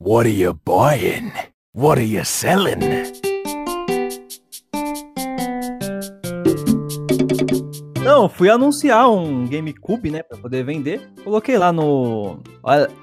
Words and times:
What 0.00 0.28
are 0.28 0.32
you 0.32 0.54
buying? 0.54 1.32
What 1.74 1.98
are 1.98 2.06
you 2.06 2.24
selling? 2.24 2.78
Não, 8.04 8.28
fui 8.28 8.48
anunciar 8.48 9.10
um 9.10 9.44
GameCube, 9.48 10.08
né, 10.12 10.22
pra 10.22 10.38
poder 10.38 10.64
vender. 10.64 11.10
Coloquei 11.24 11.58
lá 11.58 11.72
no 11.72 12.40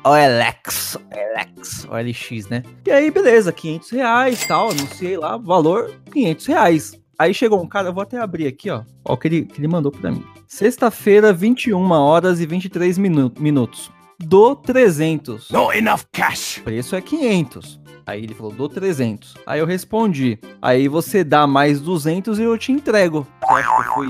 OLX, 0.06 0.96
OLX, 0.96 1.86
OLX, 1.90 2.48
né? 2.48 2.64
E 2.88 2.92
aí, 2.92 3.12
beleza, 3.12 3.52
500 3.52 3.90
reais 3.90 4.48
tal, 4.48 4.70
anunciei 4.70 5.18
lá, 5.18 5.36
valor 5.36 5.94
500 6.14 6.46
reais. 6.46 7.02
Aí 7.20 7.34
chegou 7.34 7.62
um 7.62 7.68
cara, 7.68 7.90
eu 7.90 7.94
vou 7.94 8.04
até 8.04 8.18
abrir 8.18 8.48
aqui, 8.48 8.70
ó, 8.70 8.84
ó 9.04 9.16
o 9.16 9.18
que 9.18 9.28
ele, 9.28 9.42
que 9.44 9.60
ele 9.60 9.68
mandou 9.68 9.92
pra 9.92 10.12
mim. 10.12 10.24
Sexta-feira, 10.48 11.34
21 11.34 11.92
horas 11.92 12.40
e 12.40 12.46
23 12.46 12.98
minu 12.98 13.34
minutos. 13.38 13.92
Do 14.20 14.56
300. 14.56 15.50
Not 15.52 15.78
enough 15.78 16.02
cash. 16.12 16.58
O 16.58 16.64
preço 16.64 16.96
é 16.96 17.02
500. 17.02 17.80
Aí 18.06 18.24
ele 18.24 18.34
falou, 18.36 18.52
dou 18.52 18.70
300. 18.70 19.34
Aí 19.48 19.60
eu 19.60 19.66
respondi, 19.66 20.40
aí 20.62 20.88
você 20.88 21.24
dá 21.24 21.48
mais 21.48 21.82
200 21.82 22.38
e 22.38 22.44
eu 22.44 22.56
te 22.58 22.72
entrego. 22.72 23.26
Você 23.48 23.54
acha 23.54 23.76
que 23.76 23.82
eu 23.90 23.94
fui 23.94 24.08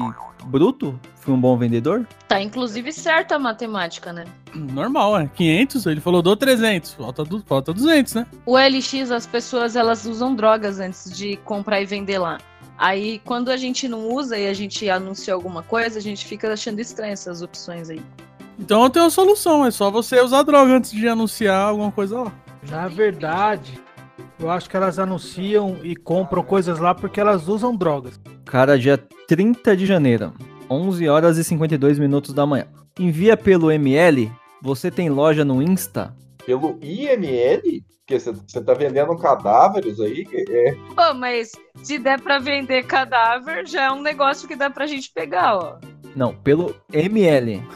bruto? 0.48 1.00
Fui 1.16 1.34
um 1.34 1.40
bom 1.40 1.58
vendedor? 1.58 2.06
Tá 2.28 2.40
inclusive 2.42 2.92
certa 2.92 3.36
a 3.38 3.40
matemática, 3.40 4.12
né? 4.14 4.26
Normal, 4.54 5.18
é. 5.18 5.28
500, 5.34 5.86
ele 5.88 6.02
falou, 6.02 6.22
dou 6.22 6.36
300. 6.36 6.94
Falta, 6.94 7.24
du- 7.24 7.44
falta 7.48 7.74
200, 7.74 8.14
né? 8.16 8.28
O 8.46 8.58
LX, 8.58 9.10
as 9.12 9.26
pessoas 9.26 9.76
elas 9.76 10.06
usam 10.06 10.36
drogas 10.36 10.80
antes 10.80 11.10
de 11.18 11.38
comprar 11.38 11.82
e 11.82 11.86
vender 11.86 12.20
lá. 12.20 12.38
Aí, 12.78 13.20
quando 13.26 13.50
a 13.50 13.58
gente 13.58 13.88
não 13.88 14.10
usa 14.10 14.38
e 14.38 14.46
a 14.48 14.54
gente 14.54 14.88
anuncia 14.90 15.34
alguma 15.34 15.64
coisa, 15.64 15.98
a 15.98 16.02
gente 16.02 16.26
fica 16.26 16.52
achando 16.52 16.80
estranho 16.80 17.14
essas 17.14 17.42
opções 17.42 17.90
aí. 17.90 18.02
Então 18.58 18.84
eu 18.84 18.90
tenho 18.90 19.06
a 19.06 19.10
solução, 19.10 19.66
é 19.66 19.72
só 19.72 19.92
você 19.92 20.22
usar 20.22 20.44
droga 20.44 20.74
antes 20.74 20.92
de 20.92 21.08
anunciar 21.08 21.70
alguma 21.70 21.92
coisa 21.92 22.22
lá. 22.22 22.34
Na 22.70 22.88
verdade, 22.88 23.80
eu 24.40 24.50
acho 24.50 24.70
que 24.70 24.78
elas 24.78 24.98
anunciam 24.98 25.78
e 25.84 25.96
compram 25.96 26.44
coisas 26.44 26.80
lá 26.80 26.96
porque 26.96 27.20
elas 27.20 27.48
usam 27.48 27.76
drogas. 27.76 28.20
Cara, 28.46 28.78
dia 28.80 28.98
30 29.28 29.76
de 29.76 29.86
janeiro, 29.86 30.34
11 30.70 31.08
horas 31.08 31.38
e 31.38 31.44
52 31.44 32.00
minutos 32.00 32.34
da 32.34 32.46
manhã. 32.46 32.68
Envia 32.98 33.36
pelo 33.36 33.72
ML, 33.72 34.32
você 34.62 34.90
tem 34.90 35.10
loja 35.10 35.44
no 35.44 35.62
Insta? 35.62 36.16
Pelo 36.46 36.78
IML? 36.82 37.84
Porque 38.08 38.20
você 38.20 38.64
tá 38.64 38.74
vendendo 38.76 39.18
cadáveres 39.18 40.00
aí? 40.00 40.28
É, 40.32 40.76
Pô, 40.96 41.14
mas 41.16 41.52
se 41.82 41.98
der 41.98 42.22
pra 42.22 42.38
vender 42.38 42.84
cadáver, 42.84 43.66
já 43.68 43.86
é 43.86 43.92
um 43.92 44.02
negócio 44.02 44.48
que 44.48 44.56
dá 44.56 44.70
pra 44.70 44.86
gente 44.86 45.12
pegar, 45.12 45.58
ó. 45.58 45.78
Não, 46.16 46.34
pelo 46.34 46.74
ML. 46.94 47.62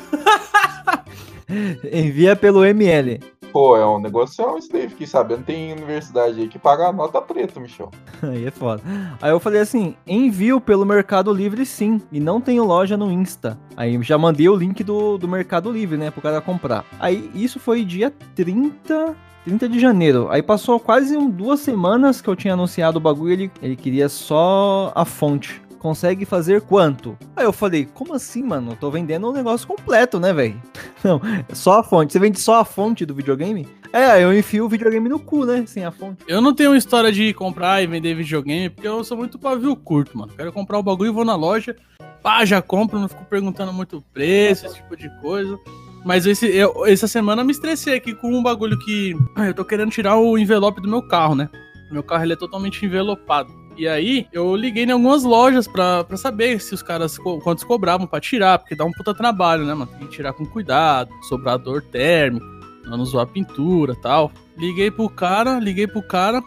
Envia 1.92 2.36
pelo 2.36 2.64
ML. 2.64 3.20
pô, 3.52 3.76
é 3.76 3.86
um 3.86 4.00
negocião 4.00 4.58
isso 4.58 4.72
daí. 4.72 4.88
Fiquei 4.88 5.08
sabendo, 5.08 5.44
tem 5.44 5.74
universidade 5.74 6.40
aí 6.40 6.48
que 6.48 6.60
paga 6.60 6.88
a 6.88 6.94
nota 6.94 7.22
preta, 7.22 7.60
Michel. 7.60 7.90
Aí 8.22 8.46
é 8.46 8.52
foda. 8.52 8.84
Aí 9.22 9.32
eu 9.32 9.40
falei 9.40 9.62
assim: 9.62 9.96
envio 10.06 10.62
pelo 10.62 10.86
Mercado 10.86 11.34
Livre 11.34 11.66
sim. 11.66 12.00
E 12.12 12.20
não 12.20 12.40
tenho 12.40 12.64
loja 12.64 12.96
no 12.96 13.12
Insta. 13.12 13.58
Aí 13.76 14.02
já 14.04 14.18
mandei 14.18 14.48
o 14.48 14.56
link 14.56 14.84
do, 14.84 15.18
do 15.18 15.28
Mercado 15.28 15.72
Livre, 15.72 15.98
né? 15.98 16.12
Pro 16.12 16.22
cara 16.22 16.40
comprar. 16.40 16.86
Aí 17.00 17.30
isso 17.34 17.60
foi 17.60 17.84
dia 17.84 18.14
30. 18.36 19.16
30 19.46 19.70
de 19.70 19.80
janeiro. 19.80 20.28
Aí 20.30 20.44
passou 20.44 20.80
quase 20.80 21.18
um, 21.18 21.30
duas 21.30 21.62
semanas 21.62 22.22
que 22.22 22.28
eu 22.28 22.36
tinha 22.36 22.54
anunciado 22.54 22.98
o 22.98 23.02
bagulho. 23.02 23.34
Ele, 23.34 23.52
ele 23.62 23.76
queria 23.76 24.10
só 24.10 24.92
a 24.94 25.06
fonte. 25.06 25.62
Consegue 25.80 26.26
fazer 26.26 26.62
quanto? 26.62 27.18
Aí 27.36 27.46
eu 27.46 27.54
falei, 27.54 27.86
como 27.94 28.14
assim, 28.14 28.44
mano? 28.44 28.74
Eu 28.74 28.76
tô 28.76 28.92
vendendo 28.92 29.30
um 29.30 29.34
negócio 29.34 29.66
completo, 29.68 30.20
né, 30.20 30.34
velho? 30.34 30.62
Não, 31.04 31.22
só 31.54 31.80
a 31.80 31.84
fonte. 31.84 32.12
Você 32.14 32.20
vende 32.20 32.40
só 32.40 32.60
a 32.60 32.66
fonte 32.66 33.06
do 33.06 33.16
videogame? 33.16 33.68
É, 33.94 34.24
eu 34.24 34.38
enfio 34.38 34.66
o 34.66 34.70
videogame 34.70 35.08
no 35.10 35.18
cu, 35.20 35.46
né? 35.46 35.64
Sem 35.66 35.84
a 35.86 35.92
fonte. 35.92 36.24
Eu 36.28 36.42
não 36.42 36.54
tenho 36.54 36.76
história 36.76 37.12
de 37.12 37.34
comprar 37.34 37.82
e 37.82 37.88
vender 37.88 38.14
videogame, 38.14 38.70
porque 38.70 38.88
eu 38.88 39.04
sou 39.04 39.18
muito 39.18 39.40
pavio 39.40 39.76
curto, 39.76 40.16
mano. 40.18 40.32
Quero 40.36 40.52
comprar 40.54 40.78
o 40.78 40.84
bagulho, 40.84 41.12
vou 41.14 41.26
na 41.26 41.36
loja, 41.36 41.76
pá, 42.22 42.46
já 42.46 42.62
compro, 42.62 43.00
não 43.00 43.08
fico 43.08 43.26
perguntando 43.26 43.74
muito 43.74 43.98
o 43.98 44.02
preço, 44.14 44.68
esse 44.68 44.76
tipo 44.76 44.96
de 44.96 45.10
coisa. 45.22 45.58
Mas 46.06 46.26
esse, 46.28 46.46
eu- 46.46 46.86
essa 46.86 47.08
semana 47.08 47.42
eu 47.42 47.46
me 47.46 47.52
estressei 47.52 47.96
aqui 47.96 48.14
com 48.14 48.32
um 48.32 48.44
bagulho 48.44 48.78
que. 48.80 49.16
ah, 49.36 49.48
Eu 49.48 49.54
tô 49.56 49.66
querendo 49.66 49.90
tirar 49.90 50.18
o 50.18 50.38
envelope 50.38 50.82
do 50.82 50.88
meu 50.88 51.02
carro, 51.08 51.34
né? 51.34 51.50
Meu 51.92 52.04
carro 52.04 52.24
ele 52.24 52.34
é 52.34 52.38
totalmente 52.38 52.86
envelopado. 52.86 53.52
E 53.78 53.88
aí, 53.88 54.28
eu 54.34 54.56
liguei 54.56 54.84
em 54.84 54.92
algumas 54.92 55.24
lojas 55.24 55.68
pra, 55.68 56.04
pra 56.04 56.18
saber 56.18 56.60
se 56.60 56.74
os 56.74 56.84
caras 56.84 57.18
quantos 57.18 57.64
cobravam 57.64 58.06
pra 58.06 58.20
tirar, 58.20 58.60
porque 58.60 58.76
dá 58.76 58.84
um 58.84 58.92
puta 58.92 59.14
trabalho, 59.14 59.66
né, 59.66 59.74
mano? 59.74 59.92
Tem 59.98 60.08
que 60.08 60.16
tirar 60.16 60.34
com 60.34 60.46
cuidado, 60.46 61.10
sobrador 61.30 61.82
térmico, 61.82 62.46
não 62.84 63.20
a 63.20 63.26
pintura 63.26 63.96
tal. 63.96 64.32
Liguei 64.58 64.92
pro 64.92 65.10
cara, 65.10 65.60
liguei 65.60 65.88
pro 65.88 66.04
cara, 66.04 66.42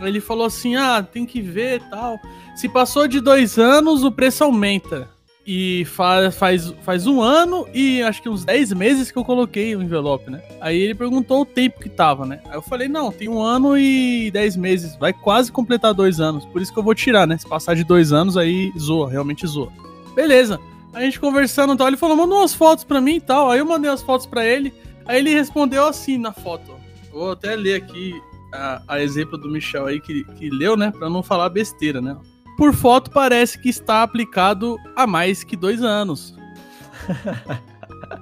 ele 0.00 0.20
falou 0.20 0.46
assim: 0.46 0.76
ah, 0.76 1.02
tem 1.02 1.26
que 1.26 1.42
ver 1.42 1.82
tal. 1.90 2.16
Se 2.56 2.68
passou 2.68 3.06
de 3.06 3.20
dois 3.20 3.58
anos, 3.58 4.02
o 4.02 4.10
preço 4.10 4.44
aumenta. 4.44 5.08
E 5.50 5.86
fa 5.86 6.30
faz, 6.30 6.74
faz 6.82 7.06
um 7.06 7.22
ano 7.22 7.66
e 7.72 8.02
acho 8.02 8.20
que 8.20 8.28
uns 8.28 8.44
10 8.44 8.74
meses 8.74 9.10
que 9.10 9.16
eu 9.16 9.24
coloquei 9.24 9.74
o 9.74 9.82
envelope, 9.82 10.30
né? 10.30 10.42
Aí 10.60 10.78
ele 10.78 10.94
perguntou 10.94 11.40
o 11.40 11.46
tempo 11.46 11.80
que 11.80 11.88
tava, 11.88 12.26
né? 12.26 12.42
Aí 12.50 12.54
eu 12.54 12.60
falei, 12.60 12.86
não, 12.86 13.10
tem 13.10 13.30
um 13.30 13.40
ano 13.40 13.74
e 13.74 14.30
10 14.30 14.56
meses. 14.56 14.94
Vai 14.96 15.10
quase 15.14 15.50
completar 15.50 15.94
dois 15.94 16.20
anos. 16.20 16.44
Por 16.44 16.60
isso 16.60 16.70
que 16.70 16.78
eu 16.78 16.82
vou 16.82 16.94
tirar, 16.94 17.26
né? 17.26 17.38
Se 17.38 17.48
passar 17.48 17.74
de 17.74 17.82
dois 17.82 18.12
anos, 18.12 18.36
aí 18.36 18.70
zoa, 18.78 19.08
realmente 19.08 19.46
zoa. 19.46 19.72
Beleza. 20.14 20.60
A 20.92 21.00
gente 21.00 21.18
conversando 21.18 21.72
e 21.72 21.76
tal, 21.78 21.88
ele 21.88 21.96
falou, 21.96 22.14
manda 22.14 22.34
umas 22.34 22.52
fotos 22.52 22.84
pra 22.84 23.00
mim 23.00 23.16
e 23.16 23.20
tal. 23.20 23.50
Aí 23.50 23.58
eu 23.58 23.64
mandei 23.64 23.90
as 23.90 24.02
fotos 24.02 24.26
pra 24.26 24.44
ele. 24.44 24.70
Aí 25.06 25.18
ele 25.18 25.32
respondeu 25.32 25.86
assim 25.86 26.18
na 26.18 26.30
foto. 26.30 26.72
Vou 27.10 27.32
até 27.32 27.56
ler 27.56 27.76
aqui 27.76 28.12
a, 28.52 28.82
a 28.86 29.00
exemplo 29.00 29.38
do 29.38 29.48
Michel 29.48 29.86
aí 29.86 29.98
que, 29.98 30.24
que 30.24 30.50
leu, 30.50 30.76
né? 30.76 30.90
Pra 30.90 31.08
não 31.08 31.22
falar 31.22 31.48
besteira, 31.48 32.02
né? 32.02 32.18
Por 32.58 32.74
foto 32.74 33.12
parece 33.12 33.56
que 33.56 33.68
está 33.68 34.02
aplicado 34.02 34.76
há 34.96 35.06
mais 35.06 35.44
que 35.44 35.56
dois 35.56 35.80
anos. 35.80 36.36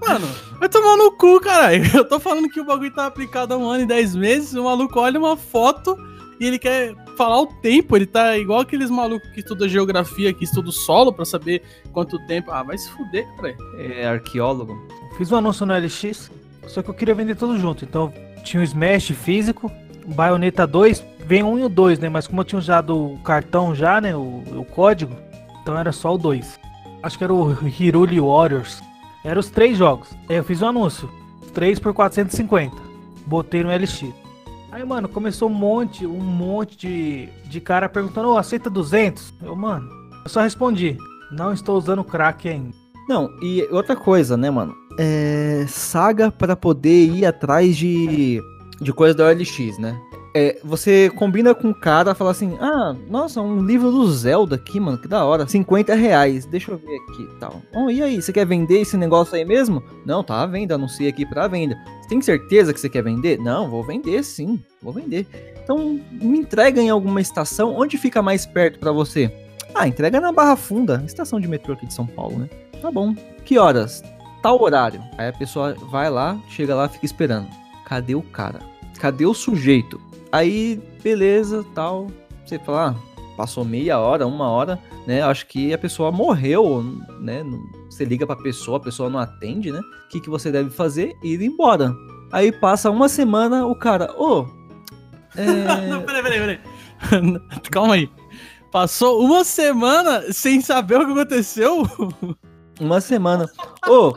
Mano, 0.06 0.26
vai 0.58 0.68
tomar 0.68 0.94
no 0.98 1.10
cu, 1.12 1.40
caralho. 1.40 1.82
Eu 1.96 2.06
tô 2.06 2.20
falando 2.20 2.50
que 2.50 2.60
o 2.60 2.64
bagulho 2.64 2.92
tá 2.92 3.06
aplicado 3.06 3.54
há 3.54 3.56
um 3.56 3.66
ano 3.66 3.84
e 3.84 3.86
dez 3.86 4.14
meses. 4.14 4.52
O 4.52 4.64
maluco 4.64 5.00
olha 5.00 5.18
uma 5.18 5.38
foto 5.38 5.96
e 6.38 6.46
ele 6.46 6.58
quer 6.58 6.94
falar 7.16 7.40
o 7.40 7.46
tempo. 7.46 7.96
Ele 7.96 8.04
tá 8.04 8.36
igual 8.36 8.60
aqueles 8.60 8.90
malucos 8.90 9.26
que 9.30 9.40
estudam 9.40 9.66
geografia, 9.68 10.34
que 10.34 10.44
estudam 10.44 10.70
solo 10.70 11.14
pra 11.14 11.24
saber 11.24 11.62
quanto 11.90 12.18
tempo. 12.26 12.50
Ah, 12.50 12.62
vai 12.62 12.76
se 12.76 12.90
fuder, 12.90 13.26
caralho. 13.36 13.56
É 13.78 14.06
arqueólogo. 14.06 14.76
Fiz 15.16 15.32
um 15.32 15.36
anúncio 15.36 15.64
no 15.64 15.74
LX, 15.74 16.30
só 16.66 16.82
que 16.82 16.90
eu 16.90 16.94
queria 16.94 17.14
vender 17.14 17.36
tudo 17.36 17.58
junto. 17.58 17.86
Então 17.86 18.12
tinha 18.44 18.60
o 18.60 18.64
Smash 18.64 19.12
físico, 19.12 19.72
Bayonetta 20.14 20.66
2, 20.66 21.04
vem 21.26 21.42
um 21.42 21.58
e 21.58 21.64
o 21.64 21.68
2, 21.68 21.98
né? 21.98 22.08
Mas 22.08 22.26
como 22.26 22.40
eu 22.40 22.44
tinha 22.44 22.58
usado 22.58 23.14
o 23.14 23.18
cartão 23.18 23.74
já, 23.74 24.00
né? 24.00 24.14
O, 24.14 24.42
o 24.56 24.64
código, 24.64 25.14
então 25.62 25.78
era 25.78 25.92
só 25.92 26.14
o 26.14 26.18
2. 26.18 26.58
Acho 27.02 27.18
que 27.18 27.24
era 27.24 27.34
o 27.34 27.56
Hiruli 27.66 28.20
Warriors. 28.20 28.82
Eram 29.24 29.40
os 29.40 29.50
três 29.50 29.76
jogos. 29.76 30.08
Aí 30.28 30.36
eu 30.36 30.44
fiz 30.44 30.62
um 30.62 30.68
anúncio. 30.68 31.10
3 31.52 31.78
por 31.78 31.92
450. 31.94 32.76
Botei 33.26 33.62
no 33.62 33.70
LX. 33.70 34.04
Aí, 34.70 34.84
mano, 34.84 35.08
começou 35.08 35.48
um 35.48 35.54
monte, 35.54 36.06
um 36.06 36.20
monte 36.20 36.76
de, 36.76 37.28
de 37.48 37.60
cara 37.60 37.88
perguntando, 37.88 38.28
ô, 38.28 38.36
aceita 38.36 38.68
200? 38.68 39.32
Eu, 39.42 39.56
mano, 39.56 39.88
eu 40.22 40.28
só 40.28 40.42
respondi, 40.42 40.98
não 41.32 41.52
estou 41.52 41.78
usando 41.78 42.04
crack 42.04 42.48
ainda. 42.48 42.74
Não, 43.08 43.30
e 43.40 43.62
outra 43.70 43.96
coisa, 43.96 44.36
né, 44.36 44.50
mano? 44.50 44.74
É. 44.98 45.64
Saga 45.68 46.30
pra 46.30 46.56
poder 46.56 47.06
ir 47.06 47.24
atrás 47.24 47.76
de. 47.76 48.42
De 48.80 48.92
coisa 48.92 49.14
da 49.14 49.26
OLX, 49.26 49.78
né? 49.78 49.98
É, 50.38 50.58
você 50.62 51.10
combina 51.16 51.54
com 51.54 51.70
o 51.70 51.74
cara, 51.74 52.14
fala 52.14 52.30
assim: 52.30 52.58
Ah, 52.60 52.94
nossa, 53.08 53.40
um 53.40 53.64
livro 53.64 53.90
do 53.90 54.06
Zelda 54.12 54.56
aqui, 54.56 54.78
mano, 54.78 54.98
que 54.98 55.08
da 55.08 55.24
hora. 55.24 55.48
50 55.48 55.94
reais, 55.94 56.44
deixa 56.44 56.72
eu 56.72 56.76
ver 56.76 56.94
aqui 56.94 57.26
tal. 57.40 57.62
Oh, 57.74 57.90
e 57.90 58.02
aí, 58.02 58.20
você 58.20 58.34
quer 58.34 58.44
vender 58.44 58.80
esse 58.80 58.98
negócio 58.98 59.34
aí 59.34 59.46
mesmo? 59.46 59.82
Não, 60.04 60.22
tá 60.22 60.42
à 60.42 60.46
venda, 60.46 60.74
anunciei 60.74 61.08
aqui 61.08 61.24
pra 61.24 61.48
venda. 61.48 61.74
Você 62.02 62.08
tem 62.10 62.20
certeza 62.20 62.74
que 62.74 62.78
você 62.78 62.90
quer 62.90 63.02
vender? 63.02 63.38
Não, 63.38 63.70
vou 63.70 63.82
vender 63.82 64.22
sim, 64.22 64.62
vou 64.82 64.92
vender. 64.92 65.26
Então, 65.64 65.98
me 66.12 66.38
entrega 66.38 66.82
em 66.82 66.90
alguma 66.90 67.20
estação. 67.20 67.74
Onde 67.74 67.96
fica 67.96 68.20
mais 68.20 68.44
perto 68.44 68.78
pra 68.78 68.92
você? 68.92 69.32
Ah, 69.74 69.88
entrega 69.88 70.20
na 70.20 70.32
Barra 70.32 70.56
Funda, 70.56 71.02
estação 71.06 71.40
de 71.40 71.48
metrô 71.48 71.72
aqui 71.72 71.86
de 71.86 71.94
São 71.94 72.06
Paulo, 72.06 72.40
né? 72.40 72.50
Tá 72.82 72.90
bom. 72.90 73.14
Que 73.42 73.58
horas? 73.58 74.02
Tal 74.42 74.60
horário. 74.62 75.02
Aí 75.16 75.28
a 75.28 75.32
pessoa 75.32 75.74
vai 75.90 76.10
lá, 76.10 76.38
chega 76.50 76.74
lá, 76.74 76.88
fica 76.90 77.06
esperando. 77.06 77.48
Cadê 77.86 78.14
o 78.14 78.20
cara? 78.22 78.58
Cadê 79.00 79.24
o 79.24 79.32
sujeito? 79.32 79.98
Aí, 80.32 80.78
beleza, 81.02 81.64
tal. 81.74 82.08
Você 82.44 82.58
fala, 82.58 82.90
ah, 82.90 83.16
passou 83.36 83.64
meia 83.64 83.98
hora, 83.98 84.26
uma 84.26 84.48
hora, 84.50 84.78
né? 85.06 85.22
Acho 85.22 85.46
que 85.46 85.72
a 85.72 85.78
pessoa 85.78 86.10
morreu, 86.12 86.82
né? 87.20 87.42
Não- 87.42 87.64
Você 87.88 88.04
liga 88.04 88.26
pra 88.26 88.36
pessoa, 88.36 88.76
a 88.76 88.80
pessoa 88.80 89.08
não 89.08 89.18
atende, 89.20 89.70
né? 89.72 89.78
O 89.78 90.08
que, 90.08 90.20
que 90.20 90.28
você 90.28 90.50
deve 90.52 90.68
fazer? 90.70 91.16
Ir 91.22 91.40
embora. 91.40 91.94
Aí 92.32 92.50
passa 92.52 92.90
uma 92.90 93.08
semana, 93.08 93.64
o 93.66 93.74
cara, 93.74 94.12
ô. 94.20 94.44
Não, 95.36 95.98
é, 95.98 96.00
peraí, 96.00 96.22
peraí, 96.22 96.40
peraí. 96.40 96.58
Calma 97.70 97.94
aí. 97.94 98.10
Passou 98.72 99.24
uma 99.24 99.44
semana 99.44 100.32
sem 100.32 100.60
saber 100.60 100.96
o 101.00 101.06
que 101.06 101.12
aconteceu? 101.12 101.82
Uma 102.80 103.00
semana. 103.00 103.46
Ô, 103.88 104.14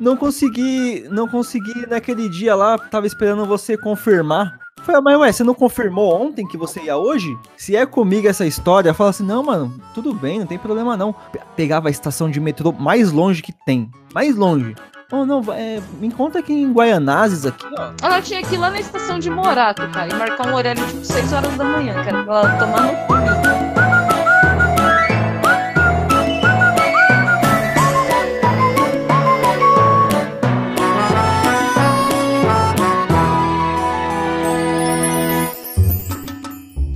não 0.00 0.16
consegui. 0.16 1.06
Não 1.10 1.28
consegui 1.28 1.86
naquele 1.88 2.28
dia 2.28 2.54
lá. 2.54 2.76
Tava 2.78 3.06
esperando 3.06 3.44
você 3.46 3.76
confirmar. 3.76 4.58
Falei, 4.82 5.00
mas 5.02 5.18
ué, 5.18 5.30
você 5.32 5.44
não 5.44 5.52
confirmou 5.54 6.10
ontem 6.26 6.46
que 6.48 6.56
você 6.56 6.80
ia 6.80 6.96
hoje? 6.96 7.36
Se 7.54 7.76
é 7.76 7.84
comigo 7.84 8.26
essa 8.26 8.46
história, 8.46 8.94
fala 8.94 9.10
assim, 9.10 9.24
não, 9.26 9.42
mano, 9.42 9.78
tudo 9.92 10.14
bem, 10.14 10.38
não 10.38 10.46
tem 10.46 10.56
problema 10.58 10.96
não. 10.96 11.12
Pe- 11.12 11.38
Pegava 11.54 11.88
a 11.88 11.90
estação 11.90 12.30
de 12.30 12.40
metrô 12.40 12.72
mais 12.72 13.12
longe 13.12 13.42
que 13.42 13.52
tem. 13.66 13.90
Mais 14.14 14.34
longe. 14.34 14.74
Oh, 15.12 15.26
não, 15.26 15.42
é, 15.52 15.82
me 16.00 16.06
encontra 16.06 16.40
aqui 16.40 16.52
em 16.54 16.72
Guaianazes 16.72 17.44
aqui, 17.44 17.66
ó. 17.76 17.90
Ela 18.00 18.22
tinha 18.22 18.40
que 18.42 18.54
ir 18.54 18.58
lá 18.58 18.70
na 18.70 18.80
estação 18.80 19.18
de 19.18 19.28
Morato, 19.28 19.86
cara, 19.90 20.08
e 20.08 20.14
marcar 20.16 20.46
um 20.48 20.54
horário 20.54 20.82
tipo 20.86 21.04
6 21.04 21.32
horas 21.32 21.54
da 21.56 21.64
manhã, 21.64 21.94
cara, 22.02 22.22
pra 22.24 22.38
ela 22.40 22.58
tomar 22.58 22.82
no 22.82 22.96
cu. 23.06 23.29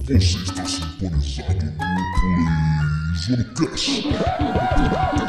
Você 0.06 0.16
está 0.18 0.66
sintonizado 0.66 1.64
no 1.64 2.02
Playzonecast, 3.16 4.06
o 4.06 5.23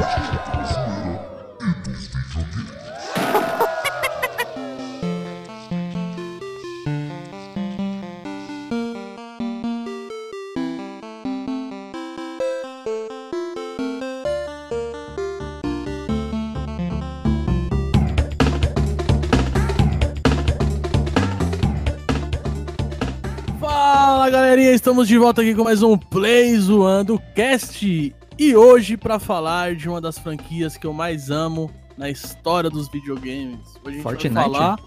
galerinha, 24.56 24.74
estamos 24.74 25.06
de 25.10 25.18
volta 25.18 25.42
aqui 25.42 25.54
com 25.54 25.66
mais 25.66 25.84
um 25.84 25.98
Play 25.98 26.56
Zoando 26.58 27.22
Cast. 27.36 28.16
E 28.40 28.56
hoje 28.56 28.96
para 28.96 29.20
falar 29.20 29.76
de 29.76 29.90
uma 29.90 30.00
das 30.00 30.18
franquias 30.18 30.78
que 30.78 30.88
eu 30.88 30.94
mais 30.94 31.30
amo 31.30 31.70
na 31.98 32.10
história 32.10 32.70
dos 32.70 32.88
videogames. 32.88 33.60
Hoje 33.84 33.88
a 33.88 33.92
gente 33.92 34.02
Fortnite? 34.04 34.34
vai 34.34 34.44
falar. 34.46 34.80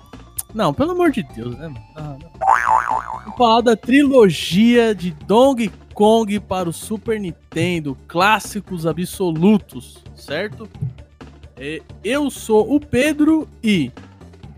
Não, 0.54 0.72
pelo 0.72 0.92
amor 0.92 1.10
de 1.10 1.22
Deus, 1.22 1.54
né? 1.58 1.70
Ah, 1.94 2.16
falar 3.36 3.60
da 3.60 3.76
trilogia 3.76 4.94
de 4.94 5.10
Donkey 5.10 5.70
Kong 5.92 6.40
para 6.40 6.70
o 6.70 6.72
Super 6.72 7.20
Nintendo, 7.20 7.94
clássicos 8.08 8.86
absolutos, 8.86 10.02
certo? 10.14 10.66
É, 11.58 11.82
Eu 12.02 12.30
sou 12.30 12.74
o 12.74 12.80
Pedro 12.80 13.46
e 13.62 13.92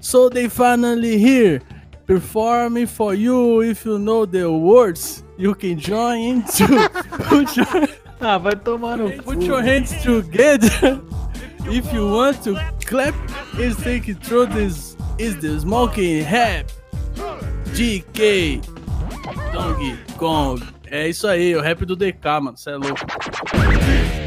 So 0.00 0.30
they 0.30 0.48
finally 0.48 1.16
here 1.16 1.60
performing 2.10 2.88
for 2.88 3.14
you 3.14 3.62
if 3.62 3.84
you 3.84 3.96
know 3.96 4.26
the 4.26 4.50
words. 4.50 5.22
You 5.36 5.54
can 5.54 5.78
join 5.78 6.42
to 6.58 6.66
put 7.30 7.56
your, 7.56 7.86
Ah, 8.20 8.36
vai 8.36 8.56
tomar 8.56 8.96
no 8.96 9.10
put 9.22 9.40
your 9.42 9.62
hands 9.62 9.92
together. 10.02 11.00
If 11.66 11.92
you 11.92 12.10
want 12.10 12.42
to 12.44 12.58
clap 12.84 13.14
is 13.58 13.76
take 13.76 14.12
through 14.24 14.46
this 14.46 14.96
is 15.18 15.36
the 15.36 15.60
smoking 15.60 16.24
rap 16.24 16.66
GK 17.74 18.60
Donkey 19.52 19.96
Kong. 20.18 20.60
É 20.90 21.08
isso 21.08 21.28
aí 21.28 21.54
o 21.54 21.60
rap 21.60 21.86
do 21.86 21.94
DK 21.94 22.40
mano. 22.42 22.56
Você 22.56 22.70
é 22.70 22.76
louco. 22.76 23.06
Finally, 23.46 24.20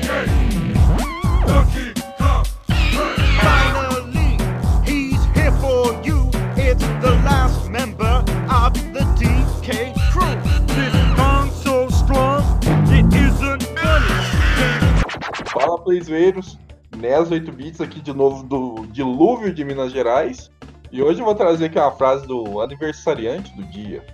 Playzoeiros. 16.07 16.57
NES 16.97 17.31
8 17.31 17.51
bits 17.51 17.81
aqui 17.81 17.99
de 18.01 18.13
novo 18.13 18.43
do 18.43 18.85
dilúvio 18.87 19.53
de 19.53 19.63
Minas 19.63 19.91
Gerais. 19.91 20.51
E 20.91 21.01
hoje 21.01 21.19
eu 21.21 21.25
vou 21.25 21.33
trazer 21.33 21.65
aqui 21.65 21.79
uma 21.79 21.91
frase 21.91 22.27
do 22.27 22.61
aniversariante 22.61 23.55
do 23.55 23.63
dia. 23.63 24.05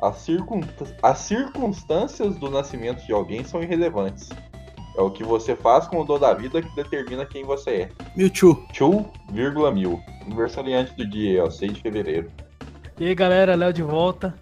As, 0.00 0.16
circun- 0.18 0.62
As 1.02 1.18
circunstâncias 1.18 2.36
do 2.36 2.48
nascimento 2.50 3.04
de 3.04 3.12
alguém 3.12 3.44
são 3.44 3.62
irrelevantes. 3.62 4.30
É 4.96 5.00
o 5.02 5.10
que 5.10 5.22
você 5.24 5.54
faz 5.56 5.86
com 5.86 6.00
o 6.00 6.04
dor 6.04 6.18
da 6.20 6.32
vida 6.32 6.62
que 6.62 6.74
determina 6.74 7.26
quem 7.26 7.44
você 7.44 7.70
é. 7.70 7.88
Mewtwo 8.16 8.64
2,1000. 8.72 10.00
Aniversariante 10.24 10.94
do 10.96 11.06
dia, 11.06 11.44
ó, 11.44 11.50
6 11.50 11.74
de 11.74 11.80
fevereiro. 11.80 12.30
E 12.98 13.06
aí 13.08 13.14
galera, 13.14 13.54
Léo 13.54 13.72
de 13.72 13.82
volta. 13.82 14.34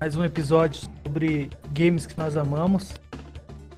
Mais 0.00 0.16
um 0.16 0.24
episódio 0.24 0.80
sobre 1.04 1.50
games 1.72 2.06
que 2.06 2.16
nós 2.18 2.36
amamos. 2.36 2.92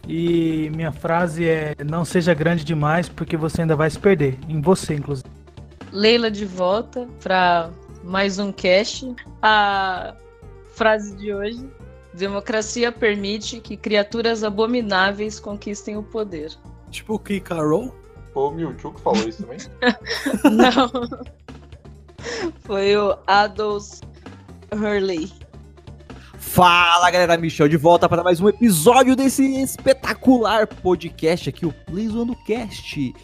E 0.08 0.70
minha 0.74 0.92
frase 0.92 1.48
é: 1.48 1.76
Não 1.88 2.04
seja 2.04 2.34
grande 2.34 2.64
demais, 2.64 3.08
porque 3.08 3.36
você 3.36 3.62
ainda 3.62 3.76
vai 3.76 3.88
se 3.88 3.98
perder. 3.98 4.38
Em 4.48 4.60
você, 4.60 4.94
inclusive. 4.94 5.28
Leila 5.92 6.30
de 6.30 6.44
volta 6.44 7.08
pra 7.22 7.70
mais 8.02 8.38
um 8.38 8.50
cast. 8.52 9.14
A 9.40 10.14
frase 10.74 11.14
de 11.16 11.32
hoje: 11.32 11.64
Democracia 12.14 12.90
permite 12.90 13.60
que 13.60 13.76
criaturas 13.76 14.42
abomináveis 14.42 15.38
conquistem 15.38 15.96
o 15.96 16.02
poder. 16.02 16.52
tipo 16.90 17.18
Kikarol 17.18 17.94
Foi 18.32 18.42
o 18.42 18.50
Mewtwo 18.50 18.92
que 18.92 19.00
falou 19.00 19.28
isso 19.28 19.42
também? 19.42 19.58
Não. 20.44 20.90
Foi 22.60 22.96
o 22.96 23.16
Adolf 23.26 24.00
Hurley. 24.72 25.32
Fala 26.42 27.10
galera, 27.10 27.38
Michel 27.38 27.66
de 27.66 27.78
volta 27.78 28.06
para 28.06 28.22
mais 28.22 28.38
um 28.38 28.48
episódio 28.48 29.16
desse 29.16 29.42
espetacular 29.62 30.66
podcast 30.66 31.48
aqui, 31.48 31.64
o 31.64 31.72
Play 31.72 32.08
Zoando 32.08 32.36
Cast. 32.44 33.14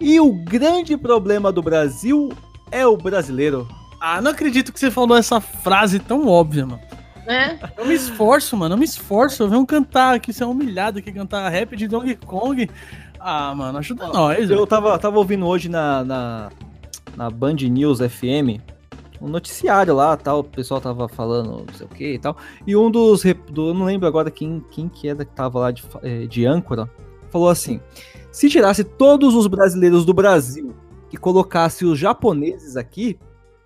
E 0.00 0.18
o 0.18 0.32
grande 0.32 0.96
problema 0.96 1.52
do 1.52 1.62
Brasil 1.62 2.30
é 2.72 2.84
o 2.84 2.96
brasileiro. 2.96 3.68
Ah, 4.00 4.20
não 4.20 4.32
acredito 4.32 4.72
que 4.72 4.80
você 4.80 4.90
falou 4.90 5.16
essa 5.16 5.40
frase 5.40 6.00
tão 6.00 6.26
óbvia, 6.26 6.66
mano. 6.66 6.80
Né? 7.24 7.60
Eu 7.76 7.86
me 7.86 7.94
esforço, 7.94 8.56
mano. 8.56 8.74
Eu 8.74 8.78
me 8.78 8.86
esforço. 8.86 9.44
Eu 9.44 9.48
venho 9.48 9.66
cantar 9.66 10.16
aqui, 10.16 10.32
você 10.32 10.42
é 10.42 10.46
humilhado 10.46 10.98
aqui, 10.98 11.12
cantar 11.12 11.48
rap 11.50 11.76
de 11.76 11.86
Donkey 11.86 12.16
Kong. 12.16 12.68
Ah, 13.20 13.54
mano, 13.54 13.78
ajuda 13.78 14.08
nós. 14.08 14.40
Eu 14.40 14.48
velho. 14.48 14.66
tava, 14.66 14.98
tava 14.98 15.18
ouvindo 15.18 15.46
hoje 15.46 15.68
na, 15.68 16.02
na, 16.02 16.48
na 17.14 17.30
Band 17.30 17.56
News 17.56 18.00
FM 18.00 18.77
um 19.20 19.28
noticiário 19.28 19.94
lá, 19.94 20.16
tal, 20.16 20.40
o 20.40 20.44
pessoal 20.44 20.80
tava 20.80 21.08
falando 21.08 21.64
não 21.66 21.74
sei 21.74 21.86
o 21.86 21.88
que 21.88 22.14
e 22.14 22.18
tal. 22.18 22.36
E 22.66 22.76
um 22.76 22.90
dos, 22.90 23.22
do, 23.50 23.74
não 23.74 23.86
lembro 23.86 24.06
agora 24.06 24.30
quem, 24.30 24.64
quem 24.70 24.88
que 24.88 25.08
era 25.08 25.24
que 25.24 25.34
tava 25.34 25.58
lá 25.58 25.70
de, 25.70 25.84
eh, 26.02 26.26
de 26.26 26.46
âncora, 26.46 26.90
falou 27.30 27.48
assim, 27.48 27.80
se 28.30 28.48
tirasse 28.48 28.84
todos 28.84 29.34
os 29.34 29.46
brasileiros 29.46 30.04
do 30.04 30.14
Brasil 30.14 30.74
e 31.12 31.16
colocasse 31.16 31.84
os 31.84 31.98
japoneses 31.98 32.76
aqui, 32.76 33.18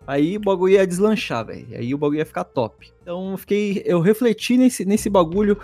aí 0.06 0.36
o 0.36 0.40
bagulho 0.40 0.74
ia 0.74 0.86
deslanchar, 0.86 1.46
velho. 1.46 1.66
Aí 1.76 1.94
o 1.94 1.98
bagulho 1.98 2.18
ia 2.18 2.26
ficar 2.26 2.44
top. 2.44 2.90
Então 3.02 3.32
eu 3.32 3.36
fiquei, 3.36 3.82
eu 3.84 4.00
refleti 4.00 4.56
nesse, 4.56 4.84
nesse 4.84 5.10
bagulho 5.10 5.58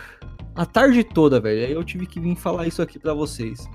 a 0.55 0.67
tarde 0.67 1.05
toda, 1.05 1.41
velho. 1.41 1.67
Aí 1.67 1.73
eu 1.73 1.85
tive 1.85 2.07
que 2.07 2.21
vir 2.21 2.37
falar 2.37 2.67
isso 2.67 2.83
aqui 2.83 2.99
pra 2.99 3.15
vocês. 3.15 3.69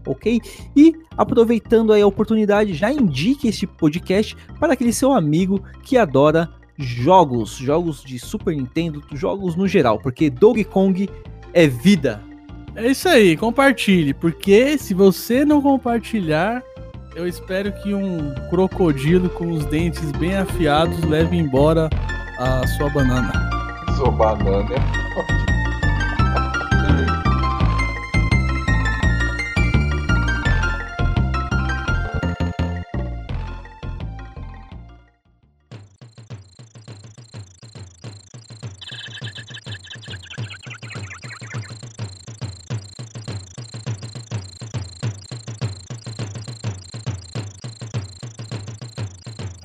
Ok? 0.06 0.40
E 0.76 0.94
aproveitando 1.16 1.92
aí 1.92 2.02
a 2.02 2.06
oportunidade, 2.06 2.74
já 2.74 2.92
indique 2.92 3.48
este 3.48 3.66
podcast 3.66 4.36
para 4.58 4.72
aquele 4.72 4.92
seu 4.92 5.12
amigo 5.12 5.62
que 5.82 5.96
adora 5.96 6.48
jogos, 6.76 7.56
jogos 7.56 8.02
de 8.02 8.18
Super 8.18 8.54
Nintendo, 8.56 9.02
jogos 9.12 9.56
no 9.56 9.68
geral, 9.68 9.98
porque 9.98 10.30
Donkey 10.30 10.64
Kong 10.64 11.08
é 11.52 11.66
vida. 11.66 12.22
É 12.74 12.90
isso 12.90 13.08
aí, 13.08 13.36
compartilhe. 13.36 14.14
Porque 14.14 14.78
se 14.78 14.94
você 14.94 15.44
não 15.44 15.60
compartilhar, 15.60 16.62
eu 17.14 17.26
espero 17.26 17.72
que 17.82 17.92
um 17.92 18.34
crocodilo 18.48 19.28
com 19.30 19.50
os 19.50 19.64
dentes 19.66 20.10
bem 20.12 20.34
afiados 20.36 21.02
leve 21.04 21.36
embora 21.36 21.90
a 22.38 22.66
sua 22.66 22.88
banana. 22.88 23.50
Sou 23.96 24.10
banana. 24.10 24.74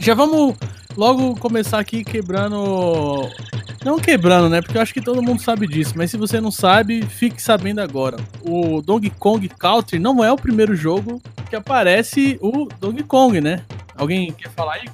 Já 0.07 0.13
vamos 0.13 0.55
logo 0.95 1.35
começar 1.35 1.79
aqui 1.79 2.01
quebrando. 2.01 3.29
Não 3.83 3.99
quebrando, 3.99 4.47
né? 4.47 4.61
Porque 4.61 4.77
eu 4.77 4.81
acho 4.81 4.93
que 4.93 5.01
todo 5.01 5.21
mundo 5.21 5.41
sabe 5.41 5.67
disso. 5.67 5.95
Mas 5.97 6.09
se 6.09 6.15
você 6.15 6.39
não 6.39 6.49
sabe, 6.49 7.05
fique 7.05 7.41
sabendo 7.41 7.81
agora. 7.81 8.15
O 8.41 8.81
Donkey 8.81 9.09
Kong 9.09 9.49
Country 9.49 9.99
não 9.99 10.23
é 10.23 10.31
o 10.31 10.37
primeiro 10.37 10.77
jogo 10.77 11.21
que 11.49 11.57
aparece 11.57 12.39
o 12.41 12.69
Donkey 12.79 13.03
Kong, 13.03 13.41
né? 13.41 13.65
Alguém 13.97 14.31
quer 14.31 14.49
falar 14.51 14.75
aí? 14.75 14.85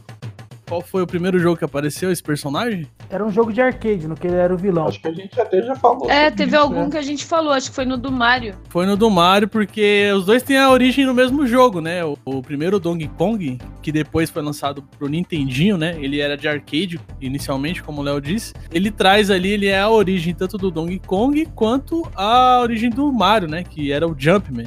Qual 0.73 0.81
foi 0.81 1.03
o 1.03 1.07
primeiro 1.07 1.37
jogo 1.37 1.55
que 1.55 1.63
apareceu 1.63 2.11
esse 2.11 2.23
personagem? 2.23 2.87
Era 3.07 3.23
um 3.23 3.29
jogo 3.29 3.53
de 3.53 3.61
arcade, 3.61 4.07
no 4.07 4.15
que 4.15 4.25
ele 4.25 4.37
era 4.37 4.51
o 4.51 4.57
vilão. 4.57 4.87
Acho 4.87 4.99
que 4.99 5.07
a 5.07 5.13
gente 5.13 5.39
até 5.39 5.61
já 5.61 5.75
falou. 5.75 6.09
É, 6.09 6.31
teve 6.31 6.55
isso, 6.55 6.57
algum 6.59 6.85
né? 6.85 6.89
que 6.89 6.97
a 6.97 7.01
gente 7.03 7.23
falou, 7.25 7.53
acho 7.53 7.69
que 7.69 7.75
foi 7.75 7.85
no 7.85 7.95
do 7.95 8.11
Mario. 8.11 8.55
Foi 8.69 8.87
no 8.87 8.97
do 8.97 9.07
Mario, 9.07 9.47
porque 9.47 10.11
os 10.15 10.25
dois 10.25 10.41
têm 10.41 10.57
a 10.57 10.71
origem 10.71 11.05
no 11.05 11.13
mesmo 11.13 11.45
jogo, 11.45 11.79
né? 11.79 12.03
O, 12.03 12.17
o 12.25 12.41
primeiro 12.41 12.79
Donkey 12.79 13.07
Kong, 13.07 13.59
que 13.83 13.91
depois 13.91 14.31
foi 14.31 14.41
lançado 14.41 14.81
pro 14.97 15.07
Nintendinho, 15.07 15.77
né? 15.77 15.95
Ele 15.99 16.19
era 16.19 16.35
de 16.35 16.47
arcade 16.47 16.99
inicialmente, 17.21 17.83
como 17.83 18.01
o 18.01 18.03
Léo 18.03 18.19
disse. 18.19 18.51
Ele 18.71 18.89
traz 18.89 19.29
ali, 19.29 19.51
ele 19.51 19.67
é 19.67 19.79
a 19.79 19.91
origem 19.91 20.33
tanto 20.33 20.57
do 20.57 20.71
Donkey 20.71 20.99
Kong 21.05 21.45
quanto 21.53 22.01
a 22.15 22.61
origem 22.63 22.89
do 22.89 23.13
Mario, 23.13 23.47
né? 23.47 23.63
Que 23.63 23.91
era 23.91 24.07
o 24.07 24.15
Jumpman. 24.17 24.65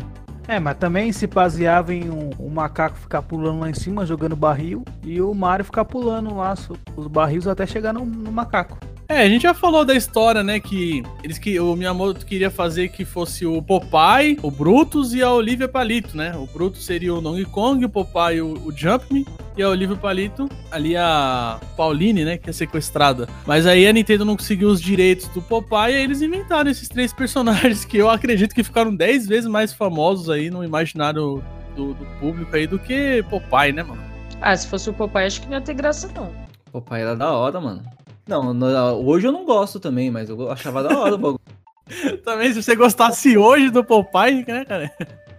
É, 0.49 0.61
mas 0.61 0.77
também 0.79 1.13
se 1.13 1.27
baseava 1.27 1.93
em 1.93 2.09
um, 2.09 2.31
um 2.39 2.49
macaco 2.49 2.97
ficar 2.97 3.21
pulando 3.23 3.61
lá 3.61 3.69
em 3.69 3.75
cima, 3.75 4.07
jogando 4.07 4.37
barril, 4.37 4.85
e 5.03 5.21
o 5.21 5.35
Mario 5.35 5.65
ficar 5.65 5.85
pulando 5.85 6.35
lá 6.37 6.55
os 6.97 7.07
barris 7.09 7.47
até 7.49 7.67
chegar 7.67 7.93
no, 7.93 8.05
no 8.05 8.31
macaco. 8.31 8.79
É, 9.09 9.23
a 9.23 9.29
gente 9.29 9.43
já 9.43 9.55
falou 9.55 9.85
da 9.85 9.95
história, 9.95 10.43
né? 10.43 10.59
Que 10.59 11.03
eles 11.23 11.39
que 11.39 11.59
o 11.61 11.77
Miyamoto 11.77 12.27
queria 12.27 12.51
fazer 12.51 12.89
que 12.89 13.05
fosse 13.05 13.47
o 13.47 13.63
Popeye, 13.63 14.37
o 14.43 14.51
Brutus 14.51 15.15
e 15.15 15.23
a 15.23 15.31
Olivia 15.31 15.69
Palito, 15.69 16.17
né? 16.17 16.35
O 16.37 16.47
Brutus 16.47 16.85
seria 16.85 17.15
o 17.15 17.21
Donkey 17.21 17.45
Kong, 17.45 17.85
o 17.85 17.89
Popeye 17.89 18.41
o, 18.41 18.55
o 18.67 18.73
Jumpman 18.77 19.25
e 19.57 19.63
a 19.63 19.69
Olivia 19.69 19.97
Palito 19.97 20.49
ali 20.73 20.97
a 20.97 21.61
Pauline, 21.77 22.25
né? 22.25 22.37
Que 22.37 22.51
é 22.51 22.53
sequestrada. 22.53 23.29
Mas 23.47 23.65
aí 23.65 23.87
a 23.87 23.93
Nintendo 23.93 24.25
não 24.25 24.37
conseguiu 24.37 24.69
os 24.69 24.83
direitos 24.83 25.29
do 25.29 25.41
Popeye 25.41 25.95
e 25.95 25.97
aí 25.99 26.03
eles 26.03 26.21
inventaram 26.21 26.69
esses 26.69 26.89
três 26.89 27.13
personagens 27.13 27.85
que 27.85 27.97
eu 27.97 28.11
acredito 28.11 28.55
que 28.55 28.65
ficaram 28.65 28.95
dez 28.95 29.25
vezes 29.27 29.49
mais 29.49 29.73
famosos 29.73 30.29
aí 30.29 30.51
no 30.51 30.65
imaginário 30.65 31.45
do, 31.77 31.95
do 31.95 32.07
público 32.19 32.57
aí 32.57 32.67
do 32.67 32.79
que 32.79 33.25
Popeye, 33.31 33.73
né, 33.73 33.85
mano? 33.85 34.03
Ah, 34.41 34.57
se 34.57 34.67
fosse 34.67 34.91
o 34.91 34.93
Popeye, 34.93 35.27
acho 35.27 35.41
que 35.41 35.47
não 35.47 35.55
ia 35.55 35.61
ter 35.61 35.75
graça, 35.75 36.11
não. 36.13 36.31
Papai 36.73 37.03
era 37.03 37.15
da 37.15 37.31
hora, 37.31 37.61
mano. 37.61 37.96
Não, 38.27 38.53
no- 38.53 39.07
hoje 39.07 39.27
eu 39.29 39.33
não 39.33 39.45
gosto 39.45 39.79
também, 39.79 40.11
mas 40.11 40.29
eu 40.29 40.51
achava 40.51 40.83
da 40.83 40.99
hora 40.99 41.15
o 41.15 41.19
bagulho. 41.19 41.41
Também, 42.25 42.53
se 42.53 42.61
você 42.61 42.75
gostasse 42.75 43.39
hoje 43.39 43.71
do 43.71 43.85
Popeye, 43.85 44.45
né, 44.49 44.65
cara? 44.65 44.91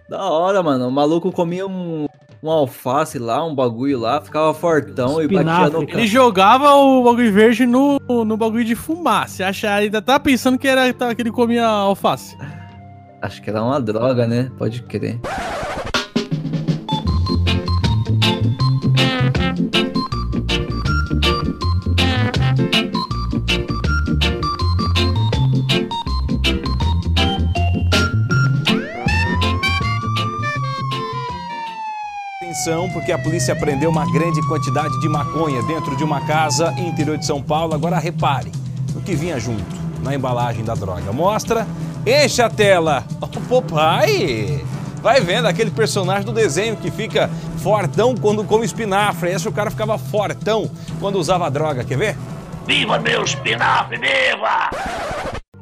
Da 0.08 0.24
hora, 0.24 0.62
mano. 0.62 0.88
O 0.88 0.90
maluco 0.90 1.30
comia 1.30 1.66
um, 1.66 2.06
um 2.42 2.50
alface 2.50 3.18
lá, 3.18 3.44
um 3.44 3.54
bagulho 3.54 3.98
lá, 3.98 4.18
ficava 4.22 4.54
fortão 4.54 5.20
e 5.20 5.28
batia 5.28 5.68
no 5.68 5.86
cara. 5.86 5.98
Ele 5.98 6.06
jogava 6.06 6.72
o 6.74 7.02
bagulho 7.04 7.30
verde 7.30 7.66
no, 7.66 7.98
no 8.24 8.36
bagulho 8.38 8.64
de 8.64 8.74
fumar. 8.74 9.28
Você 9.28 9.42
acha, 9.42 9.70
ainda 9.74 10.00
tá 10.00 10.18
pensando 10.18 10.58
que 10.58 10.66
era 10.66 10.90
tá, 10.94 11.14
que 11.14 11.20
ele 11.20 11.30
comia 11.30 11.66
alface. 11.66 12.34
Acho 13.20 13.42
que 13.42 13.50
era 13.50 13.62
uma 13.62 13.78
droga, 13.78 14.26
né? 14.26 14.50
Pode 14.56 14.82
crer. 14.84 15.20
Atenção, 32.58 32.90
porque 32.90 33.12
a 33.12 33.18
polícia 33.18 33.54
prendeu 33.54 33.88
uma 33.88 34.04
grande 34.10 34.42
quantidade 34.48 34.98
de 35.00 35.08
maconha 35.08 35.62
dentro 35.62 35.94
de 35.96 36.02
uma 36.02 36.26
casa 36.26 36.74
em 36.76 36.88
interior 36.88 37.16
de 37.16 37.24
São 37.24 37.40
Paulo. 37.40 37.72
Agora 37.72 38.00
repare 38.00 38.50
o 38.96 39.00
que 39.00 39.14
vinha 39.14 39.38
junto 39.38 39.64
na 40.02 40.12
embalagem 40.12 40.64
da 40.64 40.74
droga. 40.74 41.12
Mostra, 41.12 41.68
enche 42.04 42.42
a 42.42 42.50
tela. 42.50 43.04
Oh, 43.22 43.28
Popeye! 43.28 44.64
Vai 45.00 45.20
vendo 45.20 45.46
aquele 45.46 45.70
personagem 45.70 46.24
do 46.24 46.32
desenho 46.32 46.76
que 46.76 46.90
fica 46.90 47.30
fortão 47.58 48.16
quando 48.16 48.42
come 48.42 48.64
espinafre. 48.64 49.30
Esse 49.30 49.46
o 49.46 49.52
cara 49.52 49.70
ficava 49.70 49.96
fortão 49.96 50.68
quando 50.98 51.16
usava 51.16 51.48
droga. 51.48 51.84
Quer 51.84 51.96
ver? 51.96 52.16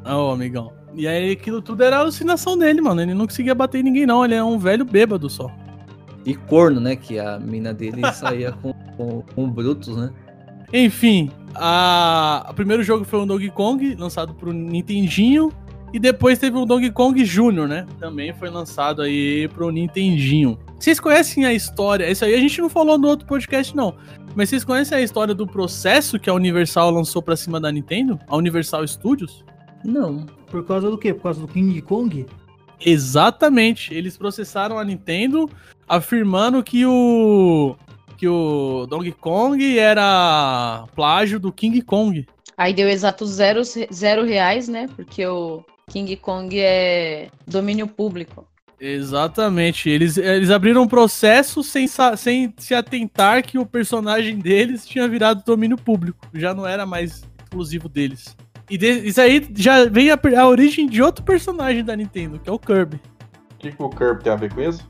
Ô, 0.03 0.31
amigão. 0.31 0.73
E 0.95 1.07
aí 1.07 1.31
aquilo 1.31 1.61
tudo 1.61 1.83
era 1.83 1.97
alucinação 1.97 2.57
dele, 2.57 2.81
mano. 2.81 3.01
Ele 3.01 3.13
não 3.13 3.27
conseguia 3.27 3.53
bater 3.53 3.81
em 3.81 3.83
ninguém, 3.83 4.07
não. 4.07 4.25
Ele 4.25 4.33
é 4.33 4.43
um 4.43 4.57
velho 4.57 4.83
bêbado 4.83 5.29
só. 5.29 5.51
E 6.27 6.35
corno, 6.35 6.81
né? 6.81 6.97
Que 6.97 7.17
a 7.17 7.39
mina 7.39 7.73
dele 7.73 8.01
saía 8.11 8.51
com, 8.51 8.73
com, 8.97 9.21
com 9.33 9.49
Brutus, 9.49 9.95
né? 9.95 10.11
Enfim, 10.73 11.31
a... 11.55 12.45
o 12.49 12.53
primeiro 12.53 12.83
jogo 12.83 13.05
foi 13.05 13.21
o 13.21 13.25
Donkey 13.25 13.49
Kong, 13.49 13.95
lançado 13.95 14.33
pro 14.33 14.51
Nintendinho. 14.51 15.49
E 15.93 15.99
depois 15.99 16.37
teve 16.37 16.57
o 16.57 16.65
Donkey 16.65 16.91
Kong 16.91 17.23
Jr., 17.23 17.65
né? 17.65 17.87
Também 17.97 18.33
foi 18.33 18.49
lançado 18.49 19.01
aí 19.01 19.47
pro 19.53 19.71
Nintendinho. 19.71 20.59
Vocês 20.77 20.99
conhecem 20.99 21.45
a 21.45 21.53
história? 21.53 22.11
Isso 22.11 22.25
aí 22.25 22.33
a 22.35 22.39
gente 22.39 22.59
não 22.59 22.67
falou 22.67 22.97
no 22.97 23.07
outro 23.07 23.25
podcast, 23.25 23.73
não. 23.73 23.95
Mas 24.35 24.49
vocês 24.49 24.65
conhecem 24.65 24.97
a 24.97 25.01
história 25.01 25.33
do 25.33 25.47
processo 25.47 26.19
que 26.19 26.29
a 26.29 26.33
Universal 26.33 26.91
lançou 26.91 27.21
pra 27.21 27.37
cima 27.37 27.57
da 27.57 27.71
Nintendo? 27.71 28.19
A 28.27 28.35
Universal 28.35 28.85
Studios? 28.85 29.45
Não. 29.85 30.25
Por 30.51 30.65
causa 30.65 30.91
do 30.91 30.97
quê? 30.97 31.13
Por 31.13 31.23
causa 31.23 31.39
do 31.39 31.47
King 31.47 31.81
Kong? 31.81 32.25
Exatamente. 32.85 33.93
Eles 33.93 34.17
processaram 34.17 34.77
a 34.77 34.83
Nintendo 34.83 35.49
afirmando 35.87 36.63
que 36.63 36.85
o 36.85 37.75
que 38.17 38.27
o 38.27 38.87
Donkey 38.89 39.11
Kong 39.11 39.77
era 39.77 40.85
plágio 40.95 41.39
do 41.39 41.51
King 41.51 41.81
Kong. 41.83 42.25
Aí 42.57 42.73
deu 42.73 42.89
exato 42.89 43.25
zero, 43.27 43.61
zero 43.93 44.25
reais, 44.25 44.67
né? 44.67 44.89
Porque 44.95 45.23
o 45.27 45.63
King 45.91 46.15
Kong 46.15 46.59
é 46.59 47.27
domínio 47.45 47.85
público. 47.87 48.47
Exatamente. 48.79 49.87
Eles, 49.89 50.17
eles 50.17 50.49
abriram 50.49 50.81
um 50.83 50.87
processo 50.87 51.63
sem, 51.63 51.87
sem 52.17 52.53
se 52.57 52.73
atentar 52.73 53.43
que 53.43 53.59
o 53.59 53.65
personagem 53.65 54.39
deles 54.39 54.85
tinha 54.87 55.07
virado 55.07 55.43
domínio 55.45 55.77
público. 55.77 56.27
Já 56.33 56.53
não 56.55 56.65
era 56.65 56.85
mais 56.85 57.23
exclusivo 57.43 57.87
deles. 57.87 58.35
E 58.69 58.77
de- 58.77 59.07
isso 59.07 59.21
aí 59.21 59.47
já 59.55 59.85
vem 59.85 60.09
a, 60.11 60.19
a 60.39 60.47
origem 60.47 60.87
de 60.87 61.01
outro 61.01 61.23
personagem 61.23 61.83
da 61.83 61.95
Nintendo, 61.95 62.39
que 62.39 62.49
é 62.49 62.51
o 62.51 62.59
Kirby. 62.59 62.99
O 63.53 63.57
que, 63.59 63.71
que 63.71 63.83
o 63.83 63.89
Kirby 63.89 64.23
tem 64.23 64.33
a 64.33 64.35
ver 64.35 64.53
com 64.53 64.61
isso? 64.61 64.87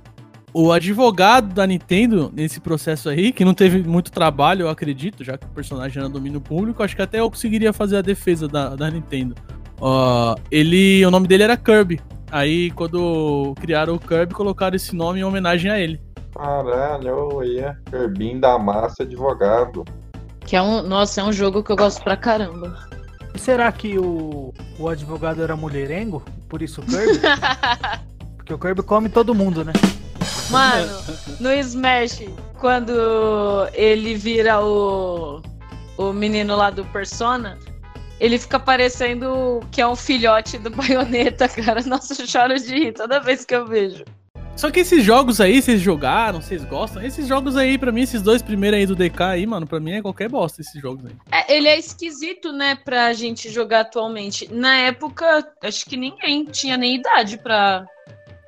O 0.59 0.71
advogado 0.71 1.53
da 1.53 1.67
Nintendo, 1.67 2.31
nesse 2.33 2.59
processo 2.59 3.09
aí, 3.09 3.31
que 3.31 3.45
não 3.45 3.53
teve 3.53 3.87
muito 3.87 4.11
trabalho, 4.11 4.63
eu 4.63 4.69
acredito, 4.69 5.23
já 5.23 5.37
que 5.37 5.45
o 5.45 5.49
personagem 5.49 5.99
era 5.99 6.09
domínio 6.09 6.41
público, 6.41 6.81
acho 6.81 6.95
que 6.95 7.01
até 7.03 7.19
eu 7.19 7.29
conseguiria 7.29 7.71
fazer 7.71 7.97
a 7.97 8.01
defesa 8.01 8.47
da, 8.47 8.75
da 8.75 8.89
Nintendo. 8.89 9.35
Ó, 9.79 10.35
ele, 10.49 11.05
o 11.05 11.11
nome 11.11 11.27
dele 11.27 11.43
era 11.43 11.55
Kirby. 11.55 12.01
Aí, 12.31 12.71
quando 12.71 13.53
criaram 13.61 13.93
o 13.93 13.99
Kirby, 13.99 14.33
colocaram 14.33 14.75
esse 14.75 14.95
nome 14.95 15.19
em 15.19 15.23
homenagem 15.23 15.69
a 15.69 15.79
ele. 15.79 16.01
Caralho, 16.35 17.43
ia. 17.43 17.77
Kirbinho 17.87 18.41
da 18.41 18.57
massa 18.57 19.03
advogado. 19.03 19.85
Que 20.39 20.55
é 20.55 20.61
um. 20.63 20.81
Nossa, 20.81 21.21
é 21.21 21.23
um 21.23 21.31
jogo 21.31 21.61
que 21.61 21.71
eu 21.71 21.75
gosto 21.75 22.03
pra 22.03 22.17
caramba. 22.17 22.75
Será 23.35 23.71
que 23.71 23.99
o, 23.99 24.51
o 24.79 24.89
advogado 24.89 25.43
era 25.43 25.55
mulherengo? 25.55 26.23
Por 26.49 26.63
isso 26.63 26.81
o 26.81 26.83
Kirby? 26.83 27.19
Porque 28.37 28.51
o 28.55 28.57
Kirby 28.57 28.81
come 28.81 29.07
todo 29.07 29.35
mundo, 29.35 29.63
né? 29.63 29.73
Mano, 30.49 31.03
no 31.39 31.53
Smash, 31.53 32.23
quando 32.59 33.67
ele 33.73 34.15
vira 34.15 34.63
o, 34.63 35.41
o 35.97 36.13
menino 36.13 36.55
lá 36.55 36.69
do 36.69 36.85
Persona, 36.85 37.57
ele 38.19 38.39
fica 38.39 38.59
parecendo 38.59 39.61
que 39.71 39.81
é 39.81 39.87
um 39.87 39.95
filhote 39.95 40.57
do 40.57 40.69
baioneta, 40.71 41.47
cara. 41.47 41.81
Nossa, 41.83 42.21
eu 42.21 42.27
choro 42.27 42.59
de 42.59 42.73
rir 42.73 42.93
toda 42.93 43.19
vez 43.19 43.45
que 43.45 43.55
eu 43.55 43.65
vejo. 43.65 44.03
Só 44.55 44.71
que 44.71 44.79
esses 44.79 45.03
jogos 45.03 45.39
aí, 45.39 45.61
vocês 45.61 45.79
jogaram, 45.79 46.41
vocês 46.41 46.65
gostam? 46.65 47.03
Esses 47.03 47.27
jogos 47.27 47.55
aí, 47.55 47.77
pra 47.77 47.91
mim, 47.91 48.01
esses 48.01 48.23
dois 48.23 48.41
primeiros 48.41 48.79
aí 48.79 48.85
do 48.87 48.95
DK 48.95 49.21
aí, 49.21 49.45
mano, 49.45 49.67
pra 49.67 49.79
mim 49.79 49.91
é 49.91 50.01
qualquer 50.01 50.27
bosta 50.29 50.61
esses 50.61 50.81
jogos 50.81 51.05
aí. 51.05 51.15
É, 51.31 51.55
ele 51.55 51.67
é 51.67 51.77
esquisito, 51.77 52.51
né, 52.51 52.73
pra 52.73 53.13
gente 53.13 53.51
jogar 53.51 53.81
atualmente. 53.81 54.51
Na 54.51 54.75
época, 54.77 55.47
acho 55.61 55.85
que 55.85 55.95
ninguém 55.95 56.43
tinha 56.45 56.75
nem 56.75 56.95
idade 56.95 57.37
pra, 57.37 57.85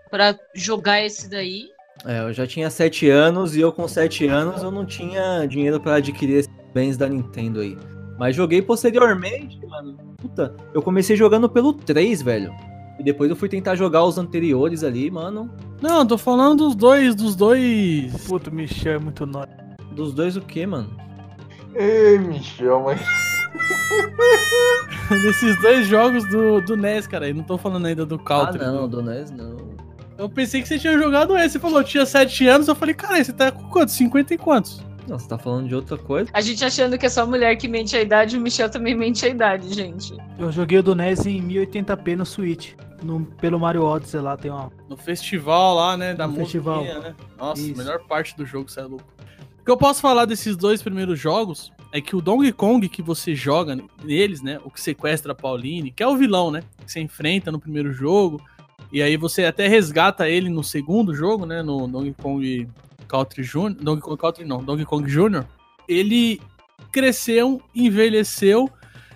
pra 0.09 0.35
jogar 0.55 0.99
esse 0.99 1.29
daí. 1.29 1.69
É, 2.05 2.21
eu 2.21 2.33
já 2.33 2.47
tinha 2.47 2.69
7 2.69 3.09
anos 3.09 3.55
e 3.55 3.61
eu 3.61 3.71
com 3.71 3.87
7 3.87 4.27
anos 4.27 4.63
eu 4.63 4.71
não 4.71 4.85
tinha 4.85 5.45
dinheiro 5.45 5.79
pra 5.79 5.95
adquirir 5.95 6.37
esses 6.39 6.51
bens 6.73 6.97
da 6.97 7.07
Nintendo 7.09 7.59
aí. 7.59 7.77
Mas 8.17 8.35
joguei 8.35 8.61
posteriormente, 8.61 9.59
mano. 9.65 9.97
Puta, 10.17 10.53
eu 10.73 10.81
comecei 10.81 11.15
jogando 11.15 11.49
pelo 11.49 11.73
3, 11.73 12.21
velho. 12.21 12.53
E 12.99 13.03
depois 13.03 13.29
eu 13.29 13.35
fui 13.35 13.47
tentar 13.47 13.75
jogar 13.75 14.03
os 14.03 14.17
anteriores 14.17 14.83
ali, 14.83 15.09
mano. 15.09 15.49
Não, 15.81 16.05
tô 16.05 16.17
falando 16.17 16.65
dos 16.65 16.75
dois, 16.75 17.15
dos 17.15 17.35
dois. 17.35 18.11
Puto, 18.27 18.53
Michel 18.53 18.95
é 18.95 18.99
muito 18.99 19.25
nóis. 19.25 19.47
Dos 19.93 20.13
dois 20.13 20.35
o 20.35 20.41
quê, 20.41 20.65
mano? 20.65 20.89
Ei, 21.75 22.17
me 22.17 22.41
chama. 22.43 22.95
desses 25.09 25.59
dois 25.61 25.87
jogos 25.87 26.27
do, 26.29 26.61
do 26.61 26.75
NES, 26.75 27.07
cara. 27.07 27.29
Eu 27.29 27.35
não 27.35 27.43
tô 27.43 27.57
falando 27.57 27.85
ainda 27.85 28.05
do 28.05 28.15
Ah, 28.15 28.19
Counter. 28.19 28.61
não, 28.61 28.87
do 28.87 29.01
NES 29.01 29.31
não. 29.31 29.57
Eu 30.19 30.27
pensei 30.27 30.61
que 30.61 30.67
você 30.67 30.77
tinha 30.77 30.99
jogado 30.99 31.37
esse. 31.37 31.53
Você 31.53 31.59
falou, 31.59 31.81
tinha 31.81 32.05
7 32.05 32.45
anos. 32.45 32.67
Eu 32.67 32.75
falei, 32.75 32.93
cara, 32.93 33.23
você 33.23 33.31
tá 33.31 33.49
com 33.53 33.69
quantos? 33.69 33.95
50 33.95 34.33
e 34.33 34.37
quantos? 34.37 34.83
Não, 35.07 35.17
você 35.17 35.29
tá 35.29 35.37
falando 35.37 35.69
de 35.69 35.73
outra 35.73 35.97
coisa? 35.97 36.29
A 36.33 36.41
gente 36.41 36.63
achando 36.63 36.97
que 36.97 37.05
é 37.05 37.09
só 37.09 37.25
mulher 37.25 37.55
que 37.55 37.69
mente 37.69 37.95
a 37.95 38.01
idade, 38.01 38.37
o 38.37 38.41
Michel 38.41 38.69
também 38.69 38.93
mente 38.93 39.25
a 39.25 39.29
idade, 39.29 39.73
gente. 39.73 40.13
Eu 40.37 40.51
joguei 40.51 40.79
o 40.79 40.83
do 40.83 40.93
NES 40.93 41.25
em 41.25 41.41
1080p 41.41 42.17
no 42.17 42.25
Switch. 42.25 42.73
No, 43.01 43.25
pelo 43.25 43.57
Mario 43.57 43.83
Odyssey 43.85 44.19
lá 44.19 44.35
tem 44.35 44.51
uma. 44.51 44.69
No 44.89 44.97
festival 44.97 45.75
lá, 45.75 45.95
né? 45.95 46.13
Da 46.13 46.27
No 46.27 46.35
festival. 46.35 46.83
né? 46.83 47.15
Nossa, 47.37 47.61
Isso. 47.61 47.73
a 47.73 47.77
melhor 47.77 47.99
parte 48.05 48.35
do 48.35 48.45
jogo, 48.45 48.69
você 48.69 48.81
é 48.81 48.83
louco. 48.83 49.05
O 49.61 49.63
que 49.63 49.71
eu 49.71 49.77
posso 49.77 50.01
falar 50.01 50.25
desses 50.25 50.57
dois 50.57 50.81
primeiros 50.81 51.17
jogos 51.17 51.71
é 51.93 52.01
que 52.01 52.13
o 52.13 52.21
Donkey 52.21 52.51
Kong 52.51 52.89
que 52.89 53.01
você 53.01 53.33
joga 53.33 53.79
neles, 54.03 54.41
né? 54.41 54.59
O 54.65 54.69
que 54.69 54.81
sequestra 54.81 55.31
a 55.31 55.35
Pauline, 55.35 55.91
que 55.91 56.03
é 56.03 56.07
o 56.07 56.17
vilão, 56.17 56.51
né? 56.51 56.61
Que 56.85 56.91
você 56.91 56.99
enfrenta 56.99 57.51
no 57.53 57.59
primeiro 57.59 57.93
jogo. 57.93 58.41
E 58.91 59.01
aí 59.01 59.17
você 59.17 59.45
até 59.45 59.67
resgata 59.67 60.27
ele 60.27 60.49
no 60.49 60.63
segundo 60.63 61.13
jogo, 61.13 61.45
né? 61.45 61.61
No 61.61 61.87
Donkey 61.87 62.15
Kong 62.21 62.67
Country 63.07 63.43
Jr. 63.43 63.75
Donkey 63.81 64.01
Kong 64.01 64.17
Country 64.17 64.45
não, 64.45 64.63
Donkey 64.63 64.85
Kong 64.85 65.09
Jr. 65.09 65.45
Ele 65.87 66.41
cresceu, 66.91 67.61
envelheceu, 67.73 68.69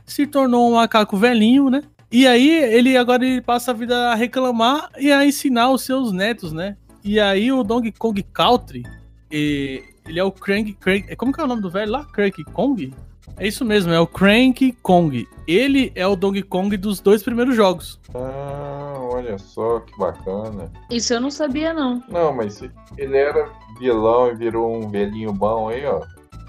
se 0.05 0.27
tornou 0.27 0.69
um 0.69 0.75
macaco 0.75 1.17
velhinho, 1.17 1.69
né? 1.69 1.83
E 2.11 2.27
aí 2.27 2.49
ele 2.49 2.95
agora 2.95 3.25
ele 3.25 3.41
passa 3.41 3.71
a 3.71 3.73
vida 3.73 4.11
a 4.11 4.15
reclamar 4.15 4.89
e 4.99 5.11
a 5.11 5.25
ensinar 5.25 5.71
os 5.71 5.81
seus 5.81 6.11
netos, 6.11 6.53
né? 6.53 6.77
E 7.03 7.19
aí 7.19 7.51
o 7.51 7.63
Donkey 7.63 7.91
Kong 7.91 8.21
Country, 8.31 8.83
ele 9.31 10.19
é 10.19 10.23
o 10.23 10.31
Crank, 10.31 10.73
Crank, 10.73 11.15
como 11.15 11.33
que 11.33 11.41
é 11.41 11.43
o 11.43 11.47
nome 11.47 11.61
do 11.61 11.71
velho 11.71 11.91
lá? 11.91 12.05
Crank 12.05 12.43
Kong? 12.45 12.93
É 13.37 13.47
isso 13.47 13.65
mesmo, 13.65 13.91
é 13.91 13.99
o 13.99 14.05
Crank 14.07 14.71
Kong. 14.81 15.27
Ele 15.47 15.91
é 15.95 16.05
o 16.07 16.15
Donkey 16.15 16.43
Kong 16.43 16.75
dos 16.77 16.99
dois 16.99 17.23
primeiros 17.23 17.55
jogos. 17.55 17.99
Ah, 18.13 18.93
olha 19.11 19.37
só 19.37 19.79
que 19.79 19.97
bacana. 19.97 20.71
Isso 20.89 21.13
eu 21.13 21.19
não 21.19 21.31
sabia, 21.31 21.73
não. 21.73 22.03
Não, 22.09 22.33
mas 22.33 22.61
ele 22.97 23.17
era 23.17 23.49
vilão 23.79 24.31
e 24.31 24.35
virou 24.35 24.75
um 24.75 24.87
velhinho 24.87 25.33
bom 25.33 25.69
aí, 25.69 25.85
ó. 25.85 26.01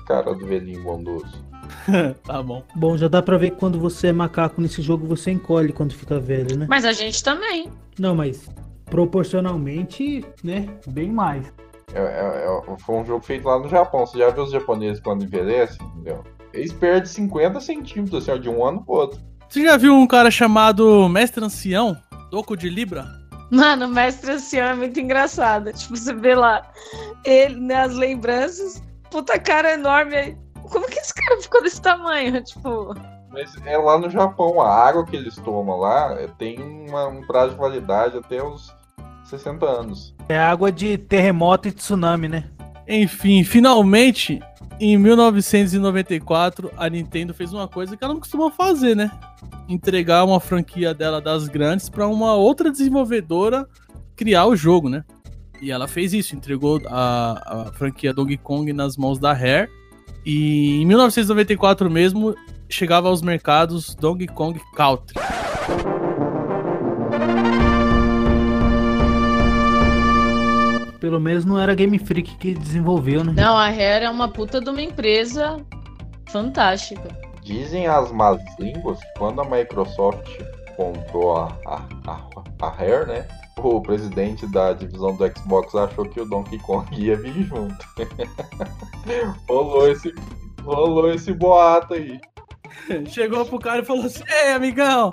Cara 0.07 0.35
do 0.35 0.47
velhinho 0.47 0.83
bondoso. 0.83 1.43
tá 2.25 2.43
bom. 2.43 2.63
Bom, 2.77 2.97
já 2.97 3.09
dá 3.09 3.23
pra 3.23 3.39
ver 3.39 3.51
que 3.53 3.57
quando 3.57 3.79
você 3.81 4.09
é 4.09 4.13
macaco 4.13 4.61
nesse 4.61 4.83
jogo, 4.83 5.07
você 5.07 5.31
encolhe 5.31 5.73
quando 5.73 5.95
fica 5.95 6.21
velho, 6.21 6.57
né? 6.59 6.67
Mas 6.69 6.85
a 6.85 6.93
gente 6.93 7.25
também. 7.25 7.71
Não, 7.99 8.15
mas 8.15 8.49
proporcionalmente, 8.87 10.25
né? 10.43 10.69
Bem 10.87 11.11
mais. 11.11 11.51
É, 11.95 12.01
é- 12.01 12.47
é- 12.73 12.77
foi 12.79 12.97
um 12.97 13.05
jogo 13.05 13.25
feito 13.25 13.47
lá 13.47 13.59
no 13.59 13.69
Japão. 13.69 14.05
Você 14.05 14.19
já 14.19 14.29
viu 14.31 14.45
os 14.45 14.51
japoneses 14.51 15.01
quando 15.03 15.25
envelhecem? 15.25 15.85
Entendeu? 15.87 16.23
Eles 16.55 16.73
perdem 16.73 17.07
50 17.07 17.61
centímetros 17.61 18.23
assim, 18.23 18.31
ó, 18.33 18.37
de 18.41 18.49
um 18.49 18.65
ano 18.65 18.85
pro 18.85 18.95
outro. 18.95 19.21
Você 19.49 19.63
já 19.63 19.77
viu 19.77 19.95
um 19.95 20.07
cara 20.07 20.31
chamado 20.31 21.09
Mestre 21.09 21.45
Ancião, 21.45 21.97
Doco 22.31 22.57
de 22.57 22.69
Libra? 22.69 23.07
Mano, 23.51 23.87
o 23.87 23.89
mestre 23.89 24.33
ancião 24.33 24.67
é 24.69 24.75
muito 24.75 24.99
engraçado. 24.99 25.73
Tipo, 25.73 25.97
você 25.97 26.13
vê 26.15 26.35
lá 26.35 26.63
ele 27.25 27.61
nas 27.61 27.95
lembranças, 27.95 28.83
puta 29.11 29.39
cara 29.39 29.75
enorme. 29.75 30.17
aí, 30.17 30.37
Como 30.71 30.87
que 30.87 30.99
esse 30.99 31.15
cara 31.15 31.41
ficou 31.41 31.63
desse 31.63 31.81
tamanho? 31.81 32.43
Tipo, 32.43 32.95
Mas 33.31 33.55
é 33.67 33.77
lá 33.77 33.99
no 33.99 34.09
Japão, 34.09 34.61
a 34.61 34.69
água 34.73 35.05
que 35.05 35.15
eles 35.15 35.37
tomam 35.37 35.79
lá 35.79 36.15
é, 36.21 36.27
tem 36.39 36.59
uma- 36.89 37.07
um 37.09 37.21
prazo 37.27 37.53
de 37.53 37.59
validade 37.59 38.17
até 38.17 38.43
os 38.43 38.73
60 39.25 39.67
anos. 39.67 40.15
É 40.29 40.39
água 40.39 40.73
de 40.73 40.97
terremoto 40.97 41.69
e 41.69 41.73
tsunami, 41.73 42.29
né? 42.29 42.45
Enfim, 42.89 43.45
finalmente, 43.45 44.41
em 44.81 44.97
1994, 44.99 46.71
a 46.77 46.89
Nintendo 46.89 47.33
fez 47.33 47.53
uma 47.53 47.69
coisa 47.69 47.97
que 47.97 48.05
ela 48.05 48.15
não 48.15 48.21
costuma 48.21 48.51
fazer, 48.51 48.97
né? 48.97 49.11
Entregar 49.69 50.25
uma 50.25 50.41
franquia 50.41 50.93
dela 50.93 51.21
das 51.21 51.49
grandes 51.49 51.89
para 51.89 52.07
uma 52.07 52.35
outra 52.35 52.71
desenvolvedora 52.71 53.67
criar 54.17 54.47
o 54.47 54.57
jogo, 54.57 54.89
né? 54.89 55.05
E 55.61 55.71
ela 55.71 55.89
fez 55.89 56.13
isso, 56.13 56.35
entregou 56.35 56.81
a, 56.87 57.69
a 57.69 57.73
franquia 57.73 58.13
Donkey 58.13 58.37
Kong 58.37 58.73
nas 58.73 58.97
mãos 58.97 59.19
da 59.19 59.33
Rare. 59.33 59.69
E 60.27 60.83
em 60.83 60.87
1994 60.87 61.91
mesmo, 61.91 62.35
chegava 62.69 63.09
aos 63.09 63.23
mercados 63.23 63.95
Donkey 63.95 64.27
Kong 64.27 64.61
Country. 64.75 65.19
Pelo 71.05 71.21
menos 71.21 71.45
não 71.45 71.61
era 71.61 71.75
Game 71.75 71.99
Freak 71.99 72.35
que 72.37 72.55
desenvolveu, 72.55 73.23
né? 73.23 73.35
não, 73.37 73.59
a 73.59 73.69
Rare 73.69 74.07
é 74.07 74.11
uma 74.11 74.27
puta 74.27 74.59
de 74.59 74.71
uma 74.71 74.81
empresa 74.81 75.59
fantástica. 76.31 77.09
Dizem 77.43 77.87
as 77.87 78.11
más 78.11 78.41
línguas 78.59 78.99
que 78.99 79.19
quando 79.19 79.43
a 79.43 79.45
Microsoft 79.45 80.27
comprou 80.79 81.37
a, 81.37 81.59
a, 81.67 81.83
a, 82.07 82.23
a 82.59 82.69
Rare, 82.71 83.07
né? 83.07 83.29
O 83.59 83.83
presidente 83.83 84.47
da 84.47 84.73
divisão 84.73 85.15
do 85.15 85.31
Xbox 85.39 85.75
achou 85.75 86.07
que 86.09 86.23
o 86.23 86.25
Donkey 86.25 86.59
Kong 86.61 86.87
ia 86.99 87.19
vir 87.19 87.35
junto. 87.43 87.87
rolou, 89.47 89.87
esse, 89.91 90.11
rolou 90.63 91.13
esse 91.13 91.35
boato 91.35 91.93
aí. 91.93 92.19
Chegou 93.09 93.45
pro 93.45 93.59
cara 93.59 93.83
e 93.83 93.85
falou 93.85 94.07
assim: 94.07 94.25
Ei, 94.27 94.53
amigão, 94.53 95.11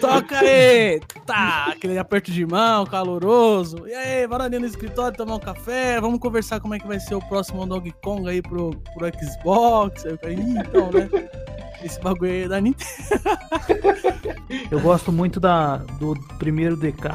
toca 0.00 0.38
aí! 0.38 1.00
Tá, 1.26 1.66
aquele 1.70 1.98
aperto 1.98 2.30
de 2.30 2.44
mão, 2.44 2.84
caloroso. 2.84 3.86
E 3.86 3.94
aí, 3.94 4.26
ali 4.30 4.58
no 4.58 4.66
escritório 4.66 5.16
tomar 5.16 5.36
um 5.36 5.40
café, 5.40 6.00
vamos 6.00 6.18
conversar 6.20 6.60
como 6.60 6.74
é 6.74 6.78
que 6.78 6.86
vai 6.86 7.00
ser 7.00 7.14
o 7.14 7.20
próximo 7.20 7.66
Donkey 7.66 7.94
Kong 8.02 8.28
aí 8.28 8.42
pro, 8.42 8.70
pro 8.94 9.10
Xbox. 9.18 10.04
Aí 10.04 10.16
falei, 10.18 10.36
"Ih, 10.36 10.58
então, 10.58 10.90
né? 10.90 11.08
Esse 11.82 12.00
bagulho 12.00 12.30
aí 12.30 12.42
é 12.44 12.48
da 12.48 12.60
Nintendo. 12.60 12.90
Eu 14.70 14.80
gosto 14.80 15.12
muito 15.12 15.38
da, 15.38 15.76
do 15.76 16.14
primeiro 16.38 16.76
DK. 16.76 17.08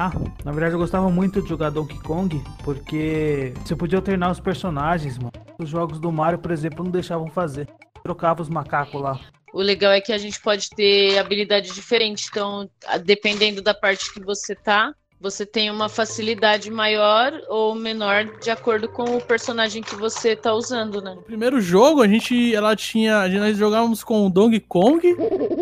Na 0.44 0.52
verdade, 0.52 0.74
eu 0.74 0.78
gostava 0.78 1.10
muito 1.10 1.42
de 1.42 1.48
jogar 1.48 1.70
Donkey 1.70 1.98
Kong, 1.98 2.40
porque 2.62 3.52
você 3.64 3.74
podia 3.74 3.98
alternar 3.98 4.30
os 4.30 4.40
personagens, 4.40 5.18
mano. 5.18 5.32
Os 5.58 5.68
jogos 5.68 5.98
do 5.98 6.10
Mario, 6.12 6.38
por 6.38 6.50
exemplo, 6.50 6.84
não 6.84 6.90
deixavam 6.90 7.28
fazer. 7.28 7.68
Trocava 8.02 8.42
os 8.42 8.48
macacos 8.48 9.00
lá. 9.00 9.20
O 9.52 9.60
legal 9.60 9.92
é 9.92 10.00
que 10.00 10.12
a 10.12 10.18
gente 10.18 10.40
pode 10.40 10.70
ter 10.70 11.18
habilidade 11.18 11.72
diferente. 11.72 12.28
Então, 12.30 12.68
dependendo 13.04 13.60
da 13.60 13.74
parte 13.74 14.12
que 14.12 14.20
você 14.20 14.54
tá, 14.54 14.94
você 15.20 15.44
tem 15.44 15.70
uma 15.70 15.88
facilidade 15.88 16.70
maior 16.70 17.32
ou 17.48 17.74
menor 17.74 18.24
de 18.40 18.50
acordo 18.50 18.88
com 18.88 19.16
o 19.16 19.20
personagem 19.20 19.82
que 19.82 19.94
você 19.94 20.34
tá 20.34 20.54
usando, 20.54 21.02
né? 21.02 21.14
No 21.14 21.22
primeiro 21.22 21.60
jogo, 21.60 22.00
a 22.00 22.08
gente, 22.08 22.54
ela 22.54 22.74
tinha, 22.74 23.18
a 23.18 23.28
gente, 23.28 23.40
nós 23.40 23.56
jogávamos 23.56 24.02
com 24.02 24.26
o 24.26 24.30
Donkey 24.30 24.60
Kong 24.60 25.02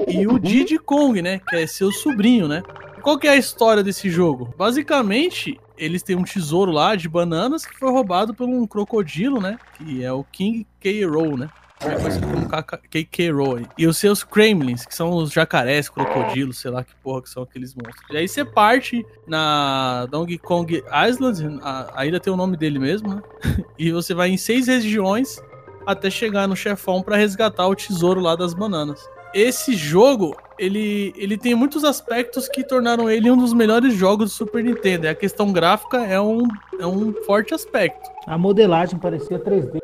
e 0.07 0.27
o 0.29 0.39
Diddy 0.39 0.79
Kong, 0.79 1.21
né? 1.21 1.41
Que 1.49 1.57
é 1.57 1.67
seu 1.67 1.91
sobrinho, 1.91 2.47
né? 2.47 2.63
Qual 3.03 3.19
que 3.19 3.27
é 3.27 3.31
a 3.31 3.37
história 3.37 3.83
desse 3.83 4.09
jogo? 4.09 4.55
Basicamente, 4.57 5.59
eles 5.77 6.03
têm 6.03 6.15
um 6.15 6.25
tesouro 6.25 6.71
lá 6.71 6.95
de 6.95 7.09
bananas 7.09 7.67
que 7.67 7.77
foi 7.77 7.91
roubado 7.91 8.35
por 8.35 8.49
um 8.49 8.65
crocodilo, 8.65 9.41
né? 9.41 9.59
Que 9.77 10.05
é 10.05 10.13
o 10.13 10.23
King 10.23 10.67
K. 10.79 11.05
Rool, 11.05 11.37
né? 11.37 11.49
Como 11.81 12.49
KK 12.89 13.31
Rool. 13.31 13.61
E 13.77 13.87
os 13.87 13.97
seus 13.97 14.25
Kremlins, 14.25 14.85
que 14.85 14.95
são 14.95 15.11
os 15.11 15.33
jacarés, 15.33 15.89
crocodilos, 15.89 16.59
sei 16.59 16.71
lá 16.71 16.83
que 16.83 16.95
porra 17.03 17.23
que 17.23 17.31
são 17.31 17.43
aqueles 17.43 17.75
monstros. 17.75 18.05
E 18.11 18.17
aí 18.17 18.29
você 18.29 18.45
parte 18.45 19.07
na 19.27 20.07
Donkey 20.07 20.39
Kong 20.39 20.83
Island, 21.09 21.61
a, 21.63 22.01
a 22.01 22.07
ilha 22.07 22.19
tem 22.19 22.33
o 22.33 22.37
nome 22.37 22.57
dele 22.57 22.79
mesmo, 22.79 23.15
né? 23.15 23.23
E 23.79 23.93
você 23.93 24.13
vai 24.13 24.29
em 24.29 24.37
seis 24.37 24.67
regiões 24.67 25.41
até 25.87 26.11
chegar 26.11 26.49
no 26.49 26.57
chefão 26.57 27.01
pra 27.01 27.17
resgatar 27.17 27.69
o 27.69 27.77
tesouro 27.77 28.21
lá 28.21 28.35
das 28.35 28.53
bananas. 28.53 29.01
Esse 29.33 29.75
jogo, 29.75 30.37
ele, 30.59 31.15
ele 31.17 31.39
tem 31.39 31.55
muitos 31.55 31.85
aspectos 31.85 32.49
que 32.49 32.65
tornaram 32.65 33.09
ele 33.09 33.31
um 33.31 33.37
dos 33.37 33.53
melhores 33.53 33.95
jogos 33.95 34.31
do 34.31 34.35
Super 34.35 34.65
Nintendo. 34.65 35.07
E 35.07 35.09
a 35.09 35.15
questão 35.15 35.53
gráfica 35.53 35.99
é 35.99 36.21
um, 36.21 36.43
é 36.81 36.87
um 36.87 37.13
forte 37.25 37.55
aspecto. 37.55 38.11
A 38.27 38.37
modelagem 38.37 38.99
parecia 38.99 39.39
3D. 39.39 39.79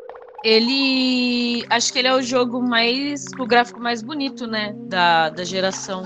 Ele. 0.45 1.65
Acho 1.69 1.91
que 1.91 1.99
ele 1.99 2.07
é 2.07 2.15
o 2.15 2.21
jogo 2.21 2.61
mais. 2.61 3.25
o 3.39 3.45
gráfico 3.45 3.81
mais 3.81 4.03
bonito, 4.03 4.45
né? 4.45 4.75
Da, 4.87 5.29
da 5.29 5.43
geração. 5.43 6.03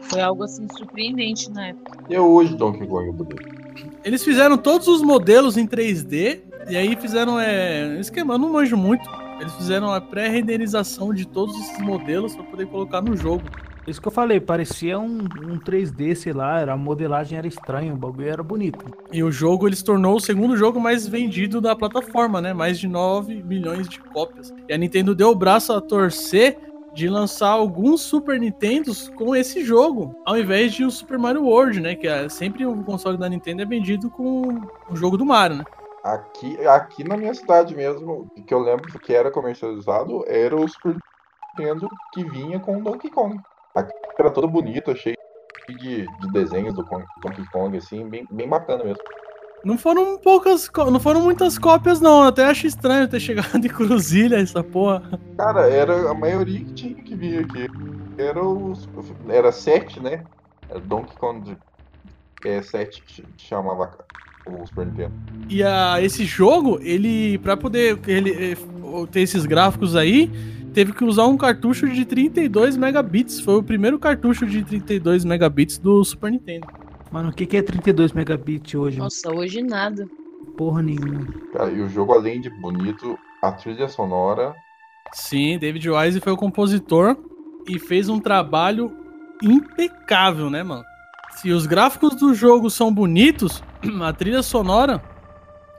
Foi 0.00 0.20
algo 0.20 0.42
assim 0.42 0.66
surpreendente 0.76 1.50
na 1.50 1.68
época. 1.68 1.98
E 2.10 2.18
hoje 2.18 2.54
Donkey 2.56 2.86
Kong 2.86 3.08
é 3.08 3.12
bonito. 3.12 3.58
Eles 4.04 4.24
fizeram 4.24 4.58
todos 4.58 4.88
os 4.88 5.02
modelos 5.02 5.56
em 5.56 5.66
3D 5.66 6.40
e 6.68 6.76
aí 6.76 6.96
fizeram 6.96 7.38
é, 7.38 7.98
esquema, 8.00 8.34
eu 8.34 8.38
não 8.38 8.52
manjo 8.52 8.76
muito. 8.76 9.08
Eles 9.40 9.54
fizeram 9.54 9.92
a 9.92 10.00
pré-renderização 10.00 11.14
de 11.14 11.26
todos 11.26 11.56
esses 11.60 11.78
modelos 11.78 12.34
para 12.34 12.44
poder 12.44 12.66
colocar 12.66 13.00
no 13.00 13.16
jogo. 13.16 13.44
Isso 13.88 14.02
que 14.02 14.08
eu 14.08 14.12
falei, 14.12 14.38
parecia 14.38 14.98
um, 14.98 15.20
um 15.20 15.58
3D, 15.58 16.14
sei 16.14 16.34
lá, 16.34 16.60
era, 16.60 16.74
a 16.74 16.76
modelagem 16.76 17.38
era 17.38 17.46
estranha, 17.46 17.94
o 17.94 17.96
bagulho 17.96 18.28
era 18.28 18.42
bonito. 18.42 18.84
E 19.10 19.22
o 19.22 19.32
jogo 19.32 19.66
ele 19.66 19.74
se 19.74 19.82
tornou 19.82 20.16
o 20.16 20.20
segundo 20.20 20.58
jogo 20.58 20.78
mais 20.78 21.08
vendido 21.08 21.58
da 21.58 21.74
plataforma, 21.74 22.38
né? 22.38 22.52
Mais 22.52 22.78
de 22.78 22.86
9 22.86 23.42
milhões 23.42 23.88
de 23.88 23.98
cópias. 23.98 24.52
E 24.68 24.74
a 24.74 24.76
Nintendo 24.76 25.14
deu 25.14 25.30
o 25.30 25.34
braço 25.34 25.72
a 25.72 25.80
torcer 25.80 26.58
de 26.92 27.08
lançar 27.08 27.48
alguns 27.48 28.02
Super 28.02 28.38
Nintendos 28.38 29.08
com 29.10 29.34
esse 29.34 29.64
jogo, 29.64 30.14
ao 30.26 30.36
invés 30.36 30.74
de 30.74 30.84
o 30.84 30.90
Super 30.90 31.18
Mario 31.18 31.44
World, 31.44 31.80
né? 31.80 31.94
Que 31.94 32.08
é 32.08 32.28
sempre 32.28 32.66
o 32.66 32.84
console 32.84 33.16
da 33.16 33.28
Nintendo 33.28 33.62
é 33.62 33.64
vendido 33.64 34.10
com 34.10 34.60
o 34.90 34.96
jogo 34.96 35.16
do 35.16 35.24
Mario, 35.24 35.58
né? 35.58 35.64
Aqui, 36.04 36.58
aqui 36.66 37.04
na 37.04 37.16
minha 37.16 37.32
cidade 37.32 37.74
mesmo, 37.74 38.30
que 38.46 38.52
eu 38.52 38.58
lembro 38.58 38.86
que 38.98 39.14
era 39.14 39.30
comercializado, 39.30 40.24
era 40.26 40.54
o 40.54 40.68
Super 40.68 40.96
Nintendo 41.56 41.88
que 42.12 42.22
vinha 42.24 42.60
com 42.60 42.76
o 42.76 42.82
Donkey 42.82 43.10
Kong. 43.10 43.40
Aqui 43.78 43.92
era 44.18 44.30
todo 44.30 44.48
bonito, 44.48 44.94
cheio 44.96 45.16
de, 45.68 46.06
de 46.06 46.32
desenhos 46.32 46.74
do 46.74 46.82
Donkey 46.82 47.44
Kong, 47.52 47.76
assim, 47.76 48.08
bem, 48.08 48.26
bem 48.30 48.48
bacana 48.48 48.82
mesmo. 48.84 49.02
Não 49.64 49.76
foram 49.76 50.16
poucas, 50.18 50.70
não 50.90 51.00
foram 51.00 51.20
muitas 51.20 51.58
cópias, 51.58 52.00
não. 52.00 52.22
Eu 52.22 52.28
até 52.28 52.44
acho 52.44 52.66
estranho 52.66 53.08
ter 53.08 53.18
chegado 53.20 53.56
em 53.56 53.68
Cruzilha 53.68 54.36
essa 54.36 54.62
porra. 54.62 55.02
Cara, 55.36 55.68
era 55.68 56.10
a 56.10 56.14
maioria 56.14 56.60
que 56.60 56.72
tinha 56.74 56.94
que 56.94 57.14
vir 57.14 57.40
aqui. 57.44 57.68
Era 58.16 58.42
os. 58.44 58.88
Era 59.28 59.50
7, 59.50 60.00
né? 60.00 60.22
Era 60.70 60.78
Donkey 60.80 61.16
Kong 61.16 61.56
é, 62.44 62.62
7 62.62 63.02
que 63.02 63.12
ch- 63.14 63.24
chamava 63.36 63.90
o 64.46 64.64
Super 64.66 64.86
Nintendo. 64.86 65.12
E 65.48 65.62
a, 65.62 66.00
esse 66.00 66.24
jogo, 66.24 66.78
ele, 66.80 67.36
pra 67.38 67.56
poder 67.56 67.98
ele, 68.06 68.56
ter 69.06 69.20
esses 69.20 69.46
gráficos 69.46 69.96
aí, 69.96 70.30
teve 70.72 70.92
que 70.92 71.04
usar 71.04 71.26
um 71.26 71.36
cartucho 71.36 71.88
de 71.88 72.04
32 72.04 72.76
megabits. 72.76 73.40
Foi 73.40 73.56
o 73.56 73.62
primeiro 73.62 73.98
cartucho 73.98 74.46
de 74.46 74.62
32 74.62 75.24
megabits 75.24 75.78
do 75.78 76.04
Super 76.04 76.30
Nintendo. 76.30 76.66
Mano, 77.10 77.30
o 77.30 77.32
que, 77.32 77.46
que 77.46 77.56
é 77.56 77.62
32 77.62 78.12
megabits 78.12 78.74
hoje? 78.74 78.98
Nossa, 78.98 79.34
hoje 79.34 79.62
nada. 79.62 80.06
Porra 80.56 80.82
nenhuma. 80.82 81.26
Cara, 81.52 81.70
e 81.70 81.80
o 81.80 81.88
jogo, 81.88 82.12
além 82.12 82.40
de 82.40 82.50
bonito, 82.50 83.18
a 83.42 83.52
trilha 83.52 83.88
sonora. 83.88 84.54
Sim, 85.12 85.58
David 85.58 85.88
Wise 85.88 86.20
foi 86.20 86.32
o 86.32 86.36
compositor 86.36 87.16
e 87.66 87.78
fez 87.78 88.08
um 88.08 88.20
trabalho 88.20 88.92
impecável, 89.42 90.50
né, 90.50 90.62
mano? 90.62 90.84
Se 91.36 91.50
os 91.50 91.66
gráficos 91.66 92.16
do 92.16 92.34
jogo 92.34 92.68
são 92.68 92.92
bonitos, 92.92 93.62
a 94.02 94.12
trilha 94.12 94.42
sonora 94.42 95.02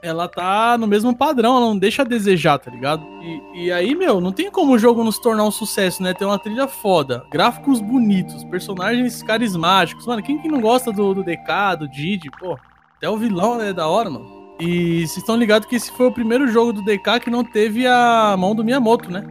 ela 0.02 0.28
tá 0.28 0.76
no 0.78 0.86
mesmo 0.86 1.14
padrão, 1.14 1.56
ela 1.56 1.66
não 1.66 1.78
deixa 1.78 2.02
a 2.02 2.04
desejar, 2.04 2.58
tá 2.58 2.70
ligado? 2.70 3.06
E, 3.22 3.64
e 3.64 3.72
aí, 3.72 3.94
meu, 3.94 4.20
não 4.20 4.32
tem 4.32 4.50
como 4.50 4.72
o 4.72 4.78
jogo 4.78 5.04
não 5.04 5.12
se 5.12 5.20
tornar 5.20 5.44
um 5.44 5.50
sucesso, 5.50 6.02
né? 6.02 6.14
Ter 6.14 6.24
uma 6.24 6.38
trilha 6.38 6.66
foda, 6.66 7.24
gráficos 7.30 7.80
bonitos, 7.80 8.44
personagens 8.44 9.22
carismáticos. 9.22 10.06
Mano, 10.06 10.22
quem 10.22 10.38
que 10.38 10.48
não 10.48 10.60
gosta 10.60 10.92
do, 10.92 11.14
do 11.14 11.22
DK, 11.22 11.76
do 11.78 11.88
Didi, 11.88 12.30
pô? 12.38 12.58
Até 12.96 13.08
o 13.08 13.16
vilão 13.16 13.60
é 13.60 13.72
da 13.72 13.88
hora, 13.88 14.10
mano. 14.10 14.40
E 14.58 15.06
vocês 15.06 15.18
estão 15.18 15.36
ligados 15.36 15.66
que 15.66 15.76
esse 15.76 15.90
foi 15.92 16.06
o 16.06 16.12
primeiro 16.12 16.46
jogo 16.48 16.72
do 16.72 16.82
DK 16.82 17.20
que 17.22 17.30
não 17.30 17.42
teve 17.42 17.86
a 17.86 18.36
mão 18.38 18.54
do 18.54 18.62
Miyamoto, 18.62 19.10
né? 19.10 19.24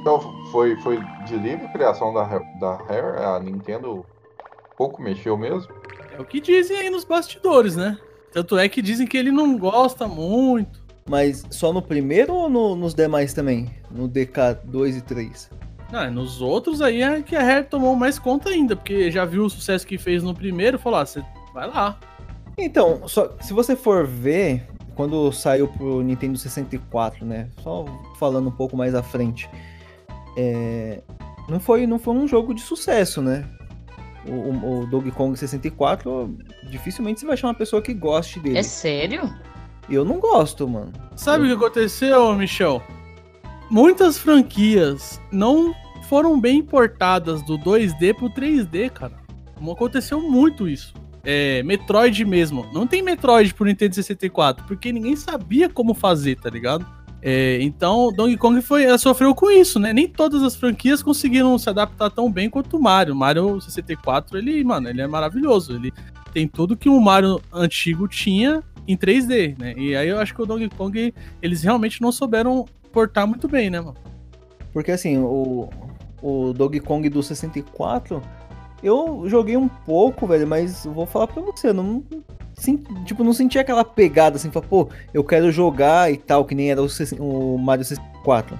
Então, 0.00 0.18
foi, 0.50 0.74
foi 0.80 0.98
de 1.26 1.36
livre 1.36 1.68
criação 1.68 2.14
da, 2.14 2.24
da 2.58 2.76
Rare, 2.76 3.22
a 3.22 3.38
Nintendo 3.38 4.06
pouco 4.76 5.02
mexeu 5.02 5.36
mesmo. 5.36 5.70
É 6.16 6.20
o 6.20 6.24
que 6.24 6.40
dizem 6.40 6.78
aí 6.78 6.88
nos 6.88 7.04
bastidores, 7.04 7.76
né? 7.76 7.98
Tanto 8.32 8.56
é 8.58 8.68
que 8.68 8.80
dizem 8.82 9.06
que 9.06 9.16
ele 9.16 9.30
não 9.30 9.58
gosta 9.58 10.06
muito. 10.06 10.80
Mas 11.08 11.44
só 11.50 11.72
no 11.72 11.82
primeiro 11.82 12.32
ou 12.32 12.48
no- 12.48 12.76
nos 12.76 12.94
demais 12.94 13.32
também? 13.32 13.68
No 13.90 14.06
DK 14.06 14.58
2 14.64 14.96
e 14.96 15.00
3? 15.00 15.50
Ah, 15.92 16.08
nos 16.08 16.40
outros 16.40 16.80
aí 16.80 17.02
é 17.02 17.20
que 17.20 17.34
a 17.34 17.42
Rare 17.42 17.64
tomou 17.64 17.96
mais 17.96 18.16
conta 18.18 18.50
ainda, 18.50 18.76
porque 18.76 19.10
já 19.10 19.24
viu 19.24 19.44
o 19.44 19.50
sucesso 19.50 19.84
que 19.84 19.98
fez 19.98 20.22
no 20.22 20.32
primeiro 20.32 20.76
e 20.76 20.80
falou: 20.80 21.00
ah, 21.00 21.06
você 21.06 21.20
vai 21.52 21.66
lá. 21.68 21.98
Então, 22.56 23.08
só, 23.08 23.34
se 23.40 23.52
você 23.52 23.74
for 23.74 24.06
ver, 24.06 24.68
quando 24.94 25.32
saiu 25.32 25.66
pro 25.66 26.00
Nintendo 26.02 26.38
64, 26.38 27.24
né? 27.26 27.48
Só 27.62 27.84
falando 28.20 28.48
um 28.48 28.52
pouco 28.52 28.76
mais 28.76 28.94
à 28.94 29.02
frente. 29.02 29.48
é, 30.36 31.00
não, 31.48 31.58
foi, 31.58 31.86
não 31.88 31.98
foi 31.98 32.14
um 32.14 32.28
jogo 32.28 32.54
de 32.54 32.60
sucesso, 32.60 33.20
né? 33.20 33.44
O, 34.26 34.80
o, 34.82 34.86
Donkey 34.86 35.10
Kong 35.10 35.38
64, 35.38 36.36
dificilmente 36.68 37.20
você 37.20 37.26
vai 37.26 37.34
achar 37.34 37.48
uma 37.48 37.54
pessoa 37.54 37.80
que 37.80 37.94
goste 37.94 38.38
dele. 38.38 38.58
É 38.58 38.62
sério? 38.62 39.32
Eu 39.88 40.04
não 40.04 40.20
gosto, 40.20 40.68
mano. 40.68 40.92
Sabe 41.16 41.44
o 41.44 41.46
que 41.48 41.54
aconteceu, 41.54 42.34
Michel? 42.34 42.82
Muitas 43.70 44.18
franquias 44.18 45.20
não 45.32 45.74
foram 46.08 46.40
bem 46.40 46.58
importadas 46.58 47.42
do 47.42 47.58
2D 47.58 48.14
pro 48.14 48.28
3D, 48.28 48.90
cara. 48.90 49.14
Aconteceu 49.70 50.20
muito 50.20 50.68
isso. 50.68 50.94
É, 51.22 51.62
Metroid 51.62 52.24
mesmo. 52.24 52.66
Não 52.72 52.86
tem 52.86 53.02
Metroid 53.02 53.52
pro 53.54 53.66
Nintendo 53.66 53.94
64, 53.94 54.64
porque 54.66 54.92
ninguém 54.92 55.16
sabia 55.16 55.68
como 55.68 55.94
fazer, 55.94 56.36
tá 56.36 56.48
ligado? 56.48 56.86
É, 57.22 57.58
então, 57.60 58.10
Donkey 58.12 58.36
Kong 58.36 58.62
foi, 58.62 58.96
sofreu 58.98 59.34
com 59.34 59.50
isso, 59.50 59.78
né? 59.78 59.92
Nem 59.92 60.08
todas 60.08 60.42
as 60.42 60.56
franquias 60.56 61.02
conseguiram 61.02 61.58
se 61.58 61.68
adaptar 61.68 62.10
tão 62.10 62.30
bem 62.32 62.48
quanto 62.48 62.76
o 62.76 62.82
Mario. 62.82 63.14
O 63.14 63.16
Mario 63.16 63.60
64, 63.60 64.38
ele, 64.38 64.64
mano, 64.64 64.88
ele 64.88 65.02
é 65.02 65.06
maravilhoso. 65.06 65.74
Ele 65.74 65.92
tem 66.32 66.48
tudo 66.48 66.76
que 66.76 66.88
o 66.88 67.00
Mario 67.00 67.40
antigo 67.52 68.08
tinha 68.08 68.62
em 68.88 68.96
3D, 68.96 69.58
né? 69.58 69.74
E 69.76 69.94
aí 69.94 70.08
eu 70.08 70.18
acho 70.18 70.34
que 70.34 70.42
o 70.42 70.46
Donkey 70.46 70.70
Kong, 70.70 71.14
eles 71.42 71.62
realmente 71.62 72.00
não 72.00 72.10
souberam 72.10 72.64
portar 72.92 73.26
muito 73.26 73.46
bem, 73.46 73.68
né, 73.68 73.80
mano? 73.80 73.96
Porque 74.72 74.92
assim, 74.92 75.18
o, 75.18 75.68
o 76.22 76.52
Donkey 76.52 76.80
Kong 76.80 77.08
do 77.08 77.22
64, 77.22 78.22
eu 78.82 79.24
joguei 79.26 79.56
um 79.56 79.68
pouco, 79.68 80.26
velho, 80.26 80.46
mas 80.46 80.84
vou 80.84 81.06
falar 81.06 81.26
pra 81.26 81.42
você, 81.42 81.72
não. 81.72 82.02
Tipo, 83.04 83.24
não 83.24 83.32
senti 83.32 83.58
aquela 83.58 83.84
pegada 83.84 84.36
assim, 84.36 84.50
falar, 84.50 84.66
pô, 84.66 84.88
eu 85.12 85.24
quero 85.24 85.50
jogar 85.50 86.12
e 86.12 86.16
tal, 86.16 86.44
que 86.44 86.54
nem 86.54 86.70
era 86.70 86.82
o, 86.82 86.88
60 86.88 87.22
o 87.22 87.58
Mario 87.58 87.84
64. 87.84 88.58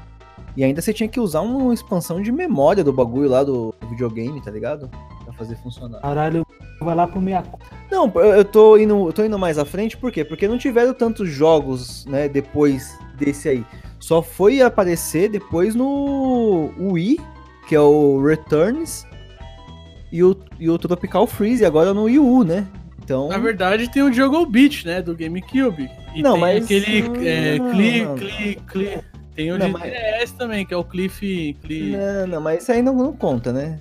E 0.56 0.64
ainda 0.64 0.80
você 0.80 0.92
tinha 0.92 1.08
que 1.08 1.20
usar 1.20 1.40
uma 1.42 1.72
expansão 1.72 2.20
de 2.20 2.32
memória 2.32 2.82
do 2.82 2.92
bagulho 2.92 3.28
lá 3.28 3.44
do 3.44 3.74
videogame, 3.88 4.40
tá 4.42 4.50
ligado? 4.50 4.90
Pra 5.24 5.32
fazer 5.34 5.56
funcionar. 5.56 6.00
Caralho, 6.00 6.44
vai 6.80 6.94
lá 6.94 7.06
pro 7.06 7.20
minha 7.20 7.44
Não, 7.90 8.10
eu 8.16 8.34
eu 8.34 8.44
tô 8.44 8.76
indo, 8.76 9.08
eu 9.08 9.12
tô 9.12 9.24
indo 9.24 9.38
mais 9.38 9.58
à 9.58 9.64
frente, 9.64 9.96
por 9.96 10.10
quê? 10.10 10.24
Porque 10.24 10.48
não 10.48 10.58
tiveram 10.58 10.92
tantos 10.92 11.28
jogos, 11.28 12.04
né, 12.06 12.28
depois 12.28 12.98
desse 13.16 13.48
aí. 13.48 13.64
Só 13.98 14.22
foi 14.22 14.62
aparecer 14.62 15.28
depois 15.28 15.74
no 15.74 16.70
Wii, 16.78 17.20
que 17.68 17.74
é 17.74 17.80
o 17.80 18.20
Returns, 18.24 19.04
e 20.10 20.24
o, 20.24 20.36
e 20.58 20.68
o 20.68 20.78
Tropical 20.78 21.26
Freeze, 21.26 21.64
agora 21.64 21.94
no 21.94 22.04
Wii 22.04 22.18
U, 22.18 22.42
né? 22.42 22.66
Então, 23.10 23.26
Na 23.26 23.38
verdade, 23.38 23.90
tem 23.90 24.04
o 24.04 24.12
Jungle 24.12 24.46
Beat, 24.46 24.84
né, 24.84 25.02
do 25.02 25.16
GameCube. 25.16 25.90
E 26.14 26.22
Não, 26.22 26.32
tem 26.34 26.40
mas- 26.40 26.64
aquele 26.64 27.28
é, 27.28 27.58
não, 27.58 27.70
Cli, 27.72 28.02
não. 28.04 28.14
Cli, 28.14 28.58
Cli. 28.68 28.98
Tem 29.34 29.50
o 29.52 29.58
Não, 29.58 29.66
de 29.66 29.72
mas- 29.72 29.92
DS 29.92 30.32
também, 30.32 30.64
que 30.64 30.72
é 30.72 30.76
o 30.76 30.84
Cliff. 30.84 31.56
Cli... 31.60 31.96
não, 31.96 32.26
não, 32.28 32.40
mas 32.40 32.62
isso 32.62 32.70
aí 32.70 32.80
não, 32.82 32.94
não 32.94 33.12
conta, 33.12 33.52
né? 33.52 33.80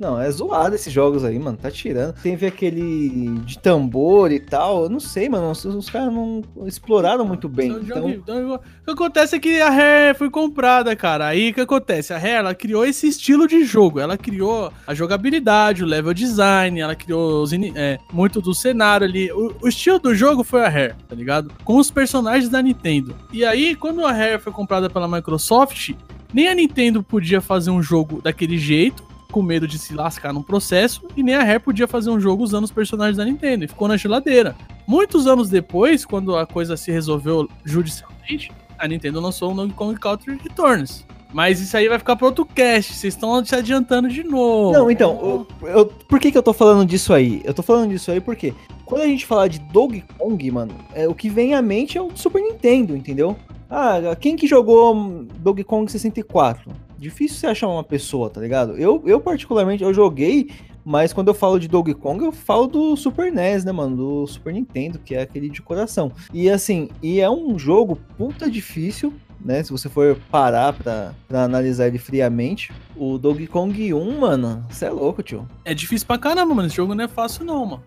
Não, 0.00 0.18
é 0.18 0.30
zoado 0.30 0.74
esses 0.74 0.90
jogos 0.90 1.26
aí, 1.26 1.38
mano, 1.38 1.58
tá 1.58 1.70
tirando. 1.70 2.14
Teve 2.22 2.46
aquele 2.46 3.38
de 3.40 3.58
tambor 3.58 4.32
e 4.32 4.40
tal, 4.40 4.84
eu 4.84 4.88
não 4.88 4.98
sei, 4.98 5.28
mano, 5.28 5.50
os, 5.50 5.62
os 5.62 5.90
caras 5.90 6.10
não 6.10 6.42
exploraram 6.64 7.26
muito 7.26 7.50
bem. 7.50 7.70
Então, 7.72 8.08
então, 8.08 8.54
o 8.54 8.58
que 8.58 8.90
acontece 8.90 9.36
é 9.36 9.38
que 9.38 9.60
a 9.60 9.68
Rare 9.68 10.16
foi 10.16 10.30
comprada, 10.30 10.96
cara. 10.96 11.26
Aí 11.26 11.50
o 11.50 11.54
que 11.54 11.60
acontece? 11.60 12.14
A 12.14 12.18
Rare 12.18 12.30
ela 12.30 12.54
criou 12.54 12.86
esse 12.86 13.06
estilo 13.08 13.46
de 13.46 13.62
jogo. 13.62 14.00
Ela 14.00 14.16
criou 14.16 14.72
a 14.86 14.94
jogabilidade, 14.94 15.84
o 15.84 15.86
level 15.86 16.14
design, 16.14 16.80
ela 16.80 16.94
criou 16.94 17.44
é, 17.76 17.98
muito 18.10 18.40
do 18.40 18.54
cenário 18.54 19.06
ali. 19.06 19.30
O, 19.32 19.54
o 19.60 19.68
estilo 19.68 19.98
do 19.98 20.14
jogo 20.14 20.42
foi 20.42 20.64
a 20.64 20.68
Rare, 20.70 20.94
tá 21.06 21.14
ligado? 21.14 21.52
Com 21.62 21.76
os 21.76 21.90
personagens 21.90 22.48
da 22.48 22.62
Nintendo. 22.62 23.14
E 23.30 23.44
aí, 23.44 23.76
quando 23.76 24.06
a 24.06 24.12
Rare 24.12 24.40
foi 24.40 24.52
comprada 24.52 24.88
pela 24.88 25.06
Microsoft, 25.06 25.90
nem 26.32 26.48
a 26.48 26.54
Nintendo 26.54 27.02
podia 27.02 27.42
fazer 27.42 27.70
um 27.70 27.82
jogo 27.82 28.22
daquele 28.22 28.56
jeito. 28.56 29.09
Com 29.30 29.42
medo 29.42 29.66
de 29.68 29.78
se 29.78 29.94
lascar 29.94 30.32
num 30.32 30.42
processo, 30.42 31.02
e 31.16 31.22
nem 31.22 31.34
a 31.34 31.42
Rare 31.44 31.60
podia 31.60 31.86
fazer 31.86 32.10
um 32.10 32.18
jogo 32.20 32.42
usando 32.42 32.64
os 32.64 32.70
personagens 32.72 33.16
da 33.16 33.24
Nintendo, 33.24 33.64
e 33.64 33.68
ficou 33.68 33.86
na 33.88 33.96
geladeira. 33.96 34.56
Muitos 34.86 35.26
anos 35.26 35.48
depois, 35.48 36.04
quando 36.04 36.36
a 36.36 36.46
coisa 36.46 36.76
se 36.76 36.90
resolveu 36.90 37.48
judicialmente, 37.64 38.50
a 38.78 38.88
Nintendo 38.88 39.20
lançou 39.20 39.52
o 39.52 39.54
Donkey 39.54 39.74
Kong 39.74 39.98
Country 39.98 40.38
Returns. 40.42 41.06
Mas 41.32 41.60
isso 41.60 41.76
aí 41.76 41.88
vai 41.88 41.96
ficar 41.98 42.16
para 42.16 42.26
outro 42.26 42.44
cast, 42.44 42.92
vocês 42.92 43.14
estão 43.14 43.44
se 43.44 43.54
adiantando 43.54 44.08
de 44.08 44.24
novo. 44.24 44.72
Não, 44.72 44.90
então, 44.90 45.46
eu- 45.62 45.68
eu- 45.68 45.86
por 45.86 46.18
que, 46.18 46.32
que 46.32 46.36
eu 46.38 46.42
tô 46.42 46.52
falando 46.52 46.84
disso 46.88 47.12
aí? 47.14 47.40
Eu 47.44 47.54
tô 47.54 47.62
falando 47.62 47.90
disso 47.90 48.10
aí 48.10 48.20
porque 48.20 48.52
quando 48.84 49.02
a 49.02 49.06
gente 49.06 49.24
fala 49.24 49.48
de 49.48 49.60
Donkey 49.60 50.02
Kong, 50.18 50.50
mano, 50.50 50.74
é, 50.92 51.06
o 51.06 51.14
que 51.14 51.28
vem 51.28 51.54
à 51.54 51.62
mente 51.62 51.96
é 51.96 52.02
o 52.02 52.10
Super 52.16 52.42
Nintendo, 52.42 52.96
entendeu? 52.96 53.36
Ah, 53.70 54.00
quem 54.18 54.34
que 54.34 54.48
jogou 54.48 55.24
Donkey 55.38 55.62
Kong 55.62 55.88
64? 55.88 56.72
Difícil 57.00 57.38
você 57.38 57.46
achar 57.46 57.66
uma 57.66 57.82
pessoa, 57.82 58.28
tá 58.28 58.42
ligado? 58.42 58.76
Eu, 58.76 59.02
eu 59.06 59.18
particularmente, 59.18 59.82
eu 59.82 59.94
joguei, 59.94 60.50
mas 60.84 61.14
quando 61.14 61.28
eu 61.28 61.34
falo 61.34 61.58
de 61.58 61.66
Donkey 61.66 61.94
Kong, 61.94 62.22
eu 62.22 62.30
falo 62.30 62.66
do 62.66 62.94
Super 62.94 63.32
NES, 63.32 63.64
né, 63.64 63.72
mano? 63.72 63.96
Do 63.96 64.26
Super 64.26 64.52
Nintendo, 64.52 64.98
que 64.98 65.14
é 65.14 65.22
aquele 65.22 65.48
de 65.48 65.62
coração. 65.62 66.12
E 66.30 66.50
assim, 66.50 66.90
e 67.02 67.18
é 67.18 67.30
um 67.30 67.58
jogo 67.58 67.96
puta 68.18 68.50
difícil, 68.50 69.14
né? 69.40 69.62
Se 69.62 69.72
você 69.72 69.88
for 69.88 70.14
parar 70.30 70.74
pra, 70.74 71.14
pra 71.26 71.44
analisar 71.44 71.86
ele 71.86 71.96
friamente, 71.96 72.70
o 72.94 73.16
Donkey 73.16 73.46
Kong 73.46 73.94
1, 73.94 74.20
mano, 74.20 74.62
você 74.68 74.84
é 74.84 74.90
louco, 74.90 75.22
tio. 75.22 75.48
É 75.64 75.72
difícil 75.72 76.06
pra 76.06 76.18
caramba, 76.18 76.54
mano. 76.54 76.68
Esse 76.68 76.76
jogo 76.76 76.94
não 76.94 77.04
é 77.04 77.08
fácil, 77.08 77.46
não, 77.46 77.64
mano. 77.64 77.82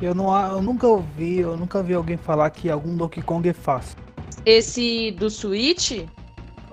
Eu, 0.00 0.14
não, 0.14 0.34
eu 0.52 0.62
nunca 0.62 0.86
ouvi, 0.86 1.40
eu 1.40 1.54
nunca 1.54 1.82
vi 1.82 1.92
alguém 1.92 2.16
falar 2.16 2.48
que 2.48 2.70
algum 2.70 2.96
Donkey 2.96 3.20
Kong 3.20 3.46
é 3.46 3.52
fácil. 3.52 3.98
Esse 4.46 5.10
do 5.10 5.28
Switch, 5.28 6.06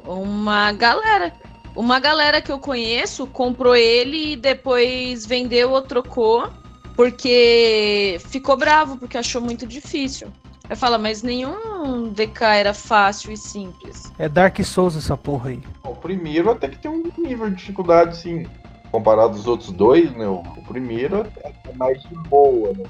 uma 0.05 0.71
galera. 0.71 1.33
Uma 1.75 1.99
galera 1.99 2.41
que 2.41 2.51
eu 2.51 2.57
conheço 2.57 3.27
comprou 3.27 3.75
ele 3.75 4.33
e 4.33 4.35
depois 4.35 5.25
vendeu 5.25 5.71
ou 5.71 5.81
trocou 5.81 6.49
porque 6.95 8.17
ficou 8.29 8.55
bravo, 8.55 8.97
porque 8.97 9.17
achou 9.17 9.41
muito 9.41 9.67
difícil. 9.67 10.29
Eu 10.69 10.75
falo, 10.75 10.97
mas 10.97 11.21
nenhum 11.21 12.09
DK 12.09 12.43
era 12.43 12.73
fácil 12.73 13.31
e 13.31 13.37
simples. 13.37 14.11
É 14.17 14.27
Dark 14.27 14.57
Souls 14.63 14.95
essa 14.95 15.15
porra 15.15 15.49
aí. 15.49 15.61
O 15.83 15.93
primeiro 15.95 16.49
até 16.49 16.69
que 16.69 16.79
tem 16.79 16.89
um 16.89 17.03
nível 17.17 17.49
de 17.49 17.57
dificuldade, 17.57 18.17
sim. 18.17 18.47
Comparado 18.91 19.35
aos 19.35 19.45
outros 19.45 19.71
dois, 19.71 20.11
né? 20.13 20.25
O, 20.25 20.39
o 20.39 20.63
primeiro 20.67 21.27
é 21.43 21.73
mais 21.75 22.01
de 22.03 22.15
boa, 22.29 22.71
né? 22.73 22.85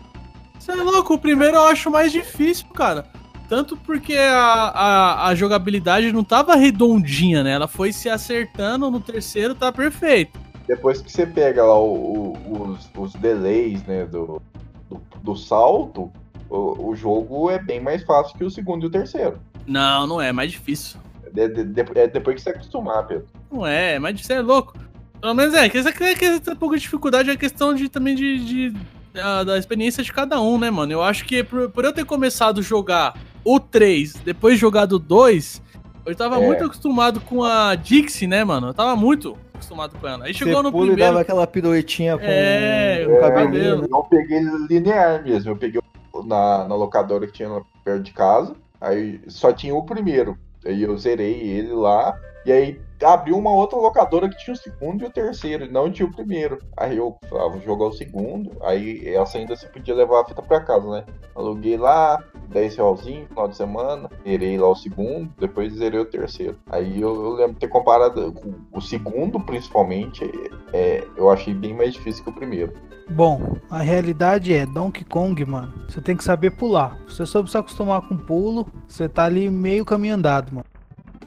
Você 0.57 0.71
é 0.71 0.75
louco, 0.75 1.15
o 1.15 1.19
primeiro 1.19 1.57
eu 1.57 1.63
acho 1.63 1.91
mais 1.91 2.11
difícil, 2.11 2.67
cara. 2.69 3.05
Tanto 3.47 3.77
porque 3.77 4.15
a, 4.15 4.35
a, 4.35 5.27
a 5.27 5.35
jogabilidade 5.35 6.11
não 6.11 6.23
tava 6.23 6.55
redondinha, 6.55 7.43
né? 7.43 7.51
Ela 7.51 7.67
foi 7.67 7.93
se 7.93 8.09
acertando 8.09 8.89
no 8.89 8.99
terceiro, 8.99 9.53
tá 9.53 9.71
perfeito. 9.71 10.39
Depois 10.67 10.99
que 10.99 11.11
você 11.11 11.27
pega 11.27 11.63
lá 11.63 11.79
o- 11.79 12.33
o- 12.33 12.69
os, 12.71 12.89
os 12.97 13.13
delays, 13.13 13.83
né, 13.85 14.05
do, 14.05 14.41
do, 14.89 14.99
do 15.21 15.35
salto, 15.35 16.11
o, 16.49 16.89
o 16.89 16.95
jogo 16.95 17.51
é 17.51 17.59
bem 17.59 17.79
mais 17.79 18.03
fácil 18.03 18.35
que 18.35 18.43
o 18.43 18.49
segundo 18.49 18.83
e 18.83 18.87
o 18.87 18.89
terceiro. 18.89 19.37
Não, 19.67 20.07
não 20.07 20.19
é, 20.21 20.29
é 20.29 20.31
mais 20.31 20.51
difícil. 20.51 20.99
De- 21.31 21.47
de- 21.49 21.63
de- 21.65 21.99
é 21.99 22.07
depois 22.07 22.35
que 22.37 22.41
você 22.41 22.49
acostumar, 22.49 23.05
Pedro. 23.05 23.25
Não 23.51 23.65
é, 23.65 23.95
é 23.95 23.99
mais 23.99 24.15
difícil, 24.15 24.37
é 24.37 24.41
louco. 24.41 24.73
Pelo 25.21 25.33
menos 25.35 25.53
é, 25.53 25.69
que 25.69 25.77
essa 25.77 25.91
que 25.91 26.55
pouco 26.55 26.75
de 26.75 26.81
dificuldade 26.81 27.29
é 27.29 27.35
questão 27.37 27.73
de 27.75 27.87
também 27.89 28.15
de, 28.15 28.43
de- 28.43 28.77
da, 29.15 29.43
da 29.43 29.57
experiência 29.57 30.03
de 30.03 30.11
cada 30.13 30.39
um, 30.41 30.57
né, 30.59 30.69
mano? 30.69 30.91
Eu 30.91 31.01
acho 31.01 31.25
que 31.25 31.43
por, 31.43 31.69
por 31.69 31.85
eu 31.85 31.93
ter 31.93 32.05
começado 32.05 32.59
a 32.59 32.63
jogar 32.63 33.17
o 33.43 33.59
3, 33.59 34.13
depois 34.25 34.59
jogado 34.59 34.93
o 34.93 34.99
2, 34.99 35.61
eu 36.05 36.15
tava 36.15 36.35
É. 36.39 36.45
muito 36.45 36.63
acostumado 36.63 37.19
com 37.21 37.43
a 37.43 37.73
Dixie, 37.75 38.27
né, 38.27 38.43
mano? 38.43 38.67
Eu 38.67 38.73
tava 38.73 38.95
muito 38.95 39.37
acostumado 39.53 39.97
com 39.99 40.07
ela. 40.07 40.25
Aí 40.25 40.33
chegou 40.33 40.53
Você 40.55 40.61
no 40.63 40.71
pula 40.71 40.83
e 40.85 40.87
primeiro. 40.89 41.11
dava 41.11 41.21
aquela 41.21 41.47
piruetinha 41.47 42.17
com 42.17 42.25
É, 42.25 43.05
o 43.07 43.19
cabelo. 43.19 43.33
cabelinho. 43.45 43.87
Eu 43.91 44.03
peguei 44.03 44.39
linear 44.69 45.23
mesmo. 45.23 45.51
Eu 45.51 45.55
peguei 45.57 45.81
na, 46.25 46.67
na 46.67 46.75
locadora 46.75 47.25
que 47.25 47.33
tinha 47.33 47.49
lá 47.49 47.61
perto 47.83 48.03
de 48.03 48.11
casa. 48.11 48.55
Aí 48.81 49.19
só 49.27 49.51
tinha 49.53 49.73
o 49.73 49.83
primeiro. 49.83 50.37
Aí 50.65 50.83
eu 50.83 50.97
zerei 50.97 51.33
ele 51.41 51.71
lá. 51.73 52.15
E 52.45 52.51
aí 52.51 52.79
abriu 53.03 53.37
uma 53.37 53.51
outra 53.51 53.77
locadora 53.77 54.29
que 54.29 54.37
tinha 54.37 54.53
o 54.53 54.57
segundo 54.57 55.03
e 55.03 55.07
o 55.07 55.11
terceiro. 55.11 55.65
E 55.65 55.71
não 55.71 55.91
tinha 55.91 56.07
o 56.07 56.13
primeiro. 56.13 56.59
Aí 56.77 56.97
eu 56.97 57.17
falei, 57.29 57.49
vou 57.49 57.61
jogar 57.61 57.85
o 57.85 57.93
segundo. 57.93 58.51
Aí 58.61 59.07
essa 59.07 59.37
ainda 59.37 59.55
você 59.55 59.67
podia 59.67 59.95
levar 59.95 60.21
a 60.21 60.25
fita 60.25 60.41
pra 60.41 60.61
casa, 60.61 60.89
né? 60.89 61.05
Aluguei 61.35 61.77
lá, 61.77 62.23
10 62.49 62.75
realzinho, 62.75 63.27
final 63.27 63.47
de 63.47 63.57
semana. 63.57 64.09
Zerei 64.23 64.57
lá 64.57 64.69
o 64.69 64.75
segundo, 64.75 65.29
depois 65.37 65.73
zerei 65.73 65.99
o 65.99 66.05
terceiro. 66.05 66.57
Aí 66.67 67.01
eu, 67.01 67.13
eu 67.13 67.33
lembro 67.33 67.59
ter 67.59 67.67
comparado 67.67 68.31
com 68.31 68.53
o 68.71 68.81
segundo, 68.81 69.39
principalmente. 69.39 70.23
É, 70.71 71.03
eu 71.17 71.29
achei 71.29 71.53
bem 71.53 71.73
mais 71.73 71.93
difícil 71.93 72.23
que 72.23 72.29
o 72.29 72.33
primeiro. 72.33 72.73
Bom, 73.09 73.57
a 73.69 73.79
realidade 73.79 74.53
é, 74.53 74.65
Donkey 74.65 75.03
Kong, 75.05 75.45
mano, 75.45 75.71
você 75.87 76.01
tem 76.01 76.17
que 76.17 76.23
saber 76.23 76.51
pular. 76.51 76.97
Se 77.07 77.17
você 77.17 77.25
soube 77.25 77.51
se 77.51 77.57
acostumar 77.57 78.01
com 78.01 78.17
pulo, 78.17 78.67
você 78.87 79.07
tá 79.07 79.25
ali 79.25 79.47
meio 79.49 79.85
caminho 79.85 80.15
andado, 80.15 80.51
mano. 80.51 80.65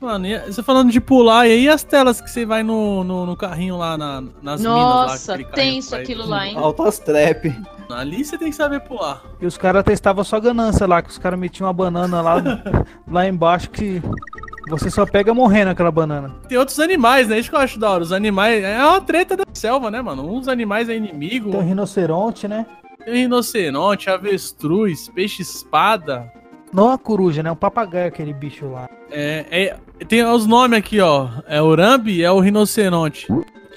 Mano, 0.01 0.27
e 0.27 0.39
você 0.41 0.63
falando 0.63 0.91
de 0.93 1.01
pular, 1.01 1.47
e 1.49 1.53
aí 1.53 1.69
as 1.69 1.83
telas 1.83 2.21
que 2.21 2.31
você 2.31 2.47
vai 2.47 2.63
no, 2.63 3.03
no, 3.03 3.27
no 3.27 3.37
carrinho 3.37 3.77
lá, 3.77 3.99
na- 3.99 4.23
nas 4.43 4.61
minas 4.61 4.77
lá? 4.77 5.07
Nossa, 5.07 5.33
carrinho 5.33 5.51
tenso 5.55 5.95
aquilo 5.97 6.27
lá, 6.27 6.47
hein? 6.47 6.55
Altas 6.57 6.99
trap. 6.99 7.53
Ali 7.91 8.25
você 8.25 8.37
tem 8.39 8.51
que 8.51 8.57
saber 8.57 8.81
pular. 8.81 9.23
E 9.41 9.47
os 9.47 9.57
caras 9.59 9.83
testavam 9.83 10.23
só 10.23 10.39
ganância 10.39 10.87
lá, 10.87 11.03
que 11.03 11.11
os 11.11 11.19
caras 11.19 11.39
metiam 11.39 11.67
uma 11.67 11.73
banana 11.73 12.21
lá, 12.21 12.37
lá 13.11 13.27
embaixo 13.27 13.71
que 13.71 14.01
você 14.69 14.91
só 14.91 15.07
pega 15.07 15.33
morrendo 15.33 15.71
aquela 15.71 15.91
banana. 15.91 16.35
Tem 16.49 16.59
outros 16.59 16.79
animais, 16.79 17.27
né? 17.29 17.39
Isso 17.39 17.49
que 17.51 17.57
eu 17.57 17.61
acho 17.61 17.79
da 17.79 17.91
hora. 17.91 18.03
Os 18.03 18.13
animais. 18.13 18.63
É 18.63 18.85
uma 18.85 19.01
treta 19.01 19.35
da 19.37 19.45
selva, 19.55 19.91
né, 19.91 20.01
mano? 20.03 20.31
Uns 20.31 20.47
animais 20.47 20.89
é 20.91 20.95
inimigo. 20.97 21.51
Tem 21.51 21.61
um 21.61 21.65
rinoceronte, 21.67 22.47
né? 22.47 22.67
Tem 23.05 23.15
rinoceronte, 23.23 24.11
avestruz, 24.11 25.09
peixe-espada. 25.09 26.31
Não 26.71 26.91
a 26.91 26.99
coruja, 26.99 27.43
né? 27.43 27.51
Um 27.51 27.57
papagaio 27.57 28.09
aquele 28.09 28.35
bicho 28.35 28.67
lá. 28.71 28.87
É, 29.11 29.47
é- 29.51 29.77
tem 30.07 30.25
os 30.25 30.47
nomes 30.47 30.79
aqui, 30.79 31.01
ó. 31.01 31.29
É 31.47 31.61
o 31.61 31.75
Rambi 31.75 32.23
é 32.23 32.31
o 32.31 32.41
rinoceronte. 32.41 33.27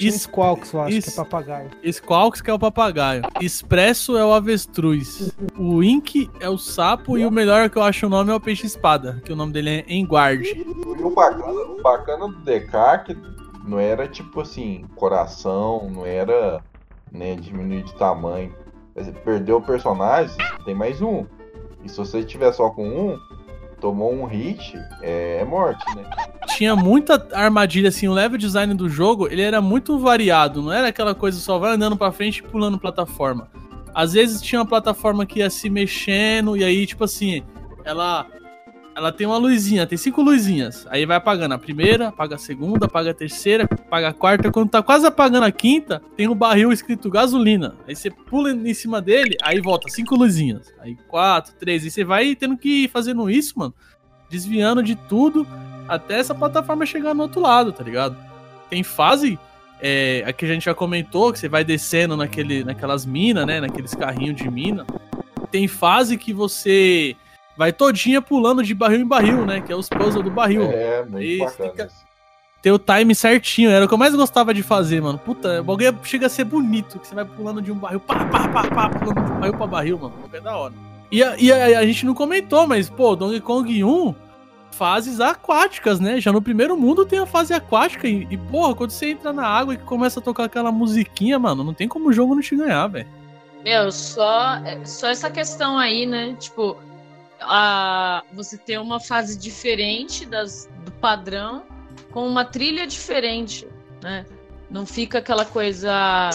Squawks, 0.10 0.74
eu 0.74 0.82
acho 0.82 1.02
que 1.02 1.10
é 1.10 1.14
papagaio. 1.14 1.70
Squawks, 1.92 2.42
que 2.42 2.50
é 2.50 2.54
o 2.54 2.60
papagaio. 2.60 3.22
Expresso 3.40 4.18
é 4.18 4.26
o 4.26 4.34
avestruz. 4.34 5.32
O 5.58 5.84
Ink 5.84 6.30
é 6.40 6.50
o 6.50 6.58
sapo. 6.58 7.18
E 7.18 7.26
o 7.26 7.32
melhor 7.32 7.70
que 7.70 7.78
eu 7.78 7.84
acho 7.84 8.08
o 8.08 8.10
nome 8.10 8.32
é 8.32 8.36
o 8.36 8.40
peixe-espada. 8.40 9.22
Que 9.24 9.32
o 9.32 9.36
nome 9.36 9.54
dele 9.54 9.70
é 9.70 9.94
Enguarde. 9.94 10.50
E 10.50 11.04
o 11.04 11.12
bacana, 11.12 11.52
o 11.52 11.82
bacana 11.82 12.28
do 12.28 12.40
DK 12.40 13.06
que 13.06 13.18
não 13.68 13.80
era 13.80 14.08
tipo 14.08 14.42
assim, 14.42 14.86
coração, 14.96 15.90
não 15.92 16.06
era 16.06 16.64
né, 17.12 17.36
diminuir 17.36 17.84
de 17.84 17.94
tamanho. 17.96 18.56
Você 18.96 19.12
perdeu 19.12 19.58
o 19.58 19.62
personagem, 19.62 20.36
tem 20.66 20.74
mais 20.74 21.02
um. 21.02 21.26
E 21.84 21.90
se 21.90 21.98
você 21.98 22.24
tiver 22.24 22.52
só 22.54 22.70
com 22.70 22.88
um, 22.88 23.20
tomou 23.82 24.14
um 24.14 24.26
hit, 24.26 24.78
é, 25.02 25.40
é 25.42 25.46
morte, 25.46 25.84
né? 25.96 26.04
tinha 26.56 26.76
muita 26.76 27.28
armadilha, 27.34 27.90
assim, 27.90 28.08
o 28.08 28.14
level 28.14 28.38
design 28.38 28.74
do 28.76 28.88
jogo, 28.88 29.28
ele 29.28 29.42
era 29.42 29.60
muito 29.60 29.98
variado, 29.98 30.62
não 30.62 30.72
era 30.72 30.90
aquela 30.90 31.16
coisa 31.16 31.40
só 31.40 31.58
vai 31.58 31.74
andando 31.74 31.98
pra 31.98 32.12
frente 32.12 32.38
e 32.38 32.44
pulando 32.44 32.78
plataforma. 32.78 33.50
Às 33.94 34.14
vezes 34.14 34.42
tinha 34.42 34.62
uma 34.62 34.68
plataforma 34.68 35.26
que 35.26 35.40
ia 35.40 35.50
se 35.50 35.70
mexendo, 35.70 36.56
e 36.56 36.64
aí, 36.64 36.86
tipo 36.86 37.04
assim, 37.04 37.44
ela 37.84 38.28
ela 39.02 39.12
tem 39.12 39.26
uma 39.26 39.38
luzinha, 39.38 39.88
tem 39.88 39.98
cinco 39.98 40.22
luzinhas. 40.22 40.86
Aí 40.88 41.08
vai 41.08 41.18
apagando 41.18 41.54
a 41.54 41.58
primeira, 41.58 42.10
apaga 42.10 42.36
a 42.36 42.38
segunda, 42.38 42.86
apaga 42.86 43.10
a 43.10 43.14
terceira, 43.16 43.64
apaga 43.64 44.10
a 44.10 44.14
quarta. 44.14 44.52
Quando 44.52 44.70
tá 44.70 44.84
quase 44.84 45.08
apagando 45.08 45.44
a 45.44 45.52
quinta, 45.52 46.00
tem 46.16 46.28
um 46.28 46.36
barril 46.36 46.72
escrito 46.72 47.10
gasolina. 47.10 47.76
Aí 47.88 47.96
você 47.96 48.12
pula 48.12 48.52
em 48.52 48.74
cima 48.76 49.02
dele, 49.02 49.36
aí 49.42 49.60
volta 49.60 49.90
cinco 49.90 50.16
luzinhas. 50.16 50.72
Aí 50.80 50.96
quatro, 51.08 51.52
três. 51.56 51.84
E 51.84 51.90
você 51.90 52.04
vai 52.04 52.36
tendo 52.36 52.56
que 52.56 52.84
ir 52.84 52.90
fazendo 52.90 53.28
isso, 53.28 53.58
mano. 53.58 53.74
Desviando 54.30 54.84
de 54.84 54.96
tudo 54.96 55.48
até 55.88 56.20
essa 56.20 56.36
plataforma 56.36 56.86
chegar 56.86 57.16
no 57.16 57.24
outro 57.24 57.42
lado, 57.42 57.74
tá 57.74 57.84
ligado? 57.84 58.16
Tem 58.70 58.84
fase 58.84 59.40
é, 59.82 60.24
a 60.28 60.32
que 60.32 60.46
a 60.46 60.48
gente 60.48 60.66
já 60.66 60.76
comentou, 60.76 61.34
que 61.34 61.40
você 61.40 61.50
vai 61.50 61.64
descendo 61.64 62.16
naquele, 62.16 62.64
naquelas 62.64 63.04
minas, 63.04 63.48
né? 63.48 63.60
Naqueles 63.60 63.96
carrinhos 63.96 64.36
de 64.36 64.50
mina. 64.50 64.86
Tem 65.50 65.68
fase 65.68 66.18
que 66.18 66.32
você 66.32 67.16
vai 67.62 67.72
todinha 67.72 68.20
pulando 68.24 68.64
de 68.64 68.74
barril 68.74 69.02
em 69.02 69.06
barril, 69.06 69.46
né? 69.46 69.62
Que 69.62 69.72
é 69.72 69.76
os 69.76 69.88
puzzles 69.88 70.24
do 70.24 70.32
barril. 70.32 70.64
É, 70.64 71.06
muito 71.06 71.44
bacana. 71.46 71.70
fica- 71.70 71.90
Ter 72.60 72.72
o 72.72 72.80
time 72.80 73.14
certinho, 73.14 73.70
era 73.70 73.86
o 73.86 73.88
que 73.88 73.94
eu 73.94 73.98
mais 74.00 74.16
gostava 74.16 74.52
de 74.52 74.64
fazer, 74.64 75.00
mano. 75.00 75.20
Puta, 75.20 75.62
o 75.62 75.64
bagulho 75.64 75.96
chega 76.04 76.26
a 76.26 76.30
ser 76.30 76.44
bonito, 76.44 76.98
que 76.98 77.08
você 77.08 77.14
vai 77.14 77.24
pulando 77.26 77.62
de 77.62 77.72
um 77.72 77.76
barril, 77.76 78.00
pá, 78.00 78.26
pá, 78.26 78.48
pá, 78.48 78.68
pá, 78.68 78.90
pulando 78.90 79.24
de 79.24 79.32
barril 79.40 79.54
pra 79.58 79.68
barril, 79.68 80.00
mano. 80.00 80.14
O 80.32 80.36
é 80.36 80.40
da 80.42 80.58
hora. 80.58 80.74
E, 81.12 81.24
a, 81.24 81.36
e 81.38 81.52
a, 81.52 81.80
a 81.80 81.86
gente 81.86 82.04
não 82.04 82.16
comentou, 82.16 82.66
mas, 82.68 82.90
pô, 82.90 83.16
Donkey 83.16 83.42
Kong 83.42 83.84
1, 83.84 84.16
fases 84.72 85.20
aquáticas, 85.20 86.00
né? 86.00 86.20
Já 86.20 86.32
no 86.32 86.42
primeiro 86.42 86.76
mundo 86.76 87.06
tem 87.06 87.20
a 87.20 87.28
fase 87.28 87.54
aquática. 87.54 88.08
E, 88.08 88.28
e, 88.30 88.38
porra, 88.38 88.74
quando 88.74 88.90
você 88.90 89.12
entra 89.12 89.32
na 89.32 89.46
água 89.46 89.76
e 89.76 89.78
começa 89.78 90.20
a 90.20 90.24
tocar 90.24 90.46
aquela 90.46 90.72
musiquinha, 90.72 91.38
mano, 91.38 91.64
não 91.64 91.76
tem 91.76 91.88
como 91.88 92.10
o 92.10 92.14
jogo 92.14 92.34
não 92.34 92.42
te 92.42 92.56
ganhar, 92.56 92.88
velho. 92.88 93.08
Meu, 93.64 93.92
só, 93.92 94.56
é, 94.66 94.84
só 94.84 95.08
essa 95.10 95.30
questão 95.30 95.78
aí, 95.78 96.08
né? 96.08 96.36
Tipo, 96.40 96.78
a, 97.42 98.24
você 98.34 98.58
ter 98.58 98.80
uma 98.80 99.00
fase 99.00 99.38
diferente 99.38 100.26
das, 100.26 100.70
do 100.86 100.92
padrão 100.94 101.64
com 102.12 102.28
uma 102.28 102.46
trilha 102.46 102.86
diferente, 102.86 103.68
né? 104.02 104.26
Não 104.70 104.86
fica 104.86 105.18
aquela 105.18 105.46
coisa 105.46 106.30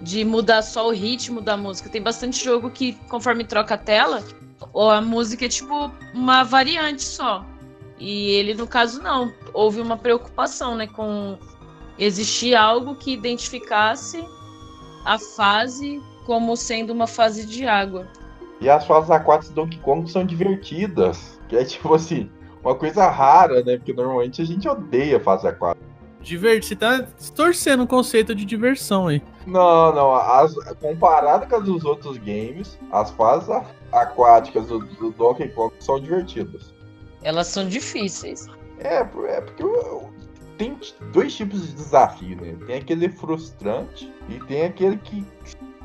de 0.00 0.24
mudar 0.24 0.62
só 0.62 0.88
o 0.88 0.92
ritmo 0.92 1.40
da 1.40 1.56
música. 1.56 1.88
Tem 1.88 2.02
bastante 2.02 2.44
jogo 2.44 2.70
que, 2.70 2.94
conforme 3.08 3.44
troca 3.44 3.74
a 3.74 3.78
tela, 3.78 4.24
ou 4.72 4.90
a 4.90 5.00
música 5.00 5.46
é 5.46 5.48
tipo 5.48 5.92
uma 6.12 6.42
variante 6.42 7.04
só. 7.04 7.46
E 7.98 8.30
ele, 8.30 8.54
no 8.54 8.66
caso, 8.66 9.00
não. 9.00 9.32
Houve 9.54 9.80
uma 9.80 9.96
preocupação, 9.96 10.74
né? 10.74 10.88
Com 10.88 11.38
existir 11.98 12.54
algo 12.54 12.96
que 12.96 13.12
identificasse 13.12 14.24
a 15.04 15.18
fase 15.18 16.02
como 16.26 16.56
sendo 16.56 16.92
uma 16.92 17.06
fase 17.06 17.46
de 17.46 17.66
água. 17.66 18.08
E 18.62 18.70
as 18.70 18.86
fases 18.86 19.10
aquáticas 19.10 19.48
do 19.48 19.62
Donkey 19.62 19.78
Kong 19.80 20.08
são 20.08 20.24
divertidas. 20.24 21.40
Que 21.48 21.56
é 21.56 21.64
tipo 21.64 21.92
assim, 21.92 22.30
uma 22.62 22.76
coisa 22.76 23.10
rara, 23.10 23.60
né? 23.64 23.76
Porque 23.76 23.92
normalmente 23.92 24.40
a 24.40 24.44
gente 24.44 24.68
odeia 24.68 25.18
fase 25.18 25.48
aquática. 25.48 25.84
Diver... 26.20 26.62
Você 26.62 26.76
tá 26.76 27.04
distorcendo 27.18 27.82
o 27.82 27.86
conceito 27.88 28.32
de 28.36 28.44
diversão 28.44 29.08
aí. 29.08 29.20
Não, 29.44 29.92
não. 29.92 30.14
As, 30.14 30.54
comparado 30.80 31.48
com 31.48 31.56
as 31.56 31.64
dos 31.64 31.84
outros 31.84 32.16
games, 32.18 32.78
as 32.92 33.10
fases 33.10 33.50
aquáticas 33.90 34.68
do, 34.68 34.78
do 34.78 35.10
Donkey 35.10 35.48
Kong 35.48 35.74
são 35.80 35.98
divertidas. 35.98 36.72
Elas 37.24 37.48
são 37.48 37.68
difíceis. 37.68 38.46
É, 38.78 38.98
é 38.98 39.40
porque 39.40 39.64
tem 40.56 40.78
dois 41.12 41.34
tipos 41.34 41.66
de 41.66 41.72
desafio, 41.72 42.40
né? 42.40 42.56
Tem 42.64 42.76
aquele 42.76 43.08
frustrante 43.08 44.12
e 44.28 44.38
tem 44.44 44.66
aquele 44.66 44.96
que, 44.98 45.26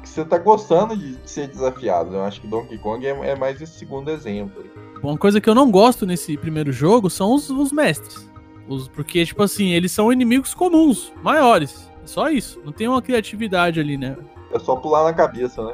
que 0.07 0.13
você 0.15 0.25
tá 0.25 0.37
gostando 0.37 0.95
de, 0.95 1.17
ser 1.25 1.47
desafiado. 1.47 2.15
Eu 2.15 2.23
acho 2.23 2.41
que 2.41 2.47
Donkey 2.47 2.77
Kong 2.77 3.05
é, 3.05 3.09
é 3.09 3.35
mais 3.35 3.61
esse 3.61 3.77
segundo 3.79 4.09
exemplo. 4.09 4.63
aí. 4.63 4.71
Uma 5.01 5.17
coisa 5.17 5.39
que 5.39 5.49
eu 5.49 5.55
não 5.55 5.69
gosto 5.69 6.05
nesse 6.05 6.37
primeiro 6.37 6.71
jogo 6.71 7.09
são 7.09 7.33
os, 7.33 7.49
os 7.49 7.71
mestres. 7.71 8.29
Os, 8.67 8.87
porque, 8.87 9.25
tipo 9.25 9.43
assim, 9.43 9.71
eles 9.71 9.91
são 9.91 10.11
inimigos 10.11 10.53
comuns, 10.53 11.13
maiores. 11.21 11.89
É 12.03 12.07
só 12.07 12.29
isso. 12.29 12.59
Não 12.65 12.71
tem 12.71 12.87
uma 12.87 13.01
criatividade 13.01 13.79
ali, 13.79 13.97
né? 13.97 14.17
É 14.51 14.59
só 14.59 14.75
pular 14.75 15.03
na 15.03 15.13
cabeça, 15.13 15.63
né? 15.63 15.73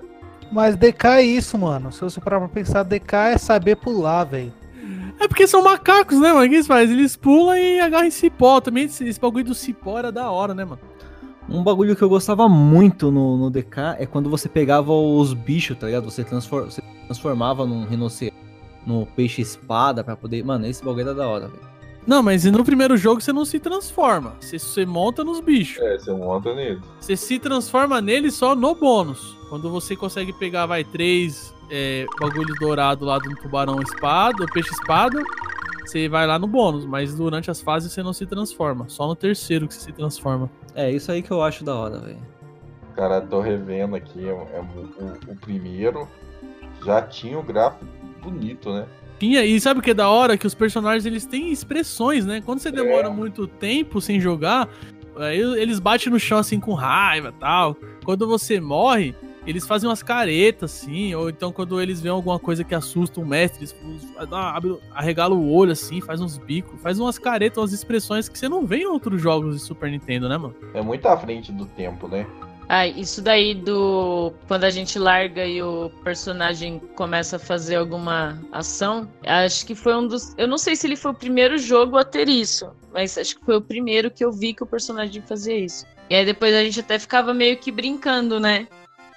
Mas 0.52 0.76
DK 0.76 1.08
é 1.08 1.24
isso, 1.24 1.58
mano. 1.58 1.92
Se 1.92 2.02
você 2.02 2.22
parar 2.22 2.40
pra 2.40 2.50
pensar, 2.50 2.84
DK 2.84 3.16
é 3.16 3.38
saber 3.38 3.76
pular, 3.76 4.24
velho. 4.26 4.54
É 5.20 5.28
porque 5.28 5.48
são 5.48 5.64
macacos, 5.64 6.20
né, 6.20 6.34
mano? 6.34 6.46
O 6.46 6.50
que 6.50 6.56
eles 6.56 6.68
fazem? 6.68 6.98
Eles 6.98 7.16
pulam 7.16 7.58
e 7.58 7.80
agarram 7.80 8.08
em 8.08 8.12
cipó. 8.12 8.60
Também 8.60 8.86
esse, 8.86 9.08
esse 9.08 9.20
bagulho 9.20 9.46
do 9.46 9.56
cipó 9.56 9.98
era 9.98 10.12
da 10.12 10.30
hora, 10.30 10.54
né, 10.54 10.66
mano? 10.66 10.82
Um 11.50 11.62
bagulho 11.64 11.96
que 11.96 12.02
eu 12.02 12.10
gostava 12.10 12.48
muito 12.48 13.12
no, 13.12 13.38
no 13.38 13.50
DK 13.50 13.98
é 14.00 14.06
quando 14.06 14.30
você 14.30 14.48
pegava 14.48 14.92
os 14.94 15.34
bichos, 15.34 15.78
tá 15.78 15.88
ligado? 15.88 16.06
Você, 16.10 16.24
transfor- 16.24 16.66
você 16.66 16.82
transformava 17.06 17.66
num 17.66 17.86
rinoceronte, 17.86 18.36
no 18.86 19.06
peixe 19.06 19.42
espada 19.42 20.04
pra 20.04 20.16
poder. 20.16 20.44
Mano, 20.44 20.66
esse 20.66 20.84
bagulho 20.84 21.02
era 21.02 21.14
da 21.14 21.28
hora, 21.28 21.48
velho. 21.48 21.74
Não, 22.06 22.22
mas 22.22 22.44
no 22.44 22.64
primeiro 22.66 22.98
jogo 22.98 23.22
você 23.22 23.32
não 23.32 23.46
se 23.46 23.60
transforma. 23.60 24.34
Você, 24.40 24.60
você 24.60 24.86
monta 24.86 25.24
nos 25.24 25.40
bichos. 25.40 25.82
É, 25.82 25.98
você 25.98 26.12
monta 26.12 26.54
nele. 26.54 26.82
Você 27.00 27.16
se 27.16 27.40
transforma 27.40 28.02
nele 28.02 28.30
só 28.30 28.56
no 28.56 28.76
bônus. 28.76 29.38
Quando 29.50 29.70
você 29.70 29.96
consegue 29.96 30.34
pegar, 30.34 30.66
vai, 30.66 30.84
três 30.84 31.54
é, 31.72 32.06
bagulho 32.20 32.54
dourado 32.60 33.06
lá 33.06 33.20
do 33.20 33.34
tubarão 33.38 33.82
espada, 33.82 34.46
peixe 34.54 34.70
espada, 34.72 35.22
você 35.90 36.08
vai 36.10 36.26
lá 36.28 36.38
no 36.40 36.48
bônus. 36.48 36.86
Mas 36.86 37.16
durante 37.16 37.50
as 37.52 37.62
fases 37.62 37.92
você 37.92 38.02
não 38.04 38.14
se 38.14 38.26
transforma. 38.26 38.86
Só 38.90 39.08
no 39.08 39.16
terceiro 39.16 39.68
que 39.68 39.74
você 39.74 39.80
se 39.82 39.92
transforma. 39.92 40.50
É, 40.76 40.90
isso 40.92 41.12
aí 41.12 41.22
que 41.22 41.32
eu 41.32 41.42
acho 41.42 41.64
da 41.64 41.76
hora, 41.76 42.00
velho. 42.00 42.18
Cara, 42.96 43.22
tô 43.22 43.42
revendo 43.42 43.96
aqui, 43.96 44.26
é, 44.28 44.30
é 44.32 44.34
o, 44.62 45.04
o- 45.04 45.32
o 45.32 45.36
primeiro 45.38 46.08
já 46.86 47.02
tinha 47.02 47.38
o 47.40 47.44
gráfico 47.44 47.86
bonito, 48.22 48.72
né? 48.72 48.86
Tinha, 49.20 49.44
e 49.46 49.60
sabe 49.60 49.80
o 49.80 49.84
que 49.84 49.92
é 49.92 49.94
da 49.94 50.10
hora? 50.10 50.38
Que 50.38 50.46
os 50.46 50.54
personagens 50.54 51.06
eles 51.06 51.26
têm 51.26 51.52
expressões, 51.52 52.26
né? 52.26 52.42
Quando 52.46 52.60
você 52.60 52.72
demora 52.72 53.08
É. 53.08 53.10
muito 53.10 53.48
tempo 53.48 54.00
sem 54.02 54.20
jogar, 54.20 54.68
aí 55.18 55.40
eles 55.40 55.80
batem 55.80 56.12
no 56.12 56.20
chão 56.20 56.38
assim 56.38 56.60
com 56.60 56.74
raiva 56.74 57.30
e 57.30 57.40
tal. 57.40 57.76
Quando 58.04 58.28
você 58.28 58.60
morre, 58.60 59.16
eles 59.46 59.66
fazem 59.68 59.90
umas 59.90 60.02
caretas 60.04 60.74
assim, 60.74 61.14
ou 61.16 61.30
então 61.30 61.52
quando 61.52 61.82
eles 61.82 62.00
veem 62.02 62.14
alguma 62.14 62.40
coisa 62.40 62.64
que 62.64 62.74
assusta 62.74 63.20
o 63.20 63.26
mestre, 63.26 63.60
eles 63.64 63.76
dá- 64.30 64.56
abre- 64.56 64.78
arregala 64.94 65.36
o 65.36 65.52
olho 65.52 65.72
assim, 65.72 66.02
faz 66.02 66.22
uns 66.22 66.38
bicos, 66.38 66.80
faz 66.82 67.00
umas 67.00 67.18
caretas, 67.20 67.58
umas 67.58 67.74
expressões 67.74 68.30
que 68.30 68.38
você 68.38 68.48
não 68.48 68.66
vê 68.66 68.78
em 68.78 68.86
outros 68.86 69.22
jogos 69.22 69.56
de 69.56 69.62
Super 69.62 69.90
Nintendo, 69.92 70.30
né, 70.30 70.38
mano? 70.38 70.56
É 70.74 70.82
muito 70.82 71.06
à 71.08 71.18
frente 71.18 71.52
do 71.52 71.66
tempo, 71.66 72.08
né? 72.08 72.26
Ah, 72.70 72.88
isso 72.88 73.22
daí 73.22 73.54
do. 73.54 74.34
Quando 74.48 74.64
a 74.64 74.70
gente 74.70 74.98
larga 74.98 75.46
e 75.46 75.62
o 75.62 75.90
personagem 76.02 76.80
começa 76.96 77.36
a 77.36 77.40
fazer 77.40 77.76
alguma 77.76 78.42
ação, 78.54 79.08
acho 79.26 79.66
que 79.66 79.76
foi 79.76 79.94
um 79.96 80.08
dos. 80.08 80.34
Eu 80.38 80.48
não 80.48 80.58
sei 80.58 80.76
se 80.76 80.88
ele 80.88 80.96
foi 80.96 81.12
o 81.12 81.14
primeiro 81.14 81.58
jogo 81.58 81.98
a 81.98 82.06
ter 82.06 82.30
isso, 82.30 82.72
mas 82.94 83.18
acho 83.18 83.38
que 83.38 83.46
foi 83.46 83.58
o 83.58 83.62
primeiro 83.62 84.10
que 84.10 84.24
eu 84.24 84.32
vi 84.32 84.54
que 84.54 84.64
o 84.64 84.66
personagem 84.66 85.22
fazia 85.22 85.58
isso. 85.58 85.86
E 86.10 86.16
aí 86.16 86.26
depois 86.26 86.56
a 86.56 86.64
gente 86.64 86.80
até 86.80 86.98
ficava 86.98 87.34
meio 87.34 87.58
que 87.58 87.70
brincando, 87.70 88.40
né? 88.40 88.66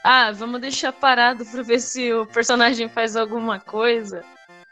Ah, 0.08 0.30
vamos 0.30 0.60
deixar 0.60 0.92
parado 0.92 1.44
pra 1.44 1.62
ver 1.62 1.80
se 1.80 2.12
o 2.12 2.24
personagem 2.26 2.88
faz 2.88 3.16
alguma 3.16 3.58
coisa. 3.58 4.22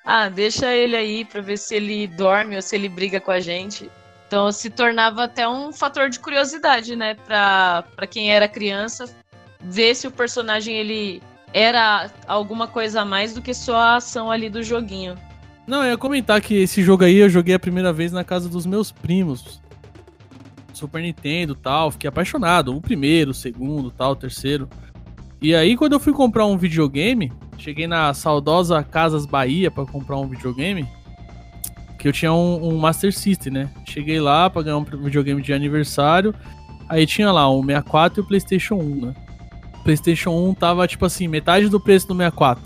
Ah, 0.05 0.29
deixa 0.29 0.73
ele 0.73 0.95
aí 0.95 1.25
pra 1.25 1.41
ver 1.41 1.59
se 1.59 1.75
ele 1.75 2.07
dorme 2.07 2.55
ou 2.55 2.63
se 2.63 2.77
ele 2.77 2.89
briga 2.89 3.21
com 3.21 3.33
a 3.33 3.41
gente. 3.41 3.91
Então 4.29 4.53
se 4.53 4.71
tornava 4.71 5.25
até 5.25 5.49
um 5.49 5.73
fator 5.73 6.09
de 6.09 6.21
curiosidade, 6.21 6.95
né, 6.95 7.17
Pra 7.27 7.83
pra 7.97 8.07
quem 8.07 8.31
era 8.31 8.47
criança, 8.47 9.13
ver 9.61 9.97
se 9.97 10.07
o 10.07 10.13
personagem 10.13 10.77
ele 10.77 11.21
era 11.53 12.09
alguma 12.29 12.69
coisa 12.69 13.01
a 13.01 13.05
mais 13.05 13.35
do 13.35 13.43
que 13.43 13.53
só 13.53 13.75
a 13.75 13.97
ação 13.97 14.31
ali 14.31 14.49
do 14.49 14.63
joguinho. 14.63 15.19
Não, 15.67 15.83
eu 15.83 15.91
ia 15.91 15.99
comentar 15.99 16.41
que 16.41 16.63
esse 16.63 16.81
jogo 16.81 17.03
aí 17.03 17.17
eu 17.17 17.29
joguei 17.29 17.57
a 17.57 17.59
primeira 17.59 17.93
vez 17.93 18.13
na 18.13 18.23
casa 18.23 18.49
dos 18.49 18.67
meus 18.67 18.93
primos. 18.93 19.61
Super 20.73 21.03
Nintendo 21.03 21.57
tal, 21.57 21.91
fiquei 21.91 22.07
apaixonado. 22.07 22.73
O 22.77 22.81
primeiro, 22.81 23.33
o 23.33 23.35
segundo, 23.35 23.91
tal, 23.91 24.13
o 24.13 24.17
terceiro. 24.17 24.71
E 25.45 25.55
aí, 25.55 25.77
quando 25.77 25.93
eu 25.93 26.01
fui 26.01 26.15
comprar 26.15 26.47
um 26.47 26.57
videogame, 26.57 27.31
cheguei 27.59 27.87
na 27.87 28.15
saudosa 28.15 28.83
Casas 28.83 29.27
Bahia 29.27 29.71
pra 29.71 29.85
comprar 29.85 30.17
um 30.17 30.27
videogame. 30.27 30.89
Que 31.99 32.09
eu 32.09 32.15
tinha 32.15 32.33
um, 32.33 32.67
um 32.67 32.79
Master 32.79 33.13
System, 33.13 33.53
né? 33.53 33.71
Cheguei 33.87 34.19
lá 34.23 34.49
pra 34.49 34.63
ganhar 34.63 34.79
um 34.79 34.85
videogame 34.85 35.43
de 35.43 35.53
aniversário. 35.53 36.35
Aí 36.89 37.05
tinha 37.07 37.31
lá 37.31 37.47
o 37.47 37.61
64 37.63 38.21
e 38.21 38.23
o 38.23 38.27
PlayStation 38.27 38.77
1, 38.77 39.05
né? 39.05 39.15
O 39.81 39.85
PlayStation 39.85 40.31
1 40.31 40.55
tava 40.55 40.89
tipo 40.89 41.05
assim, 41.05 41.29
metade 41.29 41.69
do 41.69 41.79
preço 41.79 42.09
do 42.09 42.15
64. 42.17 42.65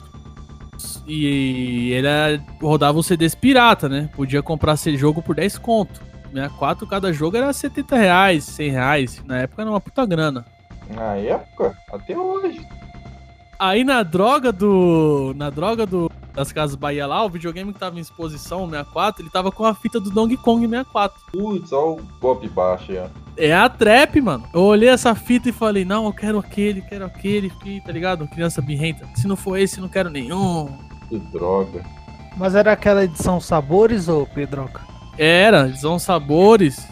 E 1.05 1.91
ele 1.93 2.07
era- 2.07 2.41
rodava 2.63 2.97
os 2.97 3.07
CDs 3.07 3.35
pirata, 3.35 3.89
né? 3.89 4.09
Podia 4.15 4.41
comprar 4.41 4.75
esse 4.75 4.97
jogo 4.97 5.21
por 5.21 5.35
10 5.35 5.59
conto. 5.59 6.01
64, 6.33 6.87
cada 6.87 7.13
jogo 7.13 7.37
era 7.37 7.53
70 7.53 7.97
reais, 7.97 8.45
100 8.45 8.71
reais. 8.71 9.21
Na 9.27 9.39
época 9.39 9.63
era 9.63 9.71
uma 9.73 9.81
puta 9.81 10.07
grana. 10.07 10.45
Na 10.89 11.17
época, 11.17 11.77
até 11.93 12.17
hoje. 12.17 12.67
Aí 13.59 13.85
na 13.85 14.03
droga 14.03 14.53
do. 14.53 15.35
Na 15.37 15.51
droga 15.51 15.85
do. 15.85 16.11
Das 16.33 16.53
Casas 16.53 16.77
Bahia 16.77 17.05
lá, 17.05 17.25
o 17.25 17.29
videogame 17.29 17.73
que 17.73 17.81
tava 17.81 17.99
em 17.99 18.01
exposição, 18.01 18.63
o 18.63 18.71
64, 18.71 19.23
ele 19.23 19.31
tava 19.31 19.51
com 19.51 19.65
a 19.65 19.75
fita 19.75 19.99
do 19.99 20.09
Donkey 20.09 20.37
Kong 20.37 20.69
64. 20.69 21.21
Putz, 21.33 21.73
olha 21.73 22.01
o 22.01 22.03
golpe 22.21 22.49
baixo 22.49 22.93
aí, 22.93 22.99
ó. 22.99 23.09
É 23.37 23.53
a 23.53 23.69
trap, 23.69 24.21
mano. 24.21 24.45
Eu 24.55 24.63
olhei 24.63 24.89
essa 24.89 25.17
fita 25.17 25.49
e 25.49 25.53
falei, 25.53 25.85
não, 25.85 26.07
eu 26.07 26.13
quero 26.13 26.39
aquele, 26.39 26.81
quero 26.81 27.05
aquele, 27.05 27.51
fiquei, 27.51 27.81
tá 27.81 27.91
ligado? 27.91 28.29
Criança 28.29 28.63
birrenta. 28.63 29.05
Se 29.17 29.27
não 29.27 29.35
for 29.35 29.57
esse, 29.57 29.81
não 29.81 29.89
quero 29.89 30.11
nenhum. 30.11 30.79
Que 31.09 31.19
droga. 31.19 31.85
Mas 32.37 32.55
era 32.55 32.71
aquela 32.71 33.03
edição 33.03 33.41
Sabores, 33.41 34.09
ô 34.09 34.25
Pedroca? 34.25 34.81
Era, 35.19 35.75
são 35.75 35.99
sabores. 35.99 36.87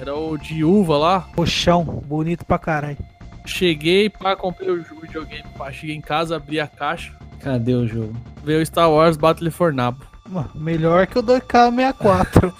Era 0.00 0.16
o 0.16 0.36
de 0.36 0.64
uva 0.64 0.98
lá. 0.98 1.28
Roxão, 1.36 1.84
bonito 1.84 2.44
pra 2.44 2.58
caralho. 2.58 2.98
Cheguei, 3.44 4.08
pá, 4.08 4.36
comprei 4.36 4.70
o 4.70 4.82
videogame, 5.00 5.44
pá, 5.58 5.70
cheguei 5.72 5.96
em 5.96 6.00
casa, 6.00 6.36
abri 6.36 6.60
a 6.60 6.66
caixa, 6.66 7.12
Cadê 7.40 7.74
o 7.74 7.86
jogo? 7.88 8.14
veio 8.44 8.62
o 8.62 8.66
Star 8.66 8.90
Wars 8.90 9.16
Battle 9.16 9.50
for 9.50 9.72
Nabo. 9.72 10.04
Mano, 10.28 10.50
Melhor 10.54 11.06
que 11.06 11.18
o 11.18 11.22
2K64. 11.22 12.52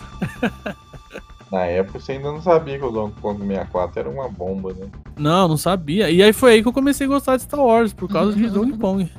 Na 1.52 1.64
época 1.66 2.00
você 2.00 2.12
ainda 2.12 2.32
não 2.32 2.40
sabia 2.40 2.78
que 2.78 2.84
o 2.84 2.90
Donkey 2.90 3.20
Kong 3.20 3.38
64 3.46 4.00
era 4.00 4.08
uma 4.10 4.28
bomba, 4.28 4.72
né? 4.72 4.86
Não, 5.18 5.46
não 5.48 5.56
sabia. 5.58 6.10
E 6.10 6.22
aí 6.22 6.32
foi 6.32 6.52
aí 6.54 6.62
que 6.62 6.68
eu 6.68 6.72
comecei 6.72 7.06
a 7.06 7.10
gostar 7.10 7.36
de 7.36 7.42
Star 7.42 7.60
Wars, 7.60 7.92
por 7.92 8.08
causa 8.08 8.34
de 8.34 8.48
Donkey 8.48 8.76
Kong. 8.80 9.10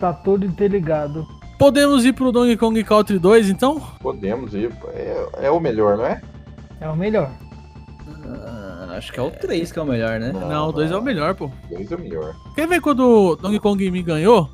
tá 0.00 0.12
todo 0.12 0.44
interligado. 0.44 1.26
Podemos 1.58 2.04
ir 2.04 2.12
pro 2.12 2.30
Donkey 2.32 2.56
Kong 2.56 2.82
Country 2.84 3.18
2, 3.18 3.50
então? 3.50 3.80
Podemos 4.00 4.52
ir. 4.54 4.70
É, 4.94 5.28
é 5.46 5.50
o 5.50 5.58
melhor, 5.60 5.96
não 5.96 6.06
é? 6.06 6.20
É 6.80 6.88
o 6.88 6.96
melhor. 6.96 7.30
Ah, 8.26 8.57
acho 8.98 9.12
que 9.12 9.18
é 9.18 9.22
o 9.22 9.30
3 9.30 9.72
que 9.72 9.78
é 9.78 9.82
o 9.82 9.86
melhor, 9.86 10.18
né? 10.20 10.32
Não, 10.32 10.68
o 10.68 10.72
2 10.72 10.90
é 10.90 10.96
o 10.96 11.02
melhor, 11.02 11.34
pô. 11.34 11.50
Dois 11.70 11.90
é 11.90 11.94
o 11.96 11.98
melhor. 12.00 12.34
Quer 12.54 12.66
ver 12.68 12.80
quando 12.80 13.00
o 13.00 13.36
Donkey 13.36 13.58
Kong 13.60 13.90
me 13.90 14.02
ganhou? 14.02 14.50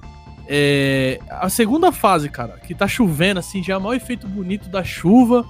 É. 0.46 1.18
A 1.30 1.48
segunda 1.48 1.90
fase, 1.90 2.28
cara, 2.28 2.58
que 2.58 2.74
tá 2.74 2.86
chovendo, 2.86 3.40
assim, 3.40 3.62
já 3.62 3.74
é 3.74 3.76
o 3.76 3.80
maior 3.80 3.94
efeito 3.96 4.28
bonito 4.28 4.68
da 4.68 4.84
chuva. 4.84 5.44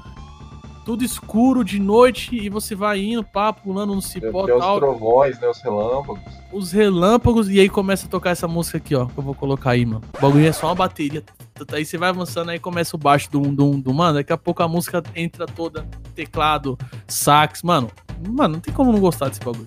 Tudo 0.84 1.02
escuro 1.02 1.64
de 1.64 1.80
noite 1.80 2.36
e 2.36 2.50
você 2.50 2.74
vai 2.74 3.00
indo, 3.02 3.24
pá, 3.24 3.50
pulando 3.54 3.94
no 3.94 4.02
cipó 4.02 4.44
tem 4.44 4.54
e 4.54 4.58
os 4.58 4.62
tal. 4.62 4.78
trovões, 4.78 5.40
né? 5.40 5.48
Os 5.48 5.62
relâmpagos. 5.62 6.22
os 6.52 6.72
relâmpagos 6.72 7.48
e 7.48 7.58
aí 7.58 7.70
começa 7.70 8.06
a 8.06 8.08
tocar 8.10 8.30
essa 8.30 8.46
música 8.46 8.76
aqui, 8.76 8.94
ó, 8.94 9.06
que 9.06 9.16
eu 9.16 9.24
vou 9.24 9.34
colocar 9.34 9.70
aí, 9.70 9.86
mano. 9.86 10.02
O 10.18 10.20
bagulho 10.20 10.46
é 10.46 10.52
só 10.52 10.66
uma 10.66 10.74
bateria. 10.74 11.24
Aí 11.72 11.86
você 11.86 11.96
vai 11.96 12.10
avançando, 12.10 12.50
aí 12.50 12.58
começa 12.58 12.94
o 12.96 12.98
baixo 12.98 13.30
do 13.30 13.40
do, 13.40 13.78
do 13.78 13.94
mano, 13.94 14.14
daqui 14.18 14.30
a 14.32 14.36
pouco 14.36 14.62
a 14.62 14.68
música 14.68 15.02
entra 15.16 15.46
toda, 15.46 15.86
teclado, 16.14 16.76
sax, 17.08 17.62
mano. 17.62 17.90
Mano, 18.28 18.54
não 18.54 18.60
tem 18.60 18.72
como 18.72 18.92
não 18.92 19.00
gostar 19.00 19.28
desse 19.28 19.40
bagulho. 19.40 19.66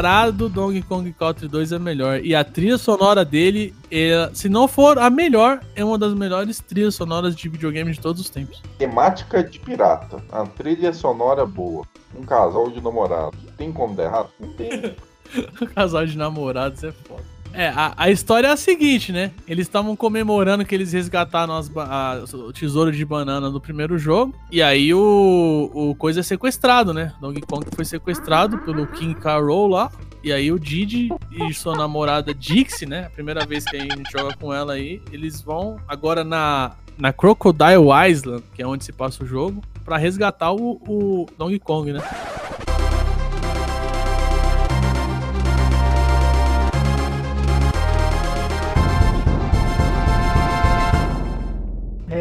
Disparado 0.00 0.48
Donkey 0.48 0.82
Kong 0.82 1.12
Country 1.12 1.46
2 1.46 1.72
é 1.72 1.78
melhor. 1.78 2.24
E 2.24 2.34
a 2.34 2.42
trilha 2.42 2.78
sonora 2.78 3.22
dele, 3.22 3.74
é, 3.90 4.30
se 4.32 4.48
não 4.48 4.66
for 4.66 4.98
a 4.98 5.10
melhor, 5.10 5.60
é 5.76 5.84
uma 5.84 5.98
das 5.98 6.14
melhores 6.14 6.58
trilhas 6.58 6.94
sonoras 6.94 7.36
de 7.36 7.48
videogame 7.48 7.92
de 7.92 8.00
todos 8.00 8.22
os 8.22 8.30
tempos. 8.30 8.62
Temática 8.78 9.44
de 9.44 9.58
pirata. 9.58 10.22
A 10.32 10.46
trilha 10.46 10.92
sonora 10.94 11.44
boa. 11.44 11.86
Um 12.16 12.24
casal 12.24 12.70
de 12.70 12.80
namorados. 12.80 13.38
Tem 13.58 13.70
como 13.70 13.94
dar 13.94 14.04
errado? 14.04 14.30
Não 14.40 14.48
tem. 14.54 14.96
Casal 15.74 16.06
de 16.06 16.16
namorados 16.16 16.82
é 16.82 16.92
foda. 16.92 17.22
É, 17.52 17.68
a, 17.68 17.92
a 17.96 18.10
história 18.10 18.46
é 18.46 18.50
a 18.52 18.56
seguinte, 18.56 19.10
né? 19.12 19.32
Eles 19.46 19.66
estavam 19.66 19.96
comemorando 19.96 20.64
que 20.64 20.74
eles 20.74 20.92
resgataram 20.92 21.56
as 21.56 21.70
a- 21.76 22.22
o 22.32 22.52
tesouro 22.52 22.92
de 22.92 23.04
banana 23.04 23.50
do 23.50 23.60
primeiro 23.60 23.98
jogo. 23.98 24.34
E 24.52 24.62
aí 24.62 24.94
o, 24.94 25.70
o 25.74 25.94
coisa 25.96 26.20
é 26.20 26.22
sequestrado, 26.22 26.94
né? 26.94 27.12
Donkey 27.20 27.40
Kong 27.42 27.66
foi 27.74 27.84
sequestrado 27.84 28.58
pelo 28.58 28.86
King 28.86 29.14
Carol 29.14 29.66
lá. 29.66 29.90
E 30.22 30.32
aí 30.32 30.52
o 30.52 30.58
Didi 30.60 31.08
e 31.32 31.52
sua 31.54 31.74
namorada 31.76 32.32
Dixie, 32.34 32.86
né? 32.86 33.06
A 33.06 33.10
primeira 33.10 33.44
vez 33.44 33.64
que 33.64 33.76
a 33.76 33.80
gente 33.80 34.12
joga 34.12 34.36
com 34.36 34.52
ela 34.54 34.74
aí, 34.74 35.00
eles 35.10 35.40
vão 35.40 35.76
agora 35.88 36.22
na, 36.22 36.72
na 36.98 37.12
Crocodile 37.12 37.88
Island, 38.10 38.44
que 38.54 38.62
é 38.62 38.66
onde 38.66 38.84
se 38.84 38.92
passa 38.92 39.24
o 39.24 39.26
jogo, 39.26 39.60
pra 39.84 39.96
resgatar 39.96 40.52
o, 40.52 40.80
o 40.86 41.26
Donkey 41.38 41.58
Kong, 41.58 41.92
né? 41.94 42.00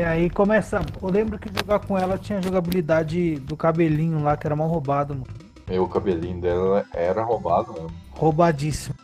Aí 0.10 0.30
começa. 0.30 0.82
Eu 1.02 1.10
lembro 1.10 1.38
que 1.38 1.50
jogar 1.58 1.80
com 1.80 1.98
ela 1.98 2.18
tinha 2.18 2.42
jogabilidade 2.42 3.36
do 3.36 3.56
cabelinho 3.56 4.22
lá, 4.24 4.36
que 4.36 4.48
era 4.48 4.56
mal 4.56 4.68
roubado, 4.68 5.14
mano. 5.14 5.28
E 5.70 5.78
o 5.78 5.88
cabelinho 5.88 6.42
dela 6.42 6.86
era 6.94 7.24
roubado 7.24 7.74
mesmo. 7.74 7.92
Roubadíssimo. 8.12 8.96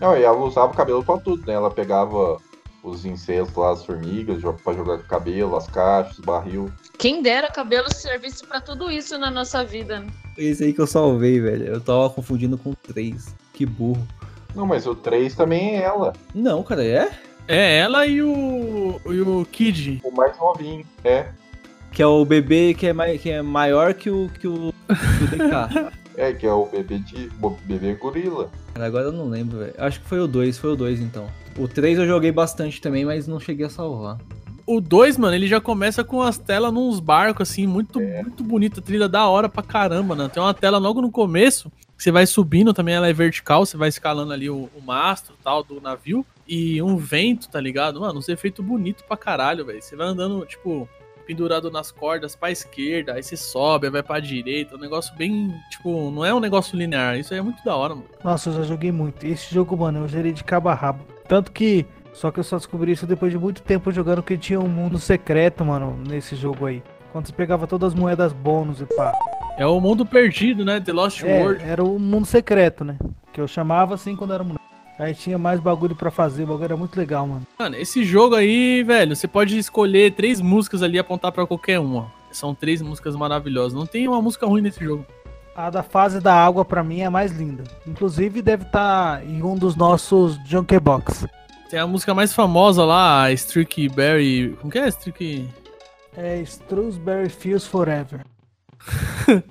Não, 0.00 0.16
e 0.16 0.22
ela 0.22 0.38
usava 0.38 0.72
o 0.72 0.76
cabelo 0.76 1.04
pra 1.04 1.18
tudo, 1.18 1.46
né? 1.46 1.54
Ela 1.54 1.70
pegava 1.70 2.38
os 2.82 3.04
insetos 3.04 3.54
lá, 3.56 3.72
as 3.72 3.84
formigas, 3.84 4.40
pra 4.62 4.72
jogar 4.72 4.98
com 4.98 5.04
o 5.04 5.08
cabelo, 5.08 5.56
as 5.56 5.66
caixas, 5.66 6.18
barril. 6.20 6.70
Quem 6.98 7.22
dera 7.22 7.50
cabelo 7.50 7.92
servisse 7.92 8.46
pra 8.46 8.60
tudo 8.60 8.90
isso 8.90 9.18
na 9.18 9.30
nossa 9.30 9.64
vida, 9.64 10.00
né? 10.00 10.06
Esse 10.38 10.64
aí 10.64 10.72
que 10.72 10.80
eu 10.80 10.86
salvei, 10.86 11.40
velho. 11.40 11.66
Eu 11.66 11.80
tava 11.80 12.08
confundindo 12.10 12.56
com 12.56 12.72
três. 12.72 13.34
Que 13.52 13.66
burro. 13.66 14.06
Não, 14.54 14.66
mas 14.66 14.86
o 14.86 14.94
3 14.94 15.34
também 15.34 15.76
é 15.76 15.82
ela. 15.82 16.14
Não, 16.34 16.62
cara, 16.62 16.82
é? 16.82 17.10
É 17.48 17.78
ela 17.78 18.06
e 18.06 18.20
o, 18.22 19.00
e 19.06 19.20
o 19.20 19.46
Kid. 19.50 20.00
O 20.04 20.10
mais 20.10 20.36
novinho. 20.38 20.84
É. 21.04 21.26
Que 21.92 22.02
é 22.02 22.06
o 22.06 22.24
bebê 22.24 22.74
que 22.74 22.86
é, 22.86 22.92
mai- 22.92 23.18
que 23.18 23.30
é 23.30 23.40
maior 23.42 23.94
que 23.94 24.10
o, 24.10 24.28
que 24.40 24.46
o, 24.48 24.72
que 24.88 25.24
o 25.24 25.28
DK. 25.28 25.96
É, 26.18 26.32
que 26.32 26.46
é 26.46 26.52
o 26.52 26.64
bebê 26.64 26.98
de. 26.98 27.30
o 27.42 27.50
bebê 27.50 27.92
gorila. 27.92 28.48
Cara, 28.72 28.86
agora 28.86 29.04
eu 29.04 29.12
não 29.12 29.28
lembro, 29.28 29.58
velho. 29.58 29.74
Acho 29.76 30.00
que 30.00 30.06
foi 30.08 30.18
o 30.18 30.26
2, 30.26 30.56
foi 30.56 30.72
o 30.72 30.76
2 30.76 31.00
então. 31.02 31.26
O 31.58 31.68
3 31.68 31.98
eu 31.98 32.06
joguei 32.06 32.32
bastante 32.32 32.80
também, 32.80 33.04
mas 33.04 33.28
não 33.28 33.38
cheguei 33.38 33.66
a 33.66 33.68
salvar. 33.68 34.16
O 34.66 34.80
2, 34.80 35.18
mano, 35.18 35.34
ele 35.36 35.46
já 35.46 35.60
começa 35.60 36.02
com 36.02 36.22
as 36.22 36.38
telas 36.38 36.72
nos 36.72 37.00
barcos, 37.00 37.50
assim, 37.50 37.66
muito, 37.66 38.00
muito 38.00 38.42
bonita. 38.42 38.80
Trilha 38.80 39.10
da 39.10 39.26
hora 39.28 39.46
pra 39.46 39.62
caramba, 39.62 40.14
né? 40.16 40.30
Tem 40.32 40.42
uma 40.42 40.54
tela 40.54 40.78
logo 40.78 41.02
no 41.02 41.10
começo, 41.10 41.70
que 41.94 42.02
você 42.02 42.10
vai 42.10 42.24
subindo 42.26 42.72
também, 42.72 42.94
ela 42.94 43.08
é 43.08 43.12
vertical, 43.12 43.66
você 43.66 43.76
vai 43.76 43.90
escalando 43.90 44.32
ali 44.32 44.48
o, 44.48 44.70
o 44.74 44.80
mastro 44.82 45.34
e 45.38 45.44
tal 45.44 45.62
do 45.62 45.82
navio. 45.82 46.24
E 46.48 46.80
um 46.82 46.96
vento, 46.96 47.48
tá 47.48 47.60
ligado? 47.60 48.00
Mano, 48.00 48.18
uns 48.18 48.28
efeitos 48.28 48.64
bonitos 48.64 49.02
pra 49.02 49.16
caralho, 49.16 49.64
velho. 49.64 49.82
Você 49.82 49.96
vai 49.96 50.06
andando, 50.06 50.44
tipo, 50.46 50.88
pendurado 51.26 51.70
nas 51.72 51.90
cordas 51.90 52.36
pra 52.36 52.52
esquerda, 52.52 53.14
aí 53.14 53.22
você 53.22 53.36
sobe, 53.36 53.86
aí 53.86 53.92
vai 53.92 54.02
pra 54.02 54.20
direita. 54.20 54.76
Um 54.76 54.78
negócio 54.78 55.12
bem, 55.16 55.52
tipo, 55.70 56.10
não 56.10 56.24
é 56.24 56.32
um 56.32 56.38
negócio 56.40 56.78
linear. 56.78 57.18
Isso 57.18 57.32
aí 57.34 57.40
é 57.40 57.42
muito 57.42 57.64
da 57.64 57.74
hora, 57.74 57.94
mano. 57.96 58.06
Nossa, 58.22 58.50
eu 58.50 58.54
já 58.54 58.62
joguei 58.62 58.92
muito. 58.92 59.26
Esse 59.26 59.52
jogo, 59.52 59.76
mano, 59.76 60.00
eu 60.00 60.08
zerei 60.08 60.32
de 60.32 60.44
cabo 60.44 60.68
a 60.68 60.74
rabo. 60.74 61.04
Tanto 61.28 61.50
que. 61.50 61.84
Só 62.12 62.30
que 62.30 62.40
eu 62.40 62.44
só 62.44 62.56
descobri 62.56 62.92
isso 62.92 63.06
depois 63.06 63.30
de 63.30 63.38
muito 63.38 63.60
tempo 63.60 63.92
jogando 63.92 64.22
que 64.22 64.38
tinha 64.38 64.58
um 64.58 64.68
mundo 64.68 64.98
secreto, 64.98 65.62
mano, 65.64 65.98
nesse 66.08 66.34
jogo 66.34 66.64
aí. 66.64 66.82
Quando 67.12 67.26
você 67.26 67.32
pegava 67.32 67.66
todas 67.66 67.92
as 67.92 67.98
moedas 67.98 68.32
bônus 68.32 68.80
e 68.80 68.86
pá. 68.86 69.12
É 69.58 69.66
o 69.66 69.78
mundo 69.80 70.06
perdido, 70.06 70.64
né? 70.64 70.80
The 70.80 70.92
Lost 70.92 71.22
É, 71.22 71.42
World. 71.42 71.62
era 71.64 71.82
o 71.84 71.98
mundo 71.98 72.24
secreto, 72.26 72.84
né? 72.84 72.96
Que 73.34 73.40
eu 73.40 73.46
chamava 73.48 73.94
assim 73.94 74.14
quando 74.16 74.32
era 74.32 74.42
moleque. 74.44 74.64
Aí 74.98 75.14
tinha 75.14 75.36
mais 75.36 75.60
bagulho 75.60 75.94
pra 75.94 76.10
fazer, 76.10 76.44
o 76.44 76.46
bagulho 76.46 76.64
era 76.64 76.76
muito 76.76 76.96
legal, 76.96 77.26
mano. 77.26 77.46
Mano, 77.58 77.76
esse 77.76 78.02
jogo 78.04 78.34
aí, 78.34 78.82
velho, 78.82 79.14
você 79.14 79.28
pode 79.28 79.58
escolher 79.58 80.12
três 80.12 80.40
músicas 80.40 80.82
ali 80.82 80.96
e 80.96 80.98
apontar 80.98 81.32
pra 81.32 81.46
qualquer 81.46 81.78
uma. 81.78 82.10
São 82.30 82.54
três 82.54 82.80
músicas 82.80 83.14
maravilhosas. 83.14 83.74
Não 83.74 83.86
tem 83.86 84.08
uma 84.08 84.20
música 84.22 84.46
ruim 84.46 84.62
nesse 84.62 84.82
jogo. 84.82 85.04
A 85.54 85.70
da 85.70 85.82
fase 85.82 86.20
da 86.20 86.34
água 86.34 86.64
pra 86.64 86.82
mim 86.84 87.00
é 87.00 87.06
a 87.06 87.10
mais 87.10 87.32
linda. 87.32 87.64
Inclusive 87.86 88.42
deve 88.42 88.64
estar 88.64 89.24
em 89.24 89.42
um 89.42 89.54
dos 89.54 89.74
nossos 89.74 90.38
Junkebox. 90.46 91.26
Tem 91.70 91.78
a 91.78 91.86
música 91.86 92.14
mais 92.14 92.34
famosa 92.34 92.84
lá, 92.84 93.24
a 93.24 93.32
Streaky 93.32 93.88
Berry. 93.88 94.56
Como 94.60 94.70
que 94.70 94.78
é? 94.78 94.88
Streaky. 94.88 95.48
É 96.16 96.40
Strawberry 96.40 97.28
Fields 97.28 97.66
Forever. 97.66 98.20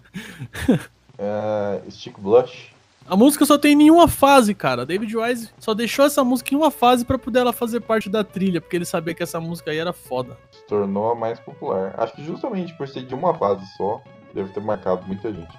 É, 1.17 1.81
Stick 1.89 2.19
Blush. 2.19 2.74
A 3.07 3.15
música 3.15 3.45
só 3.45 3.55
tem 3.55 3.75
nenhuma 3.75 4.07
fase, 4.07 4.55
cara. 4.55 4.83
David 4.83 5.15
Wise 5.15 5.51
só 5.59 5.75
deixou 5.75 6.05
essa 6.05 6.23
música 6.23 6.55
em 6.55 6.57
uma 6.57 6.71
fase 6.71 7.05
pra 7.05 7.19
poder 7.19 7.39
ela 7.39 7.53
fazer 7.53 7.81
parte 7.81 8.09
da 8.09 8.23
trilha, 8.23 8.59
porque 8.59 8.75
ele 8.75 8.85
sabia 8.85 9.13
que 9.13 9.21
essa 9.21 9.39
música 9.39 9.69
aí 9.69 9.77
era 9.77 9.93
foda. 9.93 10.35
Se 10.49 10.65
tornou 10.65 11.11
a 11.11 11.15
mais 11.15 11.39
popular. 11.39 11.93
Acho 11.99 12.15
que 12.15 12.25
justamente 12.25 12.73
por 12.73 12.87
ser 12.87 13.03
de 13.03 13.13
uma 13.13 13.31
fase 13.35 13.63
só, 13.77 14.01
deve 14.33 14.49
ter 14.51 14.59
marcado 14.59 15.05
muita 15.05 15.31
gente. 15.31 15.55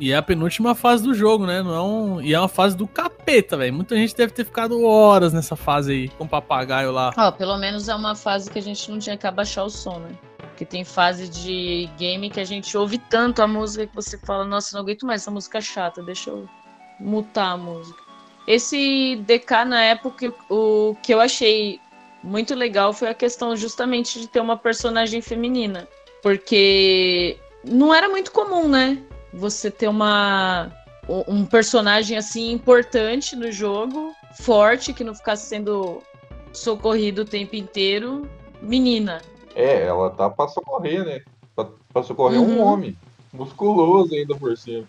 E 0.00 0.10
é 0.10 0.16
a 0.16 0.22
penúltima 0.22 0.74
fase 0.74 1.04
do 1.04 1.14
jogo, 1.14 1.46
né? 1.46 1.62
Não 1.62 1.74
é 1.74 1.82
um... 1.82 2.20
E 2.22 2.34
é 2.34 2.38
uma 2.40 2.48
fase 2.48 2.76
do 2.76 2.88
capeta, 2.88 3.56
velho. 3.56 3.72
Muita 3.72 3.94
gente 3.94 4.16
deve 4.16 4.32
ter 4.32 4.44
ficado 4.44 4.82
horas 4.82 5.32
nessa 5.32 5.54
fase 5.54 5.92
aí, 5.92 6.08
com 6.08 6.24
o 6.24 6.28
papagaio 6.28 6.90
lá. 6.90 7.12
Ó, 7.16 7.30
pelo 7.30 7.56
menos 7.56 7.88
é 7.88 7.94
uma 7.94 8.16
fase 8.16 8.50
que 8.50 8.58
a 8.58 8.62
gente 8.62 8.90
não 8.90 8.98
tinha 8.98 9.16
que 9.16 9.26
abaixar 9.28 9.64
o 9.64 9.70
som, 9.70 10.00
né? 10.00 10.10
Porque 10.38 10.64
tem 10.64 10.84
fase 10.84 11.28
de 11.28 11.88
game 11.96 12.30
que 12.30 12.40
a 12.40 12.44
gente 12.44 12.76
ouve 12.76 12.98
tanto 12.98 13.42
a 13.42 13.46
música 13.46 13.86
que 13.86 13.94
você 13.94 14.18
fala, 14.18 14.44
nossa, 14.44 14.74
não 14.74 14.82
aguento 14.82 15.06
mais 15.06 15.22
essa 15.22 15.30
música 15.30 15.60
chata, 15.60 16.02
deixa 16.02 16.30
eu 16.30 16.48
mutar 17.00 17.52
a 17.52 17.56
música. 17.56 18.00
Esse 18.46 19.16
DK 19.26 19.64
na 19.64 19.82
época, 19.82 20.32
o 20.48 20.94
que 21.02 21.12
eu 21.14 21.20
achei 21.20 21.80
muito 22.22 22.54
legal 22.54 22.92
foi 22.92 23.08
a 23.08 23.14
questão 23.14 23.56
justamente 23.56 24.20
de 24.20 24.28
ter 24.28 24.40
uma 24.40 24.56
personagem 24.56 25.20
feminina. 25.22 25.88
Porque 26.22 27.38
não 27.64 27.94
era 27.94 28.08
muito 28.08 28.32
comum, 28.32 28.68
né? 28.68 28.98
Você 29.32 29.70
ter 29.70 29.88
uma 29.88 30.70
um 31.26 31.44
personagem 31.44 32.16
assim 32.16 32.52
importante 32.52 33.34
no 33.34 33.50
jogo, 33.50 34.14
forte, 34.38 34.92
que 34.92 35.02
não 35.02 35.14
ficasse 35.14 35.48
sendo 35.48 36.00
socorrido 36.52 37.22
o 37.22 37.24
tempo 37.24 37.56
inteiro, 37.56 38.28
menina. 38.62 39.20
É, 39.54 39.86
ela 39.86 40.10
tá 40.10 40.30
pra 40.30 40.46
socorrer, 40.46 41.04
né? 41.04 41.20
Pra, 41.56 41.68
pra 41.92 42.02
socorrer 42.02 42.40
um 42.40 42.60
Uhum. 42.60 42.64
homem. 42.64 42.96
Musculoso 43.32 44.14
ainda 44.14 44.36
por 44.36 44.56
cima. 44.56 44.84